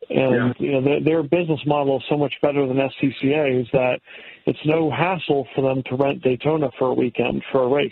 And 0.10 0.56
yeah. 0.60 0.66
you 0.66 0.72
know, 0.74 0.82
their, 0.82 1.03
their 1.03 1.24
business 1.24 1.60
model 1.66 1.97
is 1.97 2.03
so 2.10 2.18
much 2.18 2.34
better 2.41 2.68
than 2.68 2.78
SCCA's 2.78 3.68
that 3.74 3.99
it's 4.45 4.60
no 4.66 4.91
hassle 4.91 5.47
for 5.56 5.62
them 5.62 5.84
to 5.88 5.95
rent 5.95 6.22
Daytona 6.22 6.70
for 6.78 6.89
a 6.89 6.93
weekend 6.93 7.43
for 7.51 7.64
a 7.64 7.68
race, 7.68 7.91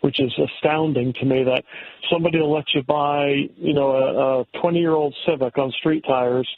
which 0.00 0.20
is 0.20 0.32
astounding 0.38 1.12
to 1.14 1.24
me 1.26 1.44
that 1.44 1.64
somebody 2.10 2.38
will 2.38 2.52
let 2.52 2.64
you 2.74 2.82
buy, 2.82 3.48
you 3.56 3.74
know, 3.74 4.46
a 4.54 4.58
20 4.60 4.78
year 4.78 4.92
old 4.92 5.14
Civic 5.26 5.58
on 5.58 5.70
street 5.72 6.04
tires 6.06 6.48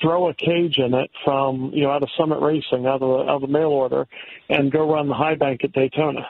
throw 0.00 0.28
a 0.28 0.34
cage 0.34 0.76
in 0.78 0.94
it 0.94 1.10
from 1.24 1.70
you 1.72 1.82
know 1.82 1.90
out 1.90 2.02
of 2.02 2.08
Summit 2.16 2.40
Racing, 2.40 2.86
out 2.86 3.00
of 3.02 3.26
the, 3.26 3.30
out 3.30 3.36
of 3.36 3.40
the 3.42 3.48
mail 3.48 3.68
order, 3.68 4.06
and 4.48 4.70
go 4.70 4.92
run 4.92 5.08
the 5.08 5.14
high 5.14 5.34
bank 5.34 5.62
at 5.64 5.72
Daytona. 5.72 6.28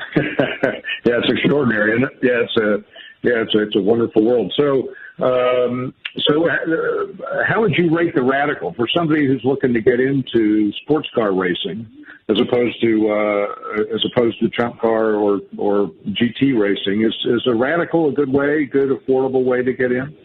yeah, 0.16 0.72
it's 1.04 1.28
extraordinary, 1.28 1.92
isn't 1.92 2.04
it? 2.04 2.18
Yeah, 2.22 2.44
it's 2.44 2.56
a 2.56 2.84
yeah, 3.22 3.42
it's 3.42 3.54
a, 3.54 3.62
it's 3.62 3.76
a 3.76 3.80
wonderful 3.80 4.24
world. 4.24 4.52
So, 4.56 4.88
um, 5.24 5.92
so 6.18 6.48
uh, 6.48 7.44
how 7.46 7.60
would 7.60 7.74
you 7.76 7.94
rate 7.94 8.14
the 8.14 8.22
Radical 8.22 8.74
for 8.74 8.86
somebody 8.96 9.26
who's 9.26 9.42
looking 9.44 9.74
to 9.74 9.80
get 9.80 9.98
into 9.98 10.72
sports 10.82 11.08
car 11.14 11.34
racing, 11.34 11.86
as 12.28 12.40
opposed 12.40 12.80
to 12.80 13.10
uh, 13.10 13.94
as 13.94 14.04
opposed 14.12 14.38
to 14.40 14.48
Champ 14.50 14.80
Car 14.80 15.14
or 15.14 15.40
or 15.56 15.90
GT 16.06 16.58
racing? 16.58 17.02
Is 17.02 17.14
is 17.26 17.42
a 17.46 17.54
Radical 17.54 18.08
a 18.08 18.12
good 18.12 18.32
way, 18.32 18.66
good 18.66 18.90
affordable 18.90 19.44
way 19.44 19.62
to 19.62 19.72
get 19.72 19.90
in? 19.90 20.16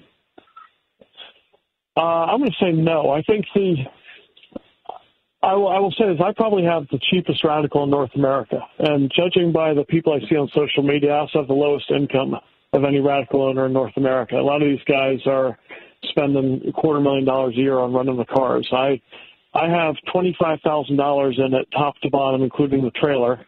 Uh, 1.97 2.01
I'm 2.01 2.39
going 2.39 2.51
to 2.51 2.57
say 2.59 2.71
no. 2.71 3.11
I 3.11 3.21
think 3.23 3.45
the 3.55 3.75
I 5.41 5.55
will, 5.55 5.67
I 5.67 5.79
will 5.79 5.91
say 5.91 6.07
this: 6.07 6.21
I 6.23 6.31
probably 6.31 6.63
have 6.63 6.87
the 6.91 6.99
cheapest 7.11 7.43
radical 7.43 7.83
in 7.83 7.89
North 7.89 8.11
America, 8.15 8.59
and 8.77 9.11
judging 9.15 9.51
by 9.51 9.73
the 9.73 9.83
people 9.83 10.13
I 10.13 10.19
see 10.29 10.35
on 10.35 10.47
social 10.55 10.83
media, 10.83 11.11
I 11.11 11.19
also 11.19 11.39
have 11.39 11.47
the 11.47 11.53
lowest 11.53 11.89
income 11.91 12.35
of 12.73 12.83
any 12.83 12.99
radical 12.99 13.43
owner 13.43 13.65
in 13.67 13.73
North 13.73 13.95
America. 13.97 14.35
A 14.35 14.41
lot 14.41 14.61
of 14.61 14.67
these 14.67 14.83
guys 14.85 15.19
are 15.25 15.57
spending 16.09 16.61
a 16.67 16.71
quarter 16.71 16.99
million 16.99 17.25
dollars 17.25 17.53
a 17.55 17.59
year 17.59 17.77
on 17.77 17.93
running 17.93 18.17
the 18.17 18.25
cars. 18.25 18.67
I 18.71 19.01
I 19.53 19.69
have 19.69 19.95
twenty 20.11 20.35
five 20.39 20.59
thousand 20.61 20.97
dollars 20.97 21.37
in 21.37 21.53
it, 21.53 21.67
top 21.71 21.95
to 22.01 22.09
bottom, 22.09 22.41
including 22.41 22.83
the 22.83 22.91
trailer, 22.91 23.45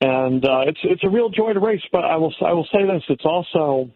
and 0.00 0.44
uh, 0.44 0.62
it's 0.66 0.80
it's 0.82 1.04
a 1.04 1.10
real 1.10 1.28
joy 1.28 1.52
to 1.52 1.60
race. 1.60 1.82
But 1.92 2.04
I 2.04 2.16
will 2.16 2.34
I 2.44 2.52
will 2.52 2.68
say 2.72 2.86
this: 2.86 3.02
it's 3.08 3.24
also 3.24 3.90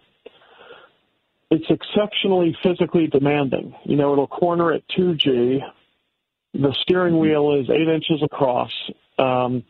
it's 1.50 1.66
exceptionally 1.68 2.57
physically 2.62 3.09
demanding. 3.09 3.74
You 3.84 3.96
know, 3.96 4.12
it'll 4.12 4.26
corner 4.26 4.72
at 4.72 4.82
2G. 4.96 5.61
The 6.55 6.76
steering 6.82 7.18
wheel 7.18 7.61
is 7.61 7.68
eight 7.68 7.88
inches 7.88 8.22
across. 8.22 8.70
Um, 9.18 9.62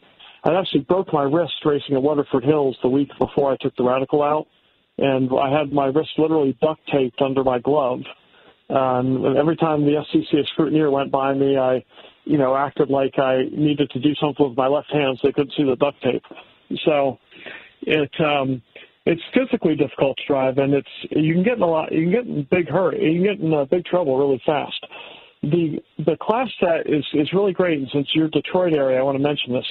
I 0.44 0.54
actually 0.54 0.80
broke 0.80 1.12
my 1.12 1.22
wrist 1.22 1.54
racing 1.64 1.94
at 1.94 2.02
Waterford 2.02 2.44
Hills 2.44 2.76
the 2.82 2.88
week 2.88 3.10
before 3.18 3.52
I 3.52 3.56
took 3.60 3.74
the 3.76 3.84
Radical 3.84 4.22
out, 4.22 4.46
and 5.02 5.28
I 5.36 5.50
had 5.50 5.72
my 5.72 5.86
wrist 5.86 6.10
literally 6.16 6.56
duct 6.62 6.80
taped 6.92 7.20
under 7.20 7.42
my 7.42 7.58
glove. 7.58 8.00
And 8.68 9.36
every 9.36 9.56
time 9.56 9.84
the 9.84 10.02
SCCA 10.14 10.44
scrutineer 10.56 10.90
went 10.90 11.10
by 11.10 11.34
me, 11.34 11.58
I, 11.58 11.84
you 12.24 12.38
know, 12.38 12.56
acted 12.56 12.88
like 12.88 13.18
I 13.18 13.42
needed 13.50 13.90
to 13.90 14.00
do 14.00 14.14
something 14.14 14.48
with 14.48 14.56
my 14.56 14.68
left 14.68 14.92
hand 14.92 15.18
so 15.20 15.28
they 15.28 15.32
couldn't 15.32 15.52
see 15.56 15.64
the 15.64 15.76
duct 15.76 16.00
tape. 16.02 16.22
So 16.86 17.18
it 17.82 18.10
um, 18.20 18.62
it's 19.04 19.20
physically 19.34 19.74
difficult 19.74 20.16
to 20.18 20.22
drive, 20.26 20.58
and 20.58 20.72
it's 20.72 20.88
you 21.10 21.34
can 21.34 21.42
get 21.42 21.56
in 21.56 21.62
a 21.62 21.66
lot, 21.66 21.90
you 21.92 22.04
can 22.04 22.12
get 22.12 22.26
in 22.26 22.46
big 22.50 22.68
hurry, 22.68 23.12
you 23.12 23.22
can 23.22 23.36
get 23.36 23.44
in 23.44 23.52
uh, 23.52 23.64
big 23.64 23.84
trouble 23.84 24.16
really 24.16 24.40
fast. 24.46 24.86
The 25.42 25.80
the 25.98 26.16
class 26.20 26.48
set 26.60 26.86
is 26.86 27.04
is 27.14 27.32
really 27.32 27.52
great, 27.52 27.78
and 27.78 27.88
since 27.92 28.08
you're 28.14 28.28
Detroit 28.28 28.74
area, 28.74 28.98
I 28.98 29.02
want 29.02 29.18
to 29.18 29.22
mention 29.22 29.52
this. 29.52 29.66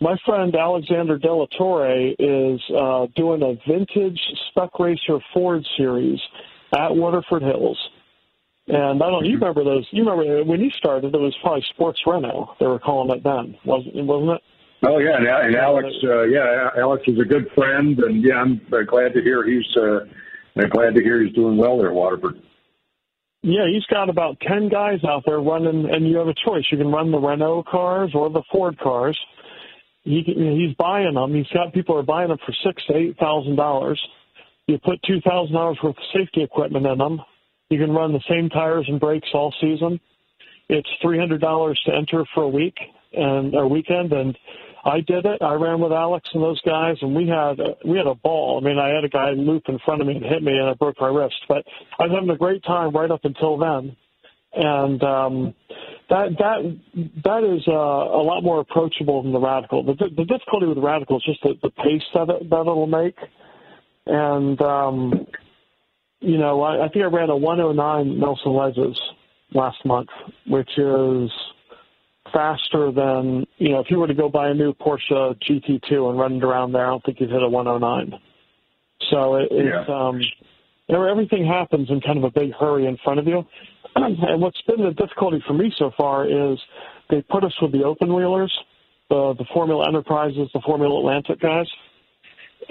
My 0.00 0.16
friend 0.24 0.54
Alexander 0.54 1.18
Della 1.18 1.46
Torre 1.56 2.12
is 2.18 2.60
uh, 2.70 3.06
doing 3.16 3.42
a 3.42 3.54
vintage 3.68 4.20
Spec 4.50 4.70
Racer 4.78 5.18
Ford 5.34 5.66
series 5.76 6.20
at 6.72 6.94
Waterford 6.94 7.42
Hills. 7.42 7.78
And 8.68 9.02
I 9.02 9.10
don't. 9.10 9.24
You 9.24 9.34
remember 9.34 9.64
those? 9.64 9.88
You 9.90 10.04
remember 10.04 10.44
when 10.44 10.60
you 10.60 10.70
started? 10.70 11.12
It 11.12 11.18
was 11.18 11.34
probably 11.42 11.64
Sports 11.70 12.00
Renault. 12.06 12.54
They 12.60 12.66
were 12.66 12.78
calling 12.78 13.10
it 13.16 13.24
then, 13.24 13.56
wasn't 13.64 13.96
wasn't 14.04 14.30
it? 14.32 14.42
Oh 14.84 14.98
yeah, 14.98 15.16
and, 15.16 15.26
and 15.26 15.56
Alex, 15.56 15.88
uh, 16.04 16.22
yeah, 16.24 16.70
Alex 16.78 17.02
is 17.08 17.18
a 17.18 17.24
good 17.24 17.50
friend, 17.56 17.98
and 17.98 18.22
yeah, 18.22 18.34
I'm 18.34 18.60
uh, 18.72 18.82
glad 18.86 19.14
to 19.14 19.22
hear 19.22 19.44
he's 19.44 19.66
uh, 19.76 20.00
glad 20.70 20.94
to 20.94 21.02
hear 21.02 21.24
he's 21.24 21.34
doing 21.34 21.56
well 21.56 21.78
there 21.78 21.88
at 21.88 21.94
Waterford. 21.94 22.40
Yeah, 23.48 23.66
he's 23.72 23.86
got 23.86 24.10
about 24.10 24.38
ten 24.40 24.68
guys 24.68 24.98
out 25.08 25.22
there 25.24 25.40
running, 25.40 25.88
and 25.90 26.06
you 26.06 26.18
have 26.18 26.28
a 26.28 26.34
choice. 26.34 26.64
You 26.70 26.76
can 26.76 26.92
run 26.92 27.10
the 27.10 27.18
Renault 27.18 27.64
cars 27.70 28.10
or 28.14 28.28
the 28.28 28.42
Ford 28.52 28.78
cars. 28.78 29.18
He, 30.02 30.22
he's 30.22 30.76
buying 30.76 31.14
them. 31.14 31.32
He's 31.32 31.46
got 31.54 31.72
people 31.72 31.96
are 31.96 32.02
buying 32.02 32.28
them 32.28 32.36
for 32.44 32.54
six 32.62 32.82
to 32.88 32.94
eight 32.94 33.16
thousand 33.18 33.56
dollars. 33.56 33.98
You 34.66 34.78
put 34.84 35.00
two 35.06 35.22
thousand 35.22 35.54
dollars 35.54 35.78
worth 35.82 35.96
of 35.96 36.04
safety 36.12 36.42
equipment 36.42 36.84
in 36.84 36.98
them. 36.98 37.22
You 37.70 37.78
can 37.78 37.90
run 37.90 38.12
the 38.12 38.20
same 38.28 38.50
tires 38.50 38.84
and 38.86 39.00
brakes 39.00 39.28
all 39.32 39.54
season. 39.62 39.98
It's 40.68 40.88
three 41.00 41.18
hundred 41.18 41.40
dollars 41.40 41.80
to 41.86 41.94
enter 41.94 42.26
for 42.34 42.42
a 42.42 42.48
week 42.48 42.76
and 43.14 43.54
a 43.54 43.66
weekend, 43.66 44.12
and 44.12 44.36
I 44.88 45.00
did 45.00 45.26
it. 45.26 45.42
I 45.42 45.52
ran 45.52 45.80
with 45.80 45.92
Alex 45.92 46.26
and 46.32 46.42
those 46.42 46.60
guys, 46.62 46.96
and 47.02 47.14
we 47.14 47.28
had 47.28 47.58
we 47.84 47.98
had 47.98 48.06
a 48.06 48.14
ball. 48.14 48.58
I 48.58 48.66
mean, 48.66 48.78
I 48.78 48.88
had 48.88 49.04
a 49.04 49.08
guy 49.08 49.30
loop 49.32 49.64
in 49.68 49.78
front 49.84 50.00
of 50.00 50.06
me 50.06 50.16
and 50.16 50.24
hit 50.24 50.42
me, 50.42 50.52
and 50.52 50.68
I 50.68 50.74
broke 50.74 50.98
my 50.98 51.08
wrist. 51.08 51.36
But 51.46 51.64
I 51.98 52.04
was 52.04 52.12
having 52.14 52.30
a 52.30 52.38
great 52.38 52.64
time 52.64 52.92
right 52.92 53.10
up 53.10 53.20
until 53.24 53.58
then, 53.58 53.94
and 54.54 55.02
um, 55.02 55.54
that 56.08 56.30
that 56.38 56.80
that 57.22 57.44
is 57.44 57.68
uh, 57.68 57.72
a 57.72 58.22
lot 58.24 58.42
more 58.42 58.60
approachable 58.60 59.22
than 59.22 59.32
the 59.32 59.40
radical. 59.40 59.82
The, 59.82 59.92
the 59.92 60.24
difficulty 60.24 60.66
with 60.66 60.76
the 60.76 60.82
radical 60.82 61.18
is 61.18 61.24
just 61.24 61.42
the, 61.42 61.54
the 61.62 61.70
pace 61.70 62.02
that 62.14 62.30
it, 62.30 62.48
that 62.48 62.60
it'll 62.60 62.86
make, 62.86 63.16
and 64.06 64.60
um, 64.62 65.26
you 66.20 66.38
know, 66.38 66.62
I, 66.62 66.86
I 66.86 66.88
think 66.88 67.04
I 67.04 67.08
ran 67.08 67.28
a 67.28 67.36
109 67.36 68.18
Nelson 68.18 68.52
Ledges 68.54 68.98
last 69.52 69.84
month, 69.84 70.08
which 70.46 70.70
is 70.78 71.30
faster 72.32 72.92
than 72.92 73.46
you 73.58 73.70
know 73.70 73.80
if 73.80 73.90
you 73.90 73.98
were 73.98 74.06
to 74.06 74.14
go 74.14 74.28
buy 74.28 74.48
a 74.50 74.54
new 74.54 74.72
Porsche 74.74 75.36
GT2 75.42 76.10
and 76.10 76.18
run 76.18 76.34
it 76.34 76.44
around 76.44 76.72
there. 76.72 76.86
I 76.86 76.90
don't 76.90 77.04
think 77.04 77.20
you'd 77.20 77.30
hit 77.30 77.42
a 77.42 77.48
109. 77.48 78.20
So 79.10 79.36
it, 79.36 79.48
it's 79.50 79.88
yeah. 79.88 79.94
um, 79.94 80.20
everything 80.90 81.46
happens 81.46 81.88
in 81.90 82.00
kind 82.00 82.18
of 82.18 82.24
a 82.24 82.30
big 82.30 82.52
hurry 82.58 82.86
in 82.86 82.96
front 83.04 83.20
of 83.20 83.26
you. 83.26 83.44
and 83.96 84.40
what's 84.40 84.60
been 84.62 84.82
the 84.82 84.92
difficulty 84.92 85.42
for 85.46 85.54
me 85.54 85.72
so 85.76 85.90
far 85.96 86.26
is 86.26 86.58
they 87.10 87.22
put 87.22 87.44
us 87.44 87.54
with 87.62 87.72
the 87.72 87.84
open 87.84 88.12
wheelers, 88.12 88.52
the 89.08 89.34
the 89.38 89.44
Formula 89.52 89.86
Enterprises, 89.86 90.48
the 90.52 90.60
Formula 90.64 90.98
Atlantic 90.98 91.40
guys, 91.40 91.66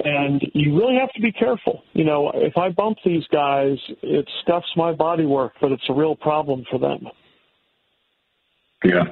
and 0.04 0.42
you 0.54 0.78
really 0.78 0.96
have 1.00 1.12
to 1.14 1.22
be 1.22 1.32
careful. 1.32 1.84
You 1.94 2.04
know, 2.04 2.32
if 2.36 2.58
I 2.58 2.70
bump 2.70 2.98
these 3.06 3.26
guys, 3.32 3.78
it 4.02 4.30
scuffs 4.42 4.72
my 4.76 4.94
bodywork, 4.94 5.52
but 5.62 5.72
it's 5.72 5.90
a 5.90 5.94
real 5.94 6.16
problem 6.16 6.66
for 6.70 6.80
them. 6.80 7.08
Yeah. 8.84 9.06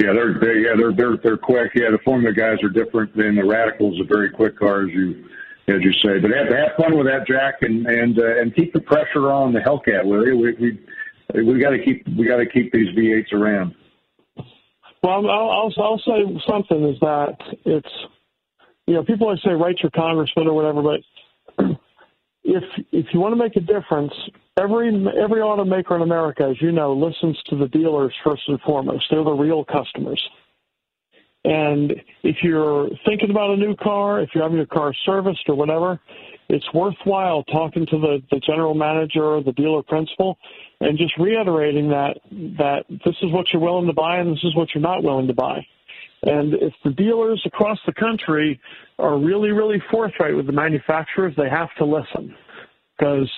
Yeah, 0.00 0.14
they're, 0.14 0.34
they 0.40 0.60
yeah 0.64 0.74
they're 0.78 0.92
they're 0.92 1.16
they're 1.22 1.36
quick. 1.36 1.72
Yeah, 1.74 1.90
the 1.90 1.98
Formula 2.04 2.32
guys 2.32 2.56
are 2.62 2.70
different 2.70 3.14
than 3.14 3.36
the 3.36 3.44
Radicals. 3.44 4.00
Are 4.00 4.08
very 4.08 4.30
quick 4.30 4.58
cars, 4.58 4.90
you 4.94 5.26
as 5.68 5.82
you 5.82 5.92
say. 6.02 6.18
But 6.20 6.30
have, 6.30 6.48
have 6.48 6.76
fun 6.78 6.96
with 6.96 7.06
that, 7.06 7.26
Jack, 7.26 7.60
and 7.60 7.86
and 7.86 8.18
uh, 8.18 8.40
and 8.40 8.54
keep 8.54 8.72
the 8.72 8.80
pressure 8.80 9.30
on 9.30 9.52
the 9.52 9.60
Hellcat. 9.60 10.04
You? 10.06 10.38
We 10.38 10.52
we 10.54 11.44
we 11.44 11.60
got 11.60 11.70
to 11.70 11.84
keep 11.84 12.06
we 12.16 12.26
got 12.26 12.38
to 12.38 12.46
keep 12.46 12.72
these 12.72 12.88
V8s 12.96 13.32
around. 13.34 13.74
Well, 15.02 15.28
I'll, 15.28 15.50
I'll 15.50 15.72
I'll 15.78 15.98
say 15.98 16.40
something 16.48 16.88
is 16.88 16.98
that 17.00 17.36
it's 17.66 17.92
you 18.86 18.94
know 18.94 19.04
people 19.04 19.26
always 19.26 19.42
say 19.44 19.50
write 19.50 19.80
your 19.82 19.90
congressman 19.90 20.46
or 20.46 20.54
whatever, 20.54 20.82
but 20.82 21.64
if 22.44 22.64
if 22.90 23.06
you 23.12 23.20
want 23.20 23.32
to 23.32 23.36
make 23.36 23.56
a 23.56 23.60
difference, 23.60 24.12
every 24.60 24.88
every 24.88 25.40
automaker 25.40 25.96
in 25.96 26.02
America, 26.02 26.48
as 26.50 26.60
you 26.60 26.72
know, 26.72 26.92
listens 26.92 27.40
to 27.46 27.56
the 27.56 27.68
dealers 27.68 28.12
first 28.24 28.42
and 28.48 28.60
foremost. 28.60 29.04
They're 29.10 29.24
the 29.24 29.32
real 29.32 29.64
customers. 29.64 30.22
And 31.44 31.92
if 32.22 32.36
you're 32.42 32.88
thinking 33.06 33.30
about 33.30 33.50
a 33.50 33.56
new 33.56 33.74
car, 33.76 34.20
if 34.20 34.30
you're 34.34 34.44
having 34.44 34.58
your 34.58 34.66
car 34.66 34.92
serviced 35.06 35.48
or 35.48 35.54
whatever, 35.54 35.98
it's 36.50 36.66
worthwhile 36.74 37.44
talking 37.44 37.86
to 37.86 37.98
the, 37.98 38.18
the 38.30 38.40
general 38.40 38.74
manager 38.74 39.24
or 39.24 39.42
the 39.42 39.52
dealer 39.52 39.82
principal 39.82 40.36
and 40.80 40.98
just 40.98 41.16
reiterating 41.16 41.88
that 41.88 42.18
that 42.58 42.84
this 42.88 43.14
is 43.22 43.32
what 43.32 43.46
you're 43.52 43.62
willing 43.62 43.86
to 43.86 43.92
buy 43.92 44.18
and 44.18 44.32
this 44.32 44.44
is 44.44 44.54
what 44.54 44.68
you're 44.74 44.82
not 44.82 45.02
willing 45.02 45.28
to 45.28 45.34
buy. 45.34 45.64
And 46.22 46.54
if 46.54 46.74
the 46.84 46.90
dealers 46.90 47.42
across 47.46 47.78
the 47.86 47.94
country 47.94 48.60
are 48.98 49.18
really, 49.18 49.50
really 49.50 49.82
forthright 49.90 50.36
with 50.36 50.46
the 50.46 50.52
manufacturers, 50.52 51.34
they 51.36 51.48
have 51.48 51.68
to 51.78 51.84
listen. 51.84 52.34
Because, 52.98 53.30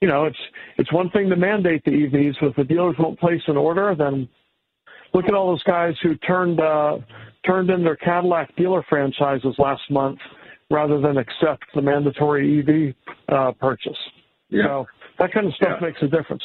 you 0.00 0.08
know, 0.08 0.26
it's 0.26 0.38
it's 0.78 0.92
one 0.92 1.10
thing 1.10 1.28
to 1.30 1.36
mandate 1.36 1.84
the 1.84 1.90
EVs, 1.90 2.34
but 2.40 2.48
if 2.48 2.56
the 2.56 2.64
dealers 2.64 2.96
won't 2.98 3.18
place 3.18 3.40
an 3.46 3.56
order, 3.56 3.94
then 3.96 4.28
look 5.14 5.24
at 5.26 5.34
all 5.34 5.48
those 5.48 5.62
guys 5.62 5.94
who 6.02 6.14
turned 6.16 6.60
uh, 6.60 6.98
turned 7.46 7.70
in 7.70 7.82
their 7.82 7.96
Cadillac 7.96 8.54
dealer 8.56 8.84
franchises 8.88 9.54
last 9.58 9.82
month 9.90 10.18
rather 10.70 11.00
than 11.00 11.16
accept 11.16 11.64
the 11.74 11.80
mandatory 11.80 12.60
EV 12.60 12.94
uh, 13.34 13.52
purchase. 13.52 13.96
Yeah. 14.50 14.64
So 14.64 14.86
that 15.18 15.32
kind 15.32 15.46
of 15.46 15.54
stuff 15.54 15.78
yeah. 15.80 15.86
makes 15.86 16.02
a 16.02 16.08
difference. 16.08 16.42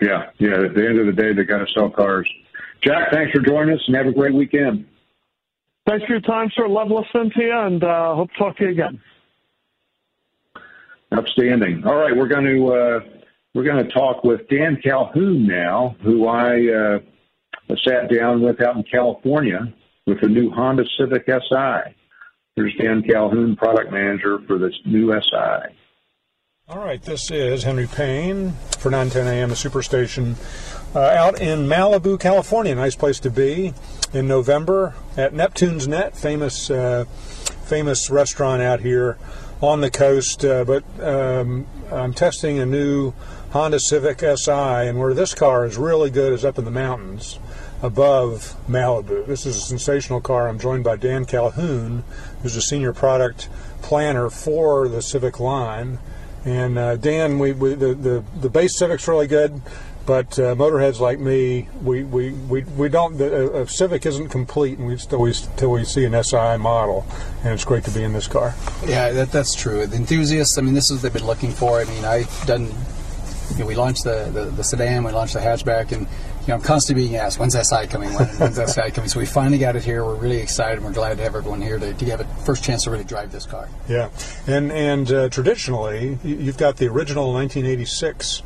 Yeah, 0.00 0.30
yeah. 0.38 0.54
At 0.64 0.74
the 0.74 0.86
end 0.86 0.98
of 0.98 1.06
the 1.06 1.12
day, 1.12 1.34
they 1.34 1.44
got 1.44 1.58
to 1.58 1.66
sell 1.74 1.90
cars. 1.90 2.28
Jack, 2.82 3.12
thanks 3.12 3.32
for 3.32 3.40
joining 3.42 3.74
us, 3.74 3.80
and 3.86 3.96
have 3.96 4.06
a 4.06 4.12
great 4.12 4.32
weekend. 4.32 4.86
Thanks 5.86 6.06
for 6.06 6.12
your 6.12 6.20
time, 6.22 6.50
sir. 6.56 6.66
Love 6.68 6.88
listening 6.88 7.30
to 7.36 7.42
you, 7.42 7.52
and 7.54 7.84
uh, 7.84 8.14
hope 8.14 8.30
to 8.30 8.38
talk 8.38 8.56
to 8.56 8.64
you 8.64 8.70
again. 8.70 9.00
Outstanding. 11.12 11.84
All 11.84 11.96
right, 11.96 12.16
we're 12.16 12.28
going 12.28 12.44
to 12.44 12.72
uh, 12.72 13.00
we're 13.54 13.64
going 13.64 13.84
to 13.84 13.92
talk 13.92 14.22
with 14.22 14.48
Dan 14.48 14.78
Calhoun 14.82 15.46
now, 15.46 15.96
who 16.02 16.28
I 16.28 16.68
uh, 16.68 16.98
sat 17.84 18.10
down 18.10 18.42
with 18.42 18.60
out 18.62 18.76
in 18.76 18.84
California 18.84 19.72
with 20.06 20.20
the 20.20 20.28
new 20.28 20.50
Honda 20.50 20.84
Civic 20.98 21.26
Si. 21.26 21.94
Here's 22.56 22.74
Dan 22.76 23.02
Calhoun, 23.02 23.56
product 23.56 23.90
manager 23.90 24.38
for 24.46 24.58
this 24.58 24.74
new 24.84 25.12
Si. 25.12 25.74
All 26.68 26.78
right, 26.78 27.02
this 27.02 27.32
is 27.32 27.64
Henry 27.64 27.88
Payne 27.88 28.52
for 28.78 28.90
910 28.90 29.26
AM, 29.26 29.48
the 29.48 29.56
Superstation, 29.56 30.36
uh, 30.94 31.00
out 31.00 31.40
in 31.40 31.66
Malibu, 31.66 32.20
California. 32.20 32.72
Nice 32.76 32.94
place 32.94 33.18
to 33.20 33.30
be 33.30 33.74
in 34.12 34.28
November 34.28 34.94
at 35.16 35.34
Neptune's 35.34 35.88
Net, 35.88 36.16
famous 36.16 36.70
uh, 36.70 37.06
famous 37.64 38.10
restaurant 38.10 38.62
out 38.62 38.78
here 38.80 39.18
on 39.60 39.80
the 39.80 39.90
coast. 39.90 40.44
Uh, 40.44 40.64
but 40.64 40.84
um, 41.00 41.66
I'm 41.90 42.14
testing 42.14 42.58
a 42.58 42.66
new 42.66 43.12
Honda 43.50 43.80
Civic 43.80 44.20
Si, 44.20 44.50
and 44.50 44.98
where 44.98 45.14
this 45.14 45.34
car 45.34 45.64
is 45.64 45.76
really 45.76 46.10
good 46.10 46.32
is 46.32 46.44
up 46.44 46.58
in 46.58 46.64
the 46.64 46.70
mountains 46.70 47.38
above 47.82 48.54
Malibu. 48.68 49.26
This 49.26 49.46
is 49.46 49.56
a 49.56 49.60
sensational 49.60 50.20
car. 50.20 50.48
I'm 50.48 50.58
joined 50.58 50.84
by 50.84 50.96
Dan 50.96 51.24
Calhoun, 51.24 52.04
who's 52.42 52.56
a 52.56 52.62
senior 52.62 52.92
product 52.92 53.48
planner 53.82 54.30
for 54.30 54.88
the 54.88 55.02
Civic 55.02 55.40
line. 55.40 55.98
And 56.44 56.78
uh, 56.78 56.96
Dan, 56.96 57.38
we, 57.38 57.52
we, 57.52 57.74
the, 57.74 57.94
the 57.94 58.24
the 58.40 58.48
base 58.48 58.78
Civic's 58.78 59.06
really 59.06 59.26
good, 59.26 59.60
but 60.10 60.40
uh, 60.40 60.56
motorheads 60.56 60.98
like 60.98 61.20
me, 61.20 61.68
we 61.84 62.02
we, 62.02 62.32
we, 62.32 62.64
we 62.64 62.88
don't. 62.88 63.16
The, 63.16 63.60
a 63.60 63.68
Civic 63.68 64.04
isn't 64.04 64.28
complete, 64.30 64.76
and 64.76 64.88
we 64.88 64.96
still 64.96 65.20
we 65.20 65.32
till 65.56 65.70
we 65.70 65.84
see 65.84 66.04
an 66.04 66.20
SI 66.24 66.56
model, 66.56 67.06
and 67.44 67.54
it's 67.54 67.64
great 67.64 67.84
to 67.84 67.92
be 67.92 68.02
in 68.02 68.12
this 68.12 68.26
car. 68.26 68.52
Yeah, 68.84 69.12
that, 69.12 69.30
that's 69.30 69.54
true. 69.54 69.86
The 69.86 69.94
enthusiasts, 69.94 70.58
I 70.58 70.62
mean, 70.62 70.74
this 70.74 70.90
is 70.90 70.96
what 70.96 71.02
they've 71.04 71.12
been 71.12 71.28
looking 71.28 71.52
for. 71.52 71.78
I 71.78 71.84
mean, 71.84 72.04
I've 72.04 72.44
done. 72.44 72.74
You 73.52 73.58
know, 73.60 73.66
we 73.66 73.76
launched 73.76 74.02
the, 74.02 74.30
the, 74.32 74.46
the 74.46 74.64
sedan, 74.64 75.04
we 75.04 75.12
launched 75.12 75.34
the 75.34 75.40
hatchback, 75.40 75.92
and 75.92 76.08
you 76.40 76.48
know, 76.48 76.54
I'm 76.54 76.60
constantly 76.60 77.04
being 77.04 77.16
asked, 77.16 77.38
when's 77.38 77.54
SI 77.54 77.86
coming? 77.86 78.12
When, 78.14 78.26
when's 78.26 78.56
SI 78.56 78.90
coming? 78.92 79.08
So 79.08 79.20
we 79.20 79.26
finally 79.26 79.58
got 79.58 79.76
it 79.76 79.84
here. 79.84 80.04
We're 80.04 80.14
really 80.16 80.38
excited. 80.38 80.82
We're 80.82 80.92
glad 80.92 81.18
to 81.18 81.22
have 81.22 81.36
everyone 81.36 81.62
here 81.62 81.78
to, 81.78 81.94
to 81.94 82.04
have 82.06 82.20
a 82.20 82.24
first 82.42 82.64
chance 82.64 82.82
to 82.84 82.90
really 82.90 83.04
drive 83.04 83.30
this 83.30 83.46
car. 83.46 83.68
Yeah, 83.88 84.08
and 84.48 84.72
and 84.72 85.12
uh, 85.12 85.28
traditionally, 85.28 86.18
you've 86.24 86.58
got 86.58 86.78
the 86.78 86.88
original 86.88 87.32
1986 87.32 88.42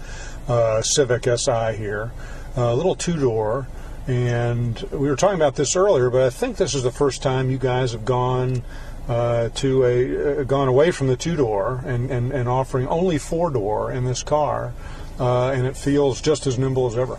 uh, 0.48 0.82
Civic 0.82 1.24
Si 1.38 1.76
here, 1.76 2.12
a 2.56 2.74
little 2.74 2.94
two 2.94 3.18
door. 3.18 3.68
And 4.06 4.78
we 4.90 5.08
were 5.08 5.16
talking 5.16 5.36
about 5.36 5.56
this 5.56 5.76
earlier, 5.76 6.10
but 6.10 6.22
I 6.22 6.30
think 6.30 6.58
this 6.58 6.74
is 6.74 6.82
the 6.82 6.92
first 6.92 7.22
time 7.22 7.50
you 7.50 7.56
guys 7.56 7.92
have 7.92 8.04
gone 8.04 8.62
uh, 9.08 9.48
to 9.50 9.84
a 9.84 10.40
uh, 10.40 10.44
gone 10.44 10.68
away 10.68 10.90
from 10.90 11.06
the 11.06 11.16
two 11.16 11.36
door 11.36 11.82
and, 11.86 12.10
and, 12.10 12.32
and 12.32 12.48
offering 12.48 12.86
only 12.88 13.18
four 13.18 13.50
door 13.50 13.92
in 13.92 14.04
this 14.04 14.22
car, 14.22 14.72
uh, 15.18 15.50
and 15.50 15.66
it 15.66 15.76
feels 15.76 16.20
just 16.20 16.46
as 16.46 16.58
nimble 16.58 16.86
as 16.86 16.96
ever. 16.96 17.18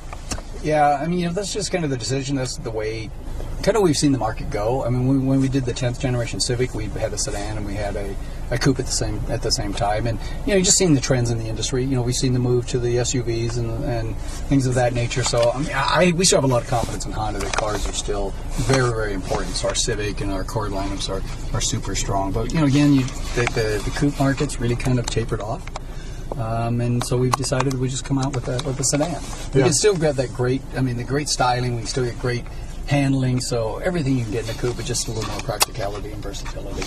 Yeah, 0.64 1.00
I 1.00 1.06
mean, 1.06 1.20
you 1.20 1.28
know, 1.28 1.34
that's 1.34 1.54
just 1.54 1.72
kind 1.72 1.84
of 1.84 1.92
the 1.92 1.98
decision. 1.98 2.36
That's 2.36 2.58
the 2.58 2.72
way, 2.72 3.12
kind 3.62 3.78
of 3.78 3.84
we've 3.84 3.98
seen 3.98 4.12
the 4.12 4.18
market 4.18 4.50
go. 4.50 4.84
I 4.84 4.90
mean, 4.90 5.08
when, 5.08 5.26
when 5.28 5.40
we 5.40 5.48
did 5.48 5.66
the 5.66 5.74
10th 5.74 6.00
generation 6.00 6.40
Civic, 6.40 6.74
we 6.74 6.86
had 6.86 7.14
a 7.14 7.20
sedan 7.20 7.58
and 7.58 7.66
we 7.68 7.76
had 7.76 7.96
a, 7.96 8.16
a 8.52 8.58
coupe 8.58 8.80
at 8.80 8.86
the 8.86 8.92
same 8.92 9.20
at 9.30 9.42
the 9.42 9.52
same 9.52 9.74
time, 9.74 10.08
and 10.08 10.20
you 10.46 10.54
know, 10.54 10.62
just 10.62 10.78
seeing 10.78 10.94
the 10.94 11.02
trends 11.02 11.32
in 11.32 11.40
the 11.40 11.48
industry. 11.48 11.84
You 11.84 11.96
know, 11.96 12.02
we've 12.02 12.16
seen 12.16 12.34
the 12.34 12.40
move 12.40 12.68
to 12.70 12.80
the 12.80 12.98
SUVs 12.98 13.58
and, 13.58 13.84
and 13.84 14.16
things 14.18 14.68
of 14.68 14.76
that 14.76 14.94
nature. 14.94 15.24
So, 15.24 15.52
I 15.52 15.60
mean, 15.60 15.72
I, 15.74 16.14
we 16.16 16.26
still 16.26 16.38
have 16.38 16.50
a 16.50 16.54
lot 16.54 16.64
of 16.64 16.70
confidence 16.70 17.06
in 17.06 17.12
Honda 17.12 17.40
that 17.40 17.56
cars 17.58 17.88
are 17.88 17.94
still 17.94 18.32
very, 18.68 18.90
very 18.90 19.14
important. 19.14 19.56
So 19.56 19.70
our 19.70 19.76
Civic 19.76 20.22
and 20.22 20.32
our 20.32 20.42
Accord 20.42 20.72
lineups 20.72 21.10
are, 21.10 21.56
are 21.56 21.62
super 21.62 21.96
strong. 21.96 22.32
But 22.32 22.54
you 22.54 22.60
know, 22.60 22.66
again, 22.66 22.94
you, 22.94 23.04
the, 23.36 23.50
the, 23.54 23.82
the 23.84 23.92
coupe 23.96 24.20
market's 24.20 24.60
really 24.60 24.76
kind 24.76 25.00
of 25.00 25.06
tapered 25.08 25.42
off. 25.42 25.64
Um, 26.38 26.82
and 26.82 27.04
so 27.04 27.18
we've 27.18 27.36
decided 27.36 27.74
we 27.76 27.88
just 27.88 28.04
come 28.04 28.18
out 28.18 28.34
with 28.36 28.48
a, 28.48 28.62
with 28.68 28.80
a 28.80 28.84
sedan. 28.84 29.22
We 29.54 29.60
yeah. 29.60 29.68
can 29.68 29.74
still 29.74 29.96
get 29.96 30.16
that 30.18 30.34
great, 30.34 30.62
I 30.76 30.82
mean, 30.82 30.98
the 30.98 31.04
great 31.04 31.30
styling. 31.30 31.76
We 31.76 31.82
can 31.82 31.88
still 31.88 32.06
get 32.06 32.20
great 32.20 32.44
handling. 32.88 33.42
So 33.42 33.78
everything 33.78 34.18
you 34.18 34.24
can 34.24 34.34
get 34.34 34.50
in 34.50 34.56
a 34.56 34.60
coupe, 34.60 34.78
but 34.78 34.86
just 34.86 35.08
a 35.08 35.12
little 35.12 35.30
more 35.32 35.42
practicality 35.42 36.12
and 36.12 36.22
versatility. 36.22 36.82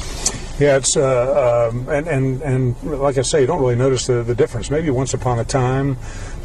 Yeah, 0.62 0.76
it's 0.76 0.96
uh, 0.96 1.70
um, 1.70 1.88
and 1.88 2.08
and 2.08 2.42
and 2.42 2.82
like 2.84 3.18
I 3.18 3.22
say, 3.22 3.40
you 3.40 3.46
don't 3.46 3.60
really 3.60 3.76
notice 3.76 4.06
the, 4.06 4.22
the 4.22 4.34
difference. 4.34 4.70
Maybe 4.70 4.90
once 4.90 5.14
upon 5.14 5.38
a 5.38 5.44
time, 5.44 5.96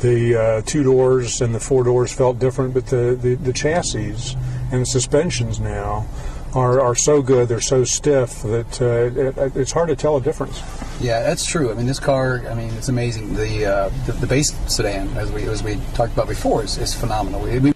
the 0.01 0.35
uh, 0.35 0.61
two 0.65 0.83
doors 0.83 1.41
and 1.41 1.55
the 1.55 1.59
four 1.59 1.83
doors 1.83 2.13
felt 2.13 2.37
different, 2.37 2.73
but 2.73 2.87
the, 2.87 3.17
the, 3.19 3.35
the 3.35 3.53
chassis 3.53 4.35
and 4.71 4.81
the 4.81 4.85
suspensions 4.85 5.59
now 5.59 6.05
are, 6.53 6.79
are 6.81 6.95
so 6.95 7.21
good, 7.21 7.47
they're 7.47 7.61
so 7.61 7.83
stiff 7.83 8.41
that 8.43 8.81
uh, 8.81 9.41
it, 9.41 9.55
it's 9.55 9.71
hard 9.71 9.89
to 9.89 9.95
tell 9.95 10.17
a 10.17 10.21
difference. 10.21 10.61
Yeah, 10.99 11.21
that's 11.23 11.45
true. 11.45 11.71
I 11.71 11.73
mean, 11.73 11.87
this 11.87 11.99
car, 11.99 12.43
I 12.47 12.53
mean, 12.53 12.69
it's 12.73 12.89
amazing. 12.89 13.33
The 13.33 13.65
uh, 13.65 13.89
the, 14.05 14.11
the, 14.13 14.27
base 14.27 14.53
sedan, 14.67 15.07
as 15.17 15.31
we 15.31 15.43
as 15.43 15.63
we 15.63 15.79
talked 15.93 16.13
about 16.13 16.27
before, 16.27 16.63
is, 16.63 16.77
is 16.77 16.93
phenomenal. 16.93 17.41
We, 17.41 17.72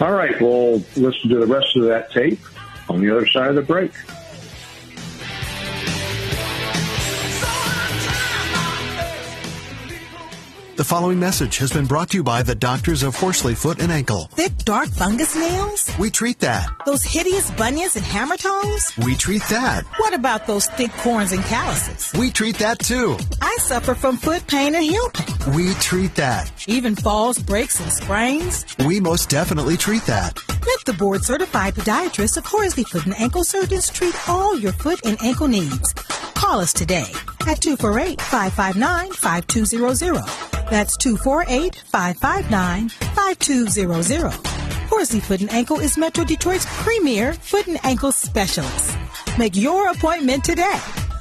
All 0.00 0.12
right, 0.12 0.40
we'll 0.40 0.82
listen 0.96 1.28
to 1.28 1.38
the 1.38 1.46
rest 1.46 1.76
of 1.76 1.84
that 1.84 2.10
tape 2.10 2.40
on 2.88 3.02
the 3.02 3.10
other 3.14 3.26
side 3.26 3.48
of 3.48 3.54
the 3.54 3.62
break. 3.62 3.92
The 10.80 10.84
following 10.84 11.20
message 11.20 11.58
has 11.58 11.70
been 11.70 11.84
brought 11.84 12.08
to 12.08 12.16
you 12.16 12.22
by 12.22 12.42
the 12.42 12.54
doctors 12.54 13.02
of 13.02 13.14
Horsley 13.14 13.54
Foot 13.54 13.82
and 13.82 13.92
Ankle. 13.92 14.30
Thick, 14.32 14.56
dark 14.64 14.88
fungus 14.88 15.36
nails? 15.36 15.90
We 15.98 16.08
treat 16.08 16.38
that. 16.38 16.70
Those 16.86 17.04
hideous 17.04 17.50
bunions 17.50 17.96
and 17.96 18.04
hammer 18.06 18.38
toes? 18.38 18.90
We 19.04 19.14
treat 19.14 19.42
that. 19.50 19.84
What 19.98 20.14
about 20.14 20.46
those 20.46 20.68
thick 20.68 20.90
corns 20.92 21.32
and 21.32 21.44
calluses? 21.44 22.18
We 22.18 22.30
treat 22.30 22.56
that 22.60 22.78
too. 22.78 23.18
I 23.42 23.58
suffer 23.60 23.94
from 23.94 24.16
foot 24.16 24.46
pain 24.46 24.74
and 24.74 24.82
heel 24.82 25.10
pain. 25.10 25.54
We 25.54 25.74
treat 25.74 26.14
that. 26.14 26.50
Even 26.66 26.96
falls, 26.96 27.38
breaks, 27.38 27.78
and 27.78 27.92
sprains? 27.92 28.64
We 28.78 29.00
most 29.00 29.28
definitely 29.28 29.76
treat 29.76 30.04
that. 30.04 30.38
Let 30.48 30.84
the 30.86 30.94
board 30.94 31.26
certified 31.26 31.74
podiatrist 31.74 32.38
of 32.38 32.46
Horsley 32.46 32.84
Foot 32.84 33.04
and 33.04 33.20
Ankle 33.20 33.44
Surgeons 33.44 33.90
treat 33.90 34.16
all 34.30 34.58
your 34.58 34.72
foot 34.72 35.04
and 35.04 35.20
ankle 35.20 35.46
needs. 35.46 35.92
Call 36.32 36.58
us 36.58 36.72
today 36.72 37.12
at 37.46 37.60
248 37.60 38.18
559 38.18 39.12
5200. 39.12 40.50
That's 40.70 40.96
248 40.96 41.74
559 41.74 42.88
5200. 42.88 44.30
Horsley 44.88 45.20
Foot 45.20 45.40
and 45.40 45.52
Ankle 45.52 45.80
is 45.80 45.98
Metro 45.98 46.24
Detroit's 46.24 46.66
premier 46.82 47.32
foot 47.32 47.66
and 47.66 47.78
ankle 47.84 48.12
specialist. 48.12 48.96
Make 49.38 49.56
your 49.56 49.90
appointment 49.90 50.44
today. 50.44 50.80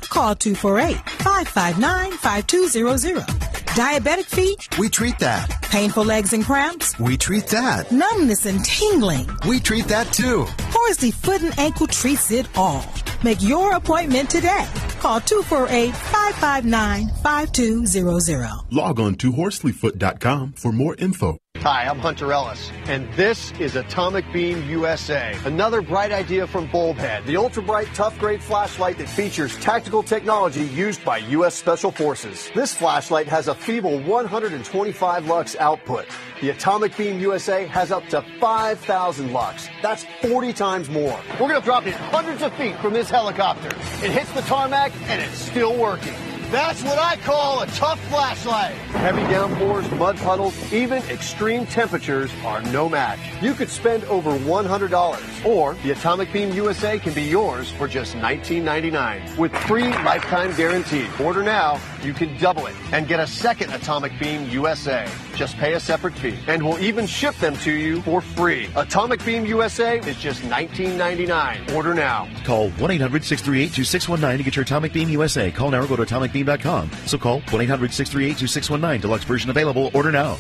Call 0.10 0.36
248 0.36 0.98
559 0.98 2.12
5200. 2.12 3.49
Diabetic 3.80 4.26
feet? 4.26 4.78
We 4.78 4.90
treat 4.90 5.18
that. 5.20 5.48
Painful 5.62 6.04
legs 6.04 6.34
and 6.34 6.44
cramps? 6.44 7.00
We 7.00 7.16
treat 7.16 7.48
that. 7.48 7.90
Numbness 7.94 8.46
and 8.46 8.60
tingling? 8.66 9.30
We 9.48 9.62
treat 9.62 9.86
that 9.86 10.12
too. 10.12 10.46
Horsley 10.76 11.12
Foot 11.12 11.44
and 11.44 11.58
Ankle 11.58 11.88
treats 11.88 12.30
it 12.30 12.46
all. 12.58 12.84
Make 13.24 13.42
your 13.42 13.74
appointment 13.78 14.30
today. 14.30 14.68
Call 15.00 15.22
248 15.22 15.96
559 15.96 17.08
5200. 17.24 18.50
Log 18.70 19.00
on 19.00 19.16
to 19.16 19.32
horsleyfoot.com 19.32 20.54
for 20.58 20.74
more 20.74 20.96
info. 20.98 21.38
Hi, 21.58 21.84
I'm 21.88 22.00
Hunter 22.00 22.32
Ellis, 22.32 22.72
and 22.86 23.12
this 23.16 23.52
is 23.60 23.76
Atomic 23.76 24.24
Beam 24.32 24.64
USA. 24.70 25.38
Another 25.44 25.82
bright 25.82 26.14
idea 26.14 26.48
from 26.48 26.68
Bulbhead, 26.68 27.26
the 27.26 27.36
ultra 27.36 27.62
bright, 27.62 27.88
tough 27.94 28.18
grade 28.18 28.42
flashlight 28.42 28.98
that 28.98 29.10
features 29.10 29.58
tactical 29.58 30.02
technology 30.02 30.64
used 30.68 31.04
by 31.04 31.18
U.S. 31.18 31.56
Special 31.56 31.92
Forces. 31.92 32.50
This 32.56 32.74
flashlight 32.74 33.28
has 33.28 33.50
a 33.50 33.56
feeble 33.56 34.00
125 34.04 35.28
lux 35.28 35.58
output. 35.58 36.06
The 36.40 36.52
Atomic 36.52 36.96
Beam 36.96 37.20
USA 37.20 37.66
has 37.66 37.92
up 37.92 38.08
to 38.08 38.24
5,000 38.40 39.34
lux. 39.34 39.68
That's 39.82 40.06
40 40.22 40.54
times 40.54 40.90
more. 40.90 41.20
We're 41.32 41.50
going 41.50 41.60
to 41.60 41.66
drop 41.66 41.86
it 41.86 41.94
hundreds 41.94 42.42
of 42.42 42.54
feet 42.54 42.78
from 42.78 42.94
this 42.94 43.10
helicopter. 43.10 43.68
It 44.02 44.12
hits 44.12 44.32
the 44.32 44.42
tarmac, 44.42 44.94
and 45.10 45.22
it's 45.22 45.38
still 45.38 45.78
working. 45.78 46.16
That's 46.52 46.82
what 46.82 46.98
I 46.98 47.16
call 47.18 47.62
a 47.62 47.68
tough 47.68 48.00
flashlight. 48.10 48.74
Heavy 48.74 49.22
downpours, 49.32 49.90
mud 49.92 50.18
puddles, 50.18 50.74
even 50.74 51.04
extreme 51.04 51.68
temperatures 51.68 52.32
are 52.44 52.60
no 52.72 52.90
match. 52.90 53.20
You 53.40 53.54
could 53.54 53.70
spend 53.70 54.04
over 54.06 54.32
$100, 54.32 55.46
or 55.46 55.76
the 55.84 55.92
Atomic 55.92 56.34
Beam 56.34 56.52
USA 56.54 56.98
can 56.98 57.14
be 57.14 57.22
yours 57.22 57.70
for 57.70 57.88
just 57.88 58.16
$19.99 58.16 59.38
with 59.38 59.56
free 59.68 59.90
lifetime 59.90 60.52
guarantee. 60.56 61.06
Order 61.24 61.44
now, 61.44 61.80
you 62.04 62.14
can 62.14 62.38
double 62.38 62.66
it 62.68 62.76
and 62.92 63.08
get 63.08 63.20
a 63.20 63.28
second 63.28 63.72
Atomic 63.72 64.18
Beam 64.20 64.50
USA. 64.50 65.08
Just 65.36 65.58
pay 65.58 65.74
a 65.74 65.80
separate 65.80 66.14
fee, 66.16 66.38
and 66.48 66.64
we'll 66.64 66.80
even 66.80 67.06
ship 67.06 67.36
them 67.36 67.56
to 67.58 67.72
you 67.72 68.02
for 68.02 68.22
free. 68.22 68.70
Atomic 68.76 69.24
Beam 69.26 69.46
USA 69.46 70.00
is 70.00 70.18
just 70.18 70.42
$19.99. 70.44 71.76
Order 71.76 71.94
now. 71.94 72.28
Call 72.44 72.70
1 72.72 72.92
800 72.92 73.24
638 73.24 73.74
2619 73.74 74.38
to 74.38 74.44
get 74.44 74.56
your 74.56 74.64
Atomic 74.64 74.94
Beam 74.94 75.10
USA. 75.10 75.52
Call 75.52 75.72
now 75.72 75.82
or 75.82 75.88
go 75.88 75.96
to 75.96 76.04
atomicbeam.com. 76.04 76.92
So 77.06 77.18
call 77.18 77.42
1 77.52 77.62
800 77.62 77.94
638 77.94 78.38
2619. 78.38 79.02
Deluxe 79.02 79.24
version 79.24 79.50
available. 79.50 79.92
Order 79.94 80.12
now. 80.12 80.38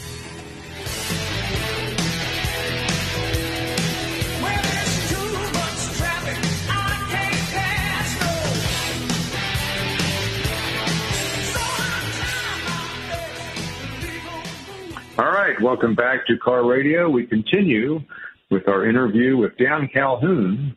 Welcome 15.61 15.93
back 15.93 16.25
to 16.27 16.37
Car 16.37 16.65
Radio. 16.65 17.09
We 17.09 17.25
continue 17.25 18.01
with 18.49 18.67
our 18.67 18.87
interview 18.87 19.37
with 19.37 19.57
Dan 19.57 19.89
Calhoun, 19.91 20.75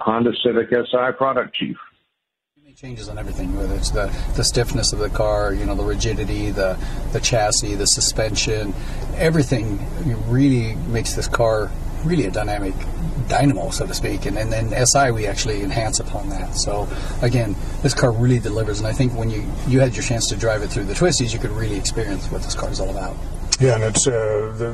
Honda 0.00 0.32
Civic 0.44 0.68
Si 0.70 1.12
product 1.16 1.54
chief. 1.54 1.76
changes 2.76 3.08
on 3.08 3.16
everything, 3.16 3.56
whether 3.56 3.74
it's 3.74 3.90
the, 3.90 4.06
the 4.36 4.44
stiffness 4.44 4.92
of 4.92 4.98
the 4.98 5.08
car, 5.08 5.54
you 5.54 5.64
know, 5.64 5.74
the 5.74 5.84
rigidity, 5.84 6.50
the, 6.50 6.78
the 7.12 7.20
chassis, 7.20 7.74
the 7.74 7.86
suspension, 7.86 8.74
everything 9.14 9.78
really 10.28 10.74
makes 10.88 11.14
this 11.14 11.26
car 11.26 11.70
really 12.04 12.26
a 12.26 12.30
dynamic 12.30 12.74
dynamo, 13.28 13.70
so 13.70 13.86
to 13.86 13.94
speak. 13.94 14.26
And, 14.26 14.36
and 14.36 14.52
then 14.52 14.86
SI, 14.86 15.10
we 15.10 15.26
actually 15.26 15.62
enhance 15.62 16.00
upon 16.00 16.28
that. 16.30 16.54
So 16.54 16.86
again, 17.22 17.56
this 17.82 17.94
car 17.94 18.12
really 18.12 18.40
delivers. 18.40 18.78
And 18.78 18.86
I 18.86 18.92
think 18.92 19.14
when 19.14 19.30
you, 19.30 19.44
you 19.66 19.80
had 19.80 19.94
your 19.94 20.04
chance 20.04 20.28
to 20.28 20.36
drive 20.36 20.62
it 20.62 20.68
through 20.68 20.84
the 20.84 20.94
twisties, 20.94 21.32
you 21.32 21.38
could 21.38 21.50
really 21.50 21.76
experience 21.76 22.30
what 22.30 22.42
this 22.42 22.54
car 22.54 22.70
is 22.70 22.78
all 22.78 22.90
about. 22.90 23.16
Yeah, 23.58 23.76
and 23.76 23.84
it's 23.84 24.06
uh, 24.06 24.54
the 24.58 24.70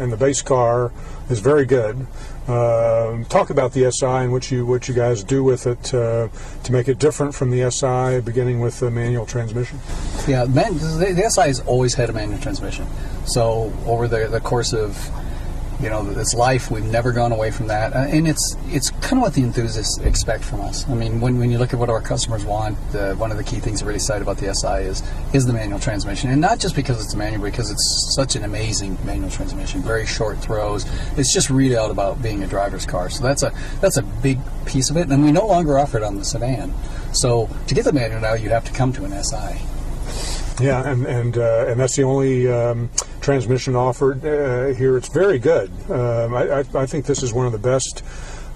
and 0.00 0.12
the 0.12 0.16
base 0.16 0.42
car 0.42 0.92
is 1.30 1.38
very 1.38 1.64
good. 1.64 2.06
Uh, 2.48 3.22
talk 3.24 3.50
about 3.50 3.72
the 3.72 3.88
SI 3.92 4.06
and 4.06 4.32
what 4.32 4.50
you 4.50 4.66
what 4.66 4.88
you 4.88 4.94
guys 4.94 5.22
do 5.22 5.44
with 5.44 5.68
it 5.68 5.94
uh, 5.94 6.28
to 6.64 6.72
make 6.72 6.88
it 6.88 6.98
different 6.98 7.32
from 7.34 7.50
the 7.50 7.70
SI, 7.70 8.20
beginning 8.20 8.58
with 8.58 8.80
the 8.80 8.90
manual 8.90 9.24
transmission. 9.24 9.78
Yeah, 10.26 10.46
man, 10.46 10.74
the, 10.74 11.12
the 11.14 11.30
SI 11.30 11.42
has 11.42 11.60
always 11.60 11.94
had 11.94 12.10
a 12.10 12.12
manual 12.12 12.40
transmission. 12.40 12.86
So 13.24 13.72
over 13.86 14.08
the, 14.08 14.26
the 14.26 14.40
course 14.40 14.72
of 14.72 14.96
you 15.82 15.90
know 15.90 16.08
its 16.10 16.34
life, 16.34 16.70
we've 16.70 16.84
never 16.84 17.10
gone 17.12 17.32
away 17.32 17.50
from 17.50 17.66
that, 17.66 17.92
Uh, 17.94 18.06
and 18.16 18.28
it's 18.28 18.56
it's 18.68 18.90
kind 19.02 19.14
of 19.14 19.22
what 19.22 19.34
the 19.34 19.42
enthusiasts 19.42 19.98
expect 19.98 20.44
from 20.44 20.60
us. 20.60 20.88
I 20.88 20.94
mean, 20.94 21.20
when, 21.20 21.38
when 21.38 21.50
you 21.50 21.58
look 21.58 21.72
at 21.74 21.80
what 21.80 21.90
our 21.90 22.00
customers 22.00 22.44
want, 22.44 22.78
one 23.18 23.30
of 23.32 23.36
the 23.36 23.44
key 23.44 23.58
things 23.58 23.80
that 23.80 23.86
really 23.86 23.96
excited 23.96 24.22
about 24.22 24.38
the 24.38 24.54
SI 24.54 24.86
is 24.86 25.02
is 25.32 25.44
the 25.44 25.52
manual 25.52 25.80
transmission, 25.80 26.30
and 26.30 26.40
not 26.40 26.60
just 26.60 26.76
because 26.76 27.04
it's 27.04 27.14
manual, 27.14 27.42
because 27.42 27.70
it's 27.70 28.12
such 28.14 28.36
an 28.36 28.44
amazing 28.44 28.96
manual 29.04 29.30
transmission, 29.30 29.82
very 29.82 30.06
short 30.06 30.38
throws. 30.38 30.86
It's 31.16 31.32
just 31.34 31.50
really 31.50 31.76
all 31.76 31.90
about 31.90 32.22
being 32.22 32.42
a 32.42 32.46
driver's 32.46 32.86
car. 32.86 33.10
So 33.10 33.22
that's 33.22 33.42
a 33.42 33.52
that's 33.80 33.96
a 33.96 34.02
big 34.02 34.38
piece 34.66 34.88
of 34.90 34.96
it, 34.96 35.08
and 35.08 35.24
we 35.24 35.32
no 35.32 35.46
longer 35.46 35.78
offer 35.78 35.96
it 35.98 36.04
on 36.04 36.16
the 36.16 36.24
sedan. 36.24 36.72
So 37.12 37.48
to 37.66 37.74
get 37.74 37.84
the 37.84 37.92
manual 37.92 38.20
now, 38.20 38.34
you 38.34 38.50
have 38.50 38.64
to 38.64 38.72
come 38.72 38.92
to 38.94 39.04
an 39.04 39.12
SI. 39.22 39.58
Yeah, 40.60 40.88
and 40.88 41.06
and 41.06 41.36
uh, 41.36 41.66
and 41.68 41.80
that's 41.80 41.96
the 41.96 42.04
only 42.04 42.46
um, 42.50 42.90
transmission 43.22 43.74
offered 43.74 44.24
uh, 44.24 44.74
here. 44.74 44.96
It's 44.96 45.08
very 45.08 45.38
good. 45.38 45.70
Um, 45.90 46.34
I, 46.34 46.58
I, 46.60 46.64
I 46.74 46.86
think 46.86 47.06
this 47.06 47.22
is 47.22 47.32
one 47.32 47.46
of 47.46 47.52
the 47.52 47.58
best 47.58 48.02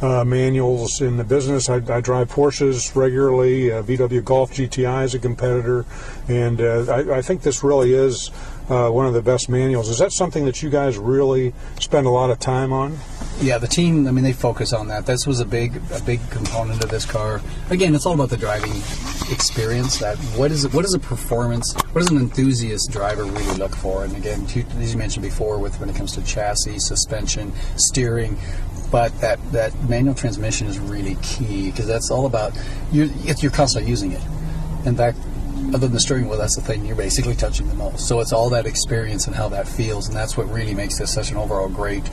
uh, 0.03 0.25
manuals 0.25 1.01
in 1.01 1.17
the 1.17 1.25
business. 1.25 1.71
I, 1.71 1.77
I 1.77 2.01
drive 2.01 2.31
Porsches 2.31 2.95
regularly. 2.95 3.73
Uh, 3.73 3.83
VW 3.83 4.23
Golf 4.25 4.53
GTI 4.53 5.05
is 5.05 5.15
a 5.15 5.19
competitor, 5.19 5.87
and 6.29 6.61
uh, 6.61 6.93
I, 6.93 7.23
think 7.23 7.43
this 7.43 7.65
really 7.65 7.95
is 7.95 8.31
uh, 8.69 8.91
one 8.91 9.07
of 9.07 9.15
the 9.15 9.23
best 9.23 9.49
manuals. 9.49 9.89
Is 9.89 9.99
that 9.99 10.13
something 10.13 10.45
that 10.45 10.63
you 10.63 10.69
guys 10.69 10.99
really 10.99 11.55
spend 11.81 12.07
a 12.07 12.11
lot 12.11 12.31
of 12.31 12.39
time 12.39 12.73
on? 12.73 12.99
Yeah, 13.41 13.59
the 13.59 13.69
team. 13.69 14.09
I 14.09 14.13
mean, 14.13 14.25
they 14.25 14.33
focus 14.33 14.73
on 14.73 14.89
that. 14.89 15.05
This 15.05 15.27
was 15.27 15.41
a 15.41 15.45
big, 15.45 15.81
a 15.93 16.01
big 16.03 16.21
component 16.31 16.83
of 16.83 16.89
this 16.89 17.05
car. 17.05 17.43
Again, 17.69 17.95
it's 17.95 18.07
all 18.07 18.15
about 18.15 18.31
the 18.31 18.37
driving 18.39 18.73
experience. 19.31 19.99
That 19.99 20.17
what 20.37 20.51
is 20.51 20.67
what 20.73 20.87
is 20.87 20.95
a 20.95 20.99
performance? 20.99 21.75
What 21.93 22.01
does 22.01 22.11
an 22.11 22.17
enthusiast 22.17 22.91
driver 22.91 23.25
really 23.25 23.59
look 23.59 23.77
for? 23.77 24.05
And 24.05 24.17
again, 24.17 24.45
as 24.45 24.93
you 24.93 24.99
mentioned 24.99 25.23
before, 25.23 25.59
with 25.59 25.79
when 25.81 25.91
it 25.91 25.97
comes 25.97 26.13
to 26.13 26.25
chassis, 26.25 26.79
suspension, 26.79 27.53
steering. 27.77 28.39
But 28.91 29.19
that, 29.21 29.39
that 29.53 29.75
manual 29.89 30.15
transmission 30.15 30.69
is 30.69 30.79
really 30.79 31.17
key 31.17 31.71
because 31.71 31.87
that's 31.87 32.11
all 32.11 32.25
about 32.25 32.57
you're, 32.93 33.07
you're 33.07 33.51
constantly 33.51 33.91
using 33.91 34.13
it. 34.13 34.23
In 34.87 34.97
fact, 34.97 35.19
other 35.69 35.79
than 35.79 35.93
the 35.93 36.01
steering 36.01 36.29
wheel, 36.29 36.39
that's 36.39 36.55
the 36.55 36.63
thing 36.63 36.87
you're 36.87 36.97
basically 36.97 37.35
touching 37.35 37.69
the 37.69 37.75
most. 37.75 38.07
So 38.07 38.21
it's 38.21 38.33
all 38.33 38.49
that 38.51 38.67
experience 38.67 39.27
and 39.27 39.35
how 39.35 39.49
that 39.49 39.67
feels, 39.67 40.07
and 40.07 40.17
that's 40.17 40.37
what 40.37 40.49
really 40.51 40.75
makes 40.75 40.99
this 40.99 41.13
such 41.13 41.33
an 41.33 41.37
overall 41.37 41.69
great, 41.69 42.09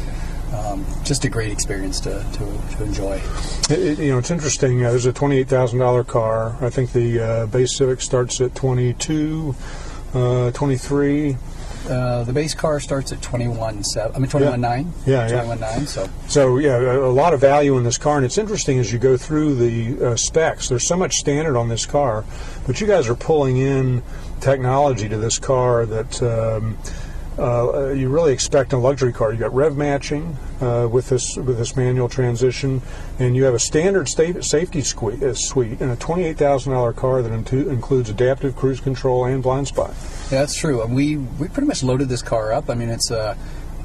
um, 0.54 0.86
just 1.04 1.26
a 1.26 1.30
great 1.30 1.52
experience 1.52 2.00
to, 2.02 2.24
to, 2.34 2.76
to 2.78 2.84
enjoy. 2.84 3.22
It, 3.70 4.00
you 4.00 4.12
know, 4.12 4.20
it's 4.20 4.32
interesting. 4.32 4.84
Uh, 4.86 4.92
there's 4.92 5.06
a 5.06 5.14
twenty-eight 5.14 5.48
thousand 5.48 5.80
dollar 5.80 6.04
car. 6.04 6.56
I 6.62 6.70
think 6.70 6.92
the 6.92 7.20
uh, 7.20 7.46
base 7.48 7.76
Civic 7.76 8.02
starts 8.02 8.40
at 8.42 8.56
22, 8.56 9.56
uh, 10.14 10.52
23. 10.52 11.38
Uh, 11.90 12.24
the 12.24 12.32
base 12.32 12.54
car 12.54 12.80
starts 12.80 13.12
at 13.12 13.22
twenty 13.22 13.48
one 13.48 13.84
seven. 13.84 14.16
I 14.16 14.20
mean 14.20 14.30
twenty 14.30 14.46
one 14.46 14.62
nine. 14.62 14.94
Yeah, 15.06 15.28
yeah. 15.28 15.34
Twenty 15.34 15.48
one 15.50 15.60
nine. 15.60 15.86
So 15.86 16.08
So 16.30 16.58
yeah, 16.58 16.78
a, 16.78 17.00
a 17.00 17.12
lot 17.12 17.34
of 17.34 17.42
value 17.42 17.78
in 17.78 17.84
this 17.84 17.98
car, 17.98 18.16
and 18.16 18.26
it's 18.26 18.38
interesting 18.38 18.80
as 18.80 18.94
you 18.94 19.00
go 19.00 19.18
through 19.18 19.56
the 19.56 20.12
uh, 20.12 20.16
specs. 20.16 20.70
There's 20.70 20.88
so 20.88 20.96
much 20.96 21.16
standard 21.16 21.58
on 21.58 21.68
this 21.68 21.86
car, 21.86 22.24
but 22.66 22.80
you 22.80 22.88
guys 22.88 23.10
are 23.10 23.16
pulling 23.16 23.58
in 23.58 24.02
technology 24.40 25.10
to 25.10 25.18
this 25.18 25.40
car 25.40 25.86
that 25.86 26.24
um, 26.24 26.78
uh, 27.40 27.90
you 27.90 28.10
really 28.10 28.34
expect 28.34 28.74
in 28.74 28.80
a 28.80 28.82
luxury 28.82 29.14
car. 29.14 29.32
You 29.32 29.40
got 29.40 29.54
rev 29.54 29.76
matching 29.76 30.38
uh, 30.62 30.88
with 30.92 31.10
this 31.10 31.36
with 31.38 31.58
this 31.58 31.76
manual 31.76 32.10
transmission, 32.10 32.82
and 33.20 33.36
you 33.36 33.44
have 33.46 33.54
a 33.54 33.60
standard 33.60 34.08
sta- 34.08 34.42
safety 34.42 34.80
uh, 34.80 35.34
suite 35.34 35.82
in 35.82 35.90
a 35.90 35.96
twenty-eight 35.96 36.38
thousand 36.38 36.74
dollar 36.74 36.94
car 36.94 37.22
that 37.22 37.32
intu- 37.32 37.70
includes 37.70 38.10
adaptive 38.10 38.56
cruise 38.56 38.80
control 38.80 39.26
and 39.26 39.42
blind 39.42 39.68
spot. 39.68 39.90
Yeah, 40.32 40.40
that's 40.40 40.56
true. 40.56 40.86
We 40.86 41.18
we 41.18 41.48
pretty 41.48 41.68
much 41.68 41.84
loaded 41.84 42.10
this 42.10 42.22
car 42.22 42.54
up. 42.54 42.70
I 42.70 42.76
mean, 42.76 42.90
it's 42.90 43.12
uh, 43.12 43.36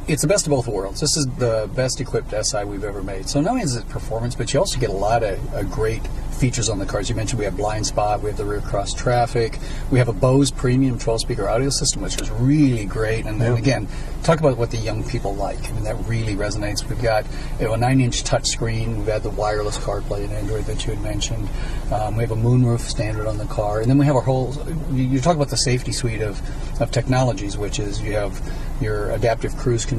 it's 0.08 0.22
the 0.22 0.28
best 0.28 0.46
of 0.46 0.50
both 0.50 0.66
worlds. 0.66 1.00
This 1.00 1.16
is 1.16 1.26
the 1.36 1.68
best 1.74 2.00
equipped 2.00 2.32
SI 2.32 2.64
we've 2.64 2.84
ever 2.84 3.02
made. 3.02 3.28
So 3.28 3.40
not 3.40 3.50
only 3.50 3.62
is 3.62 3.76
it 3.76 3.88
performance, 3.88 4.34
but 4.34 4.52
you 4.52 4.58
also 4.58 4.80
get 4.80 4.88
a 4.88 4.94
lot 4.94 5.22
of 5.22 5.54
uh, 5.54 5.62
great 5.64 6.06
features 6.38 6.68
on 6.68 6.78
the 6.78 6.86
cars. 6.86 7.08
You 7.08 7.16
mentioned 7.16 7.38
we 7.40 7.44
have 7.44 7.56
blind 7.56 7.84
spot, 7.84 8.22
we 8.22 8.30
have 8.30 8.38
the 8.38 8.44
rear 8.44 8.60
cross 8.60 8.94
traffic, 8.94 9.58
we 9.90 9.98
have 9.98 10.08
a 10.08 10.12
Bose 10.12 10.50
premium 10.52 10.98
12 10.98 11.20
speaker 11.22 11.48
audio 11.48 11.68
system, 11.68 12.00
which 12.00 12.20
is 12.20 12.30
really 12.30 12.84
great. 12.84 13.26
And 13.26 13.40
then 13.40 13.52
Yeah. 13.52 13.58
again, 13.58 13.88
talk 14.22 14.38
about 14.38 14.56
what 14.56 14.70
the 14.70 14.76
young 14.76 15.02
people 15.02 15.34
like. 15.34 15.58
I 15.68 15.72
mean, 15.72 15.84
that 15.84 15.96
really 16.06 16.36
resonates. 16.36 16.88
We've 16.88 17.02
got 17.02 17.26
you 17.58 17.66
know, 17.66 17.72
a 17.74 17.76
nine 17.76 18.00
inch 18.00 18.22
touchscreen, 18.22 18.98
we've 18.98 19.08
had 19.08 19.24
the 19.24 19.30
wireless 19.30 19.78
CarPlay 19.78 20.24
and 20.24 20.32
Android 20.32 20.64
that 20.66 20.86
you 20.86 20.94
had 20.94 21.02
mentioned. 21.02 21.48
Um, 21.92 22.16
we 22.16 22.22
have 22.22 22.30
a 22.30 22.36
moonroof 22.36 22.80
standard 22.80 23.26
on 23.26 23.36
the 23.36 23.46
car. 23.46 23.80
And 23.80 23.90
then 23.90 23.98
we 23.98 24.06
have 24.06 24.14
our 24.16 24.22
whole, 24.22 24.54
you, 24.92 25.02
you 25.04 25.20
talk 25.20 25.34
about 25.34 25.48
the 25.48 25.56
safety 25.56 25.92
suite 25.92 26.22
of, 26.22 26.40
of 26.80 26.92
technologies, 26.92 27.58
which 27.58 27.80
is 27.80 28.00
you 28.00 28.12
have 28.12 28.40
your 28.80 29.10
adaptive 29.10 29.56
cruise 29.56 29.84
control, 29.84 29.97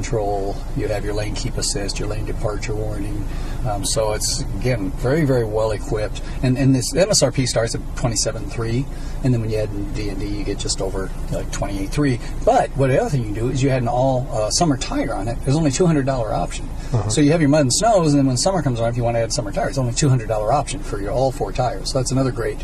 you 0.76 0.88
have 0.88 1.04
your 1.04 1.14
lane 1.14 1.34
keep 1.34 1.56
assist, 1.56 1.98
your 1.98 2.08
lane 2.08 2.24
departure 2.24 2.74
warning. 2.74 3.26
Um, 3.68 3.84
so 3.84 4.12
it's 4.12 4.40
again 4.58 4.90
very 4.92 5.24
very 5.24 5.44
well 5.44 5.72
equipped, 5.72 6.22
and 6.42 6.56
and 6.56 6.74
this 6.74 6.92
MSRP 6.92 7.46
starts 7.46 7.74
at 7.74 7.80
twenty 7.96 8.16
seven 8.16 8.48
three, 8.48 8.86
and 9.22 9.34
then 9.34 9.40
when 9.40 9.50
you 9.50 9.58
add 9.58 9.94
D 9.94 10.08
and 10.08 10.18
D, 10.18 10.26
you 10.26 10.44
get 10.44 10.58
just 10.58 10.80
over 10.80 11.10
like 11.30 11.50
twenty 11.52 11.78
eight 11.78 11.90
three. 11.90 12.18
But 12.44 12.70
what 12.70 12.88
the 12.88 13.00
other 13.00 13.10
thing 13.10 13.24
you 13.24 13.34
do 13.34 13.48
is 13.48 13.62
you 13.62 13.70
had 13.70 13.82
an 13.82 13.88
all 13.88 14.26
uh, 14.30 14.50
summer 14.50 14.76
tire 14.76 15.14
on 15.14 15.28
it. 15.28 15.38
There's 15.44 15.56
only 15.56 15.70
two 15.70 15.86
hundred 15.86 16.06
dollar 16.06 16.32
option. 16.32 16.68
Uh-huh. 16.92 17.08
So 17.08 17.20
you 17.20 17.30
have 17.32 17.40
your 17.40 17.50
mud 17.50 17.60
and 17.60 17.72
snows, 17.72 18.12
and 18.12 18.18
then 18.18 18.26
when 18.26 18.36
summer 18.36 18.62
comes 18.62 18.80
around, 18.80 18.90
if 18.90 18.96
you 18.96 19.04
want 19.04 19.16
to 19.16 19.20
add 19.20 19.32
summer 19.32 19.52
tires, 19.52 19.70
it's 19.70 19.78
only 19.78 19.92
two 19.92 20.08
hundred 20.08 20.28
dollar 20.28 20.52
option 20.52 20.80
for 20.80 21.00
your 21.00 21.12
all 21.12 21.30
four 21.30 21.52
tires. 21.52 21.92
So 21.92 21.98
that's 21.98 22.10
another 22.10 22.32
great 22.32 22.58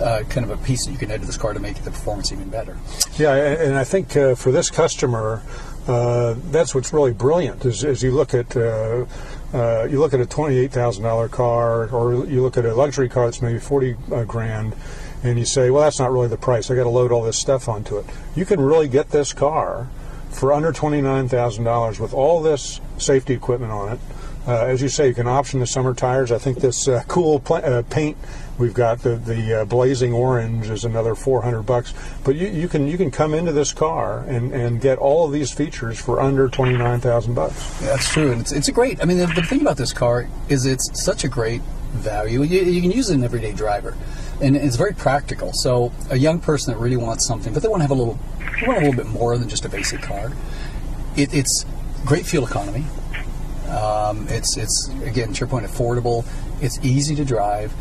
uh, 0.00 0.22
kind 0.28 0.44
of 0.44 0.50
a 0.50 0.62
piece 0.64 0.84
that 0.84 0.92
you 0.92 0.98
can 0.98 1.10
add 1.10 1.20
to 1.20 1.26
this 1.26 1.36
car 1.36 1.54
to 1.54 1.60
make 1.60 1.76
the 1.76 1.90
performance 1.90 2.30
even 2.30 2.48
better. 2.50 2.76
Yeah, 3.16 3.34
and 3.34 3.60
and 3.60 3.74
I 3.76 3.84
think 3.84 4.16
uh, 4.16 4.34
for 4.34 4.52
this 4.52 4.70
customer, 4.70 5.42
uh, 5.86 6.34
that's 6.50 6.74
what's 6.74 6.92
really 6.92 7.12
brilliant. 7.12 7.64
Is, 7.64 7.84
is 7.84 8.02
you 8.02 8.12
look 8.12 8.34
at 8.34 8.56
uh, 8.56 9.04
uh, 9.52 9.84
you 9.90 9.98
look 9.98 10.14
at 10.14 10.20
a 10.20 10.26
twenty-eight 10.26 10.72
thousand 10.72 11.04
dollar 11.04 11.28
car, 11.28 11.88
or 11.88 12.24
you 12.26 12.42
look 12.42 12.56
at 12.56 12.64
a 12.64 12.74
luxury 12.74 13.08
car 13.08 13.26
that's 13.26 13.42
maybe 13.42 13.58
forty 13.58 13.96
uh, 14.10 14.24
grand, 14.24 14.74
and 15.22 15.38
you 15.38 15.44
say, 15.44 15.70
well, 15.70 15.82
that's 15.82 15.98
not 15.98 16.12
really 16.12 16.28
the 16.28 16.36
price. 16.36 16.70
I 16.70 16.76
got 16.76 16.84
to 16.84 16.88
load 16.88 17.12
all 17.12 17.22
this 17.22 17.38
stuff 17.38 17.68
onto 17.68 17.98
it. 17.98 18.06
You 18.34 18.44
can 18.44 18.60
really 18.60 18.88
get 18.88 19.10
this 19.10 19.32
car 19.32 19.88
for 20.30 20.52
under 20.52 20.72
twenty-nine 20.72 21.28
thousand 21.28 21.64
dollars 21.64 21.98
with 22.00 22.14
all 22.14 22.40
this 22.42 22.80
safety 22.98 23.34
equipment 23.34 23.72
on 23.72 23.92
it. 23.92 24.00
Uh, 24.46 24.64
as 24.66 24.82
you 24.82 24.88
say, 24.88 25.06
you 25.06 25.14
can 25.14 25.28
option 25.28 25.60
the 25.60 25.66
summer 25.66 25.94
tires. 25.94 26.32
I 26.32 26.38
think 26.38 26.58
this 26.58 26.88
uh, 26.88 27.04
cool 27.06 27.42
uh, 27.48 27.82
paint 27.90 28.16
we've 28.62 28.72
got 28.72 29.00
the 29.00 29.16
the 29.16 29.60
uh, 29.60 29.64
blazing 29.64 30.12
orange 30.14 30.70
is 30.70 30.84
another 30.84 31.16
400 31.16 31.62
bucks. 31.62 31.92
But 32.22 32.36
you, 32.36 32.46
you 32.46 32.68
can 32.68 32.86
you 32.86 32.96
can 32.96 33.10
come 33.10 33.34
into 33.34 33.52
this 33.52 33.72
car 33.72 34.20
and, 34.20 34.52
and 34.54 34.80
get 34.80 34.98
all 34.98 35.26
of 35.26 35.32
these 35.32 35.52
features 35.52 36.00
for 36.00 36.20
under 36.20 36.48
29,000 36.48 37.34
bucks. 37.34 37.80
That's 37.80 38.10
true, 38.10 38.30
and 38.30 38.40
it's, 38.40 38.52
it's 38.52 38.68
a 38.68 38.72
great. 38.72 39.02
I 39.02 39.04
mean, 39.04 39.18
the, 39.18 39.26
the 39.26 39.42
thing 39.42 39.60
about 39.60 39.76
this 39.76 39.92
car 39.92 40.28
is 40.48 40.64
it's 40.64 41.02
such 41.04 41.24
a 41.24 41.28
great 41.28 41.60
value. 41.90 42.42
You, 42.44 42.60
you 42.60 42.80
can 42.80 42.92
use 42.92 43.10
it 43.10 43.14
in 43.14 43.24
everyday 43.24 43.52
driver, 43.52 43.96
and 44.40 44.56
it's 44.56 44.76
very 44.76 44.94
practical. 44.94 45.52
So 45.52 45.92
a 46.08 46.16
young 46.16 46.38
person 46.38 46.72
that 46.72 46.78
really 46.78 46.96
wants 46.96 47.26
something, 47.26 47.52
but 47.52 47.62
they 47.62 47.68
want 47.68 47.80
to 47.80 47.84
have 47.84 47.90
a 47.90 48.00
little, 48.00 48.18
they 48.60 48.66
want 48.68 48.78
a 48.78 48.86
little 48.86 49.04
bit 49.04 49.10
more 49.10 49.36
than 49.36 49.48
just 49.48 49.64
a 49.64 49.68
basic 49.68 50.00
car. 50.02 50.32
It, 51.16 51.34
it's 51.34 51.66
great 52.04 52.24
fuel 52.24 52.46
economy. 52.46 52.84
Um, 53.68 54.28
it's 54.28 54.56
it's 54.56 54.88
again 55.04 55.32
to 55.32 55.40
your 55.40 55.48
point, 55.48 55.66
affordable. 55.66 56.24
It's 56.60 56.78
easy 56.84 57.16
to 57.16 57.24
drive. 57.24 57.72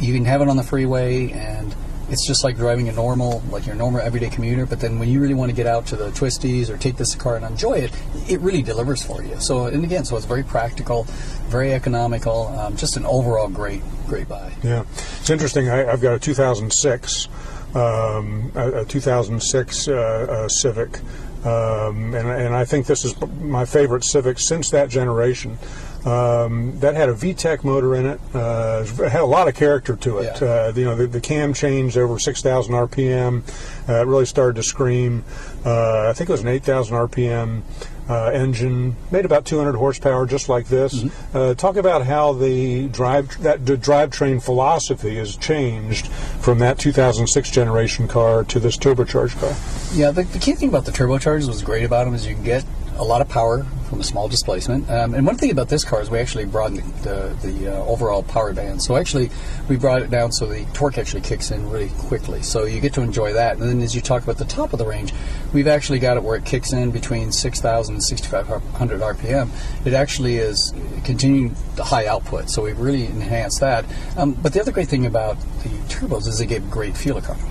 You 0.00 0.14
can 0.14 0.24
have 0.24 0.42
it 0.42 0.48
on 0.48 0.56
the 0.56 0.62
freeway, 0.62 1.30
and 1.32 1.74
it's 2.08 2.26
just 2.26 2.44
like 2.44 2.56
driving 2.56 2.88
a 2.88 2.92
normal, 2.92 3.42
like 3.50 3.66
your 3.66 3.74
normal 3.74 4.00
everyday 4.00 4.28
commuter. 4.28 4.66
But 4.66 4.80
then 4.80 4.98
when 4.98 5.08
you 5.08 5.20
really 5.20 5.34
want 5.34 5.50
to 5.50 5.56
get 5.56 5.66
out 5.66 5.86
to 5.86 5.96
the 5.96 6.10
twisties 6.10 6.68
or 6.68 6.76
take 6.76 6.96
this 6.96 7.14
car 7.14 7.36
and 7.36 7.44
enjoy 7.44 7.74
it, 7.74 7.92
it 8.28 8.40
really 8.40 8.62
delivers 8.62 9.04
for 9.04 9.22
you. 9.22 9.38
So 9.40 9.66
and 9.66 9.84
again, 9.84 10.04
so 10.04 10.16
it's 10.16 10.26
very 10.26 10.42
practical, 10.42 11.04
very 11.48 11.72
economical. 11.72 12.48
Um, 12.48 12.76
just 12.76 12.96
an 12.96 13.06
overall 13.06 13.48
great 13.48 13.82
great 14.06 14.28
buy. 14.28 14.52
Yeah, 14.62 14.84
it's 15.18 15.30
interesting. 15.30 15.68
I, 15.68 15.90
I've 15.90 16.00
got 16.00 16.14
a 16.14 16.18
2006, 16.18 17.28
um, 17.74 18.52
a, 18.54 18.82
a 18.82 18.84
2006 18.84 19.88
uh, 19.88 19.92
uh, 19.92 20.48
Civic, 20.48 21.00
um, 21.44 22.14
and, 22.14 22.28
and 22.28 22.54
I 22.54 22.64
think 22.64 22.86
this 22.86 23.04
is 23.04 23.14
my 23.40 23.64
favorite 23.64 24.04
Civic 24.04 24.38
since 24.38 24.70
that 24.70 24.88
generation. 24.88 25.58
Um, 26.06 26.78
that 26.78 26.94
had 26.94 27.08
a 27.08 27.14
VTEC 27.14 27.64
motor 27.64 27.96
in 27.96 28.06
it. 28.06 28.20
Uh, 28.32 28.84
it 28.86 29.10
had 29.10 29.22
a 29.22 29.26
lot 29.26 29.48
of 29.48 29.56
character 29.56 29.96
to 29.96 30.18
it. 30.18 30.40
Uh, 30.40 30.72
you 30.74 30.84
know, 30.84 30.94
the, 30.94 31.08
the 31.08 31.20
cam 31.20 31.52
changed 31.52 31.98
over 31.98 32.18
6,000 32.18 32.72
RPM. 32.72 33.42
Uh, 33.88 34.02
it 34.02 34.06
really 34.06 34.24
started 34.24 34.54
to 34.54 34.62
scream. 34.62 35.24
Uh, 35.64 36.08
I 36.08 36.12
think 36.12 36.30
it 36.30 36.32
was 36.32 36.42
an 36.42 36.48
8,000 36.48 36.96
RPM 36.96 37.62
uh, 38.08 38.30
engine, 38.32 38.94
made 39.10 39.24
about 39.24 39.44
200 39.44 39.74
horsepower, 39.74 40.26
just 40.26 40.48
like 40.48 40.68
this. 40.68 41.04
Uh, 41.34 41.54
talk 41.54 41.76
about 41.76 42.06
how 42.06 42.32
the 42.32 42.86
drive 42.88 43.42
that 43.42 43.66
the 43.66 43.76
drivetrain 43.76 44.40
philosophy 44.42 45.16
has 45.16 45.36
changed 45.36 46.06
from 46.06 46.60
that 46.60 46.78
2006 46.78 47.50
generation 47.50 48.06
car 48.06 48.44
to 48.44 48.60
this 48.60 48.76
turbocharged 48.76 49.38
car. 49.40 49.54
Yeah, 49.92 50.12
the, 50.12 50.22
the 50.22 50.38
key 50.38 50.52
thing 50.52 50.68
about 50.68 50.84
the 50.84 50.92
turbochargers 50.92 51.48
was 51.48 51.62
great 51.62 51.84
about 51.84 52.04
them 52.04 52.14
is 52.14 52.26
you 52.26 52.34
can 52.34 52.44
get 52.44 52.64
a 52.98 53.04
lot 53.04 53.20
of 53.20 53.28
power 53.28 53.64
from 53.88 54.00
a 54.00 54.04
small 54.04 54.28
displacement. 54.28 54.88
Um, 54.90 55.14
and 55.14 55.26
one 55.26 55.36
thing 55.36 55.50
about 55.50 55.68
this 55.68 55.84
car 55.84 56.02
is 56.02 56.10
we 56.10 56.18
actually 56.18 56.44
broadened 56.44 56.82
the, 57.02 57.36
the, 57.40 57.48
the 57.48 57.74
uh, 57.74 57.84
overall 57.84 58.22
power 58.22 58.52
band. 58.52 58.82
So 58.82 58.96
actually, 58.96 59.30
we 59.68 59.76
brought 59.76 60.02
it 60.02 60.10
down 60.10 60.32
so 60.32 60.46
the 60.46 60.64
torque 60.72 60.98
actually 60.98 61.22
kicks 61.22 61.50
in 61.50 61.70
really 61.70 61.90
quickly. 61.98 62.42
So 62.42 62.64
you 62.64 62.80
get 62.80 62.94
to 62.94 63.02
enjoy 63.02 63.32
that. 63.34 63.58
And 63.58 63.62
then 63.62 63.80
as 63.80 63.94
you 63.94 64.00
talk 64.00 64.22
about 64.22 64.38
the 64.38 64.44
top 64.44 64.72
of 64.72 64.78
the 64.78 64.86
range, 64.86 65.12
we've 65.52 65.68
actually 65.68 65.98
got 65.98 66.16
it 66.16 66.22
where 66.22 66.36
it 66.36 66.44
kicks 66.44 66.72
in 66.72 66.90
between 66.90 67.32
6,000 67.32 67.94
and 67.94 68.02
6,500 68.02 69.00
RPM. 69.00 69.86
It 69.86 69.94
actually 69.94 70.36
is 70.36 70.74
continuing 71.04 71.54
the 71.76 71.84
high 71.84 72.06
output. 72.06 72.50
So 72.50 72.62
we've 72.62 72.78
really 72.78 73.06
enhanced 73.06 73.60
that. 73.60 73.84
Um, 74.16 74.32
but 74.32 74.52
the 74.52 74.60
other 74.60 74.72
great 74.72 74.88
thing 74.88 75.06
about 75.06 75.38
the 75.62 75.68
turbos 75.88 76.26
is 76.26 76.38
they 76.38 76.46
give 76.46 76.70
great 76.70 76.96
fuel 76.96 77.18
economy. 77.18 77.50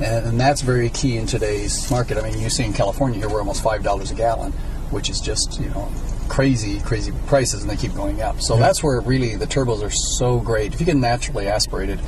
And, 0.00 0.26
and 0.26 0.40
that's 0.40 0.62
very 0.62 0.88
key 0.88 1.16
in 1.16 1.26
today's 1.26 1.90
market. 1.90 2.16
I 2.16 2.22
mean, 2.22 2.40
you 2.40 2.48
see 2.48 2.64
in 2.64 2.72
California 2.72 3.18
here, 3.18 3.28
we're 3.28 3.40
almost 3.40 3.62
five 3.62 3.82
dollars 3.82 4.10
a 4.10 4.14
gallon, 4.14 4.52
which 4.90 5.08
is 5.10 5.20
just 5.20 5.60
you 5.60 5.68
know 5.70 5.88
crazy, 6.28 6.78
crazy 6.80 7.12
prices, 7.26 7.62
and 7.62 7.70
they 7.70 7.76
keep 7.76 7.94
going 7.94 8.22
up. 8.22 8.40
So 8.40 8.54
Yeah. 8.54 8.60
that's 8.60 8.82
where 8.82 9.00
really 9.00 9.34
the 9.36 9.46
turbos 9.46 9.82
are 9.82 9.90
so 9.90 10.38
great. 10.38 10.72
If 10.72 10.80
you 10.80 10.86
get 10.86 10.96
naturally 10.96 11.48
aspirated, 11.48 12.00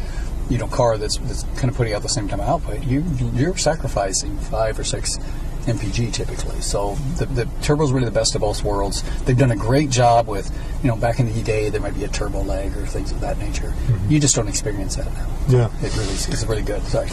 you 0.48 0.58
know, 0.58 0.68
car 0.68 0.96
that's, 0.98 1.16
that's 1.18 1.42
kind 1.56 1.68
of 1.70 1.74
putting 1.76 1.92
out 1.94 2.02
the 2.02 2.08
same 2.08 2.28
time 2.28 2.40
of 2.40 2.48
output, 2.48 2.84
you 2.84 3.04
you're 3.34 3.56
sacrificing 3.56 4.36
five 4.38 4.78
or 4.78 4.84
six 4.84 5.18
MPG 5.66 6.12
typically. 6.12 6.60
So 6.60 6.94
the, 7.16 7.26
the 7.26 7.48
turbo's 7.62 7.92
really 7.92 8.06
the 8.06 8.10
best 8.10 8.34
of 8.34 8.40
both 8.40 8.64
worlds. 8.64 9.02
They've 9.24 9.36
done 9.36 9.52
a 9.52 9.56
great 9.56 9.90
job 9.90 10.26
with, 10.26 10.50
you 10.82 10.88
know, 10.88 10.96
back 10.96 11.20
in 11.20 11.32
the 11.32 11.42
day 11.42 11.68
there 11.68 11.80
might 11.80 11.94
be 11.94 12.04
a 12.04 12.08
turbo 12.08 12.42
lag 12.42 12.76
or 12.76 12.86
things 12.86 13.12
of 13.12 13.20
that 13.20 13.38
nature. 13.38 13.72
You 14.08 14.18
just 14.18 14.34
don't 14.36 14.48
experience 14.48 14.96
that 14.96 15.12
now. 15.12 15.26
Yeah. 15.48 15.66
It 15.82 15.96
really 15.96 16.12
is 16.12 16.28
it's 16.28 16.44
really 16.44 16.62
good. 16.62 16.82
Sorry. 16.84 17.10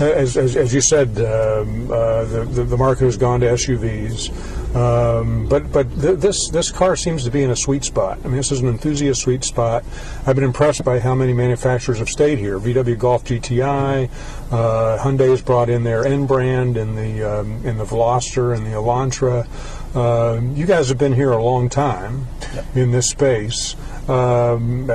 As, 0.00 0.36
as, 0.36 0.56
as 0.56 0.74
you 0.74 0.80
said, 0.80 1.08
um, 1.18 1.90
uh, 1.90 2.24
the, 2.24 2.44
the 2.44 2.64
the 2.64 2.76
market 2.76 3.04
has 3.04 3.16
gone 3.16 3.40
to 3.40 3.46
SUVs, 3.46 4.30
um, 4.74 5.46
but 5.48 5.70
but 5.70 5.88
th- 6.00 6.18
this 6.18 6.48
this 6.48 6.72
car 6.72 6.96
seems 6.96 7.22
to 7.24 7.30
be 7.30 7.42
in 7.42 7.50
a 7.50 7.56
sweet 7.56 7.84
spot. 7.84 8.18
I 8.24 8.28
mean, 8.28 8.36
this 8.36 8.50
is 8.50 8.60
an 8.60 8.68
enthusiast 8.68 9.22
sweet 9.22 9.44
spot. 9.44 9.84
I've 10.26 10.34
been 10.34 10.44
impressed 10.44 10.84
by 10.84 10.98
how 10.98 11.14
many 11.14 11.32
manufacturers 11.32 11.98
have 11.98 12.08
stayed 12.08 12.38
here. 12.38 12.58
VW 12.58 12.98
Golf 12.98 13.24
GTI, 13.24 14.10
uh, 14.50 14.98
Hyundai 14.98 15.28
has 15.28 15.42
brought 15.42 15.70
in 15.70 15.84
their 15.84 16.04
N 16.04 16.26
brand 16.26 16.76
in 16.76 16.96
the 16.96 17.40
um, 17.40 17.64
in 17.64 17.78
the 17.78 17.84
Veloster 17.84 18.54
and 18.54 18.66
the 18.66 18.70
Elantra. 18.70 19.46
Uh, 19.94 20.40
you 20.54 20.66
guys 20.66 20.88
have 20.88 20.98
been 20.98 21.12
here 21.12 21.30
a 21.30 21.42
long 21.42 21.68
time 21.68 22.26
in 22.74 22.90
this 22.90 23.10
space. 23.10 23.76
Um, 24.08 24.88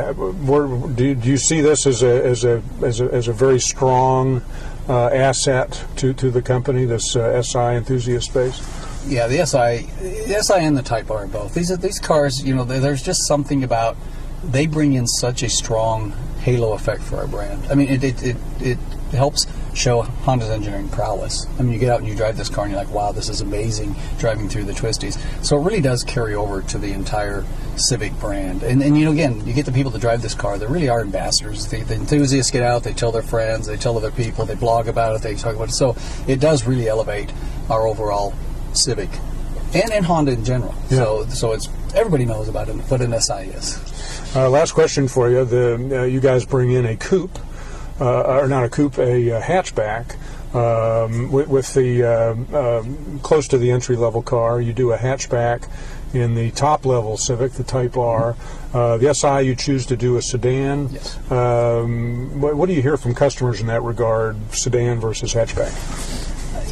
where, 0.45 0.68
do, 0.89 1.16
do 1.16 1.30
you 1.30 1.38
see 1.38 1.62
this 1.62 1.88
as 1.88 2.03
a 2.03 2.26
as 2.26 2.43
a 2.43 2.62
as 2.84 2.99
a, 2.99 3.06
as 3.06 3.28
a 3.28 3.34
very 3.34 3.60
strong 3.60 4.41
uh, 4.89 5.08
asset 5.08 5.86
to, 5.97 6.14
to 6.14 6.30
the 6.30 6.41
company, 6.41 6.86
this 6.86 7.16
uh, 7.16 7.41
SI 7.41 7.76
enthusiast 7.76 8.28
space? 8.28 8.60
Yeah, 9.08 9.28
the 9.28 9.45
SI, 9.45 9.86
the 10.28 10.41
SI 10.41 10.66
and 10.66 10.76
the 10.76 10.84
Type 10.84 11.10
R 11.12 11.28
both. 11.28 11.53
These 11.53 11.72
are 11.72 11.78
these 11.78 11.99
cars. 11.99 12.43
You 12.43 12.56
know, 12.56 12.64
there's 12.64 13.03
just 13.03 13.28
something 13.28 13.64
about 13.64 13.95
they 14.43 14.68
bring 14.68 14.93
in 14.93 15.08
such 15.08 15.43
a 15.43 15.49
strong 15.49 16.12
halo 16.39 16.74
effect 16.74 17.01
for 17.01 17.18
our 17.18 17.28
brand. 17.28 17.66
I 17.70 17.76
mean, 17.76 17.89
it 17.89 18.03
it, 18.03 18.24
it, 18.24 18.38
it 18.60 18.78
helps 19.12 19.47
show 19.74 20.01
Honda's 20.01 20.49
engineering 20.49 20.89
prowess. 20.89 21.45
I 21.60 21.64
mean, 21.64 21.74
you 21.74 21.80
get 21.80 21.89
out 21.89 21.99
and 21.99 22.08
you 22.08 22.16
drive 22.16 22.38
this 22.38 22.49
car 22.49 22.66
and 22.66 22.74
you're 22.74 22.82
like, 22.82 22.93
wow, 22.93 23.12
this 23.12 23.30
is 23.30 23.41
amazing 23.41 23.95
driving 24.20 24.49
through 24.49 24.64
the 24.64 24.74
twisties. 24.74 25.18
So 25.45 25.58
it 25.58 25.64
really 25.64 25.82
does 25.82 26.03
carry 26.03 26.36
over 26.36 26.62
to 26.62 26.78
the 26.78 26.91
entire 26.91 27.43
Civic 27.76 28.18
brand. 28.20 28.64
And, 28.64 28.82
and 28.82 28.97
you 28.97 29.06
know, 29.06 29.12
again, 29.12 29.45
you 29.45 29.53
get 29.53 29.66
the 29.66 29.72
people 29.72 29.91
that 29.91 29.99
drive 29.99 30.22
this 30.22 30.34
car, 30.34 30.58
they 30.58 30.66
really 30.66 30.89
are 30.89 31.01
ambassadors. 31.01 31.68
The, 31.68 31.82
the 31.82 31.95
enthusiasts 31.95 32.51
get 32.51 32.64
out, 32.64 32.84
they 32.84 32.93
tell 32.93 33.12
their 33.12 33.22
friends, 33.22 33.68
they 33.68 33.78
tell 33.78 33.97
other 33.97 34.12
people, 34.12 34.45
they 34.45 34.56
blog 34.56 34.88
about 34.88 35.16
it, 35.16 35.22
they 35.22 35.36
talk 35.36 35.56
about 35.56 35.70
it. 35.70 35.74
So 35.74 35.95
it 36.28 36.39
does 36.39 36.66
really 36.66 36.88
elevate 36.88 37.34
our 37.70 37.86
overall 37.88 38.34
Civic, 38.76 39.10
and 39.74 39.91
in 39.91 40.03
Honda 40.03 40.34
in 40.34 40.45
general. 40.45 40.74
So 40.89 41.26
so 41.28 41.53
it's 41.53 41.70
everybody 41.95 42.26
knows 42.26 42.47
about 42.47 42.70
it, 42.70 42.74
what 42.74 43.01
an 43.01 43.20
SI 43.20 43.49
is. 43.49 44.36
Uh, 44.36 44.49
last 44.49 44.74
question 44.74 45.08
for 45.08 45.30
you. 45.30 45.45
The 45.45 46.01
uh, 46.01 46.03
you 46.03 46.20
guys 46.20 46.45
bring 46.45 46.72
in 46.72 46.86
a 46.86 46.95
coupe, 46.95 47.39
uh, 48.00 48.39
or 48.39 48.48
not 48.48 48.64
a 48.64 48.70
coupe, 48.70 48.98
a, 48.98 49.32
uh 49.32 49.41
hatchback. 49.41 50.16
Um, 50.56 51.34
with, 51.34 51.50
with 51.50 51.74
the 51.74 52.04
um 52.04 52.56
um 52.56 53.20
close 53.20 53.48
to 53.50 53.58
the 53.58 53.72
entry 53.72 53.98
level 53.98 54.22
car, 54.22 54.62
you 54.62 54.74
do 54.74 54.91
a 54.91 54.98
hatchback. 54.98 55.70
In 56.14 56.34
the 56.34 56.52
top 56.52 56.86
level 56.86 57.18
Civic, 57.18 57.54
the 57.54 57.64
Type 57.64 57.98
R, 57.98 58.38
uh, 58.74 58.96
the 58.96 59.14
SI, 59.14 59.46
you 59.46 59.54
choose 59.54 59.86
to 59.88 59.98
do 59.98 60.16
a 60.16 60.22
sedan. 60.22 60.88
Yes. 60.93 61.18
Um, 61.30 62.39
what, 62.39 62.56
what 62.56 62.68
do 62.68 62.74
you 62.74 62.82
hear 62.82 62.96
from 62.96 63.14
customers 63.14 63.60
in 63.60 63.68
that 63.68 63.84
regard, 63.84 64.38
sedan 64.54 65.02
versus 65.02 65.34
hatchback? 65.34 65.74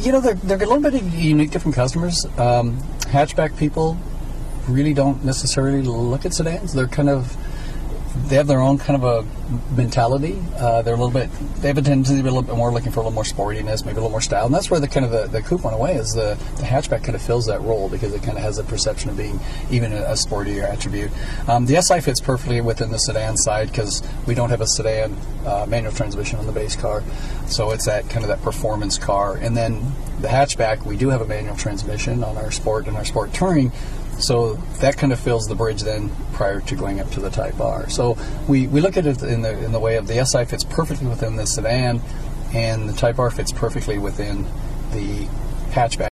You 0.02 0.12
know, 0.12 0.20
they're, 0.20 0.34
they're 0.34 0.62
a 0.62 0.66
little 0.66 0.80
bit 0.80 1.02
unique, 1.02 1.50
different 1.50 1.74
customers. 1.74 2.24
Um, 2.38 2.78
hatchback 3.12 3.58
people 3.58 3.98
really 4.68 4.94
don't 4.94 5.24
necessarily 5.24 5.82
look 5.82 6.24
at 6.24 6.32
sedans. 6.32 6.72
They're 6.72 6.86
kind 6.86 7.10
of 7.10 7.36
they 8.26 8.36
have 8.36 8.46
their 8.46 8.60
own 8.60 8.78
kind 8.78 9.02
of 9.02 9.04
a 9.04 9.74
mentality. 9.74 10.42
Uh, 10.56 10.82
they're 10.82 10.94
a 10.94 10.96
little 10.96 11.12
bit 11.12 11.30
they 11.60 11.68
have 11.68 11.78
a 11.78 11.82
tendency 11.82 12.16
to 12.16 12.22
be 12.22 12.28
a 12.28 12.32
little 12.32 12.42
bit 12.42 12.56
more 12.56 12.70
looking 12.70 12.92
for 12.92 13.00
a 13.00 13.02
little 13.02 13.12
more 13.12 13.24
sportiness, 13.24 13.84
maybe 13.84 13.96
a 13.96 14.00
little 14.00 14.10
more 14.10 14.20
style, 14.20 14.46
and 14.46 14.54
that's 14.54 14.70
where 14.70 14.80
the 14.80 14.88
kind 14.88 15.04
of 15.04 15.12
the, 15.12 15.26
the 15.26 15.42
coupe 15.42 15.64
went 15.64 15.74
away. 15.76 15.94
Is 15.94 16.12
the, 16.12 16.38
the 16.56 16.62
hatchback 16.62 17.04
kind 17.04 17.14
of 17.14 17.22
fills 17.22 17.46
that 17.46 17.60
role 17.60 17.88
because 17.88 18.14
it 18.14 18.22
kind 18.22 18.38
of 18.38 18.44
has 18.44 18.58
a 18.58 18.64
perception 18.64 19.10
of 19.10 19.16
being 19.16 19.40
even 19.70 19.92
a, 19.92 20.02
a 20.02 20.12
sportier 20.12 20.64
attribute. 20.64 21.10
Um, 21.48 21.66
the 21.66 21.80
SI 21.80 22.00
fits 22.00 22.20
perfectly 22.20 22.60
within 22.60 22.90
the 22.90 22.98
sedan 22.98 23.36
side 23.36 23.68
because 23.68 24.02
we 24.26 24.34
don't 24.34 24.50
have 24.50 24.60
a 24.60 24.66
sedan 24.66 25.16
uh, 25.44 25.66
manual 25.68 25.92
transmission 25.92 26.38
on 26.38 26.46
the 26.46 26.52
base 26.52 26.76
car, 26.76 27.02
so 27.46 27.72
it's 27.72 27.86
that 27.86 28.08
kind 28.08 28.24
of 28.24 28.28
that 28.28 28.42
performance 28.42 28.96
car. 28.98 29.36
And 29.36 29.56
then 29.56 29.92
the 30.20 30.28
hatchback, 30.28 30.86
we 30.86 30.96
do 30.96 31.10
have 31.10 31.20
a 31.20 31.26
manual 31.26 31.56
transmission 31.56 32.24
on 32.24 32.36
our 32.36 32.50
sport 32.50 32.86
and 32.86 32.96
our 32.96 33.04
sport 33.04 33.32
touring. 33.34 33.72
So 34.18 34.54
that 34.80 34.96
kind 34.96 35.12
of 35.12 35.20
fills 35.20 35.46
the 35.46 35.54
bridge 35.54 35.82
then 35.82 36.10
prior 36.32 36.60
to 36.60 36.76
going 36.76 37.00
up 37.00 37.10
to 37.12 37.20
the 37.20 37.30
Type 37.30 37.60
R. 37.60 37.88
So 37.88 38.16
we, 38.48 38.66
we 38.66 38.80
look 38.80 38.96
at 38.96 39.06
it 39.06 39.22
in 39.22 39.42
the 39.42 39.64
in 39.64 39.72
the 39.72 39.80
way 39.80 39.96
of 39.96 40.06
the 40.06 40.24
SI 40.24 40.44
fits 40.44 40.64
perfectly 40.64 41.06
within 41.06 41.36
the 41.36 41.46
sedan, 41.46 42.00
and 42.52 42.88
the 42.88 42.92
Type 42.92 43.18
R 43.18 43.30
fits 43.30 43.52
perfectly 43.52 43.98
within 43.98 44.44
the 44.92 45.26
hatchback. 45.70 45.98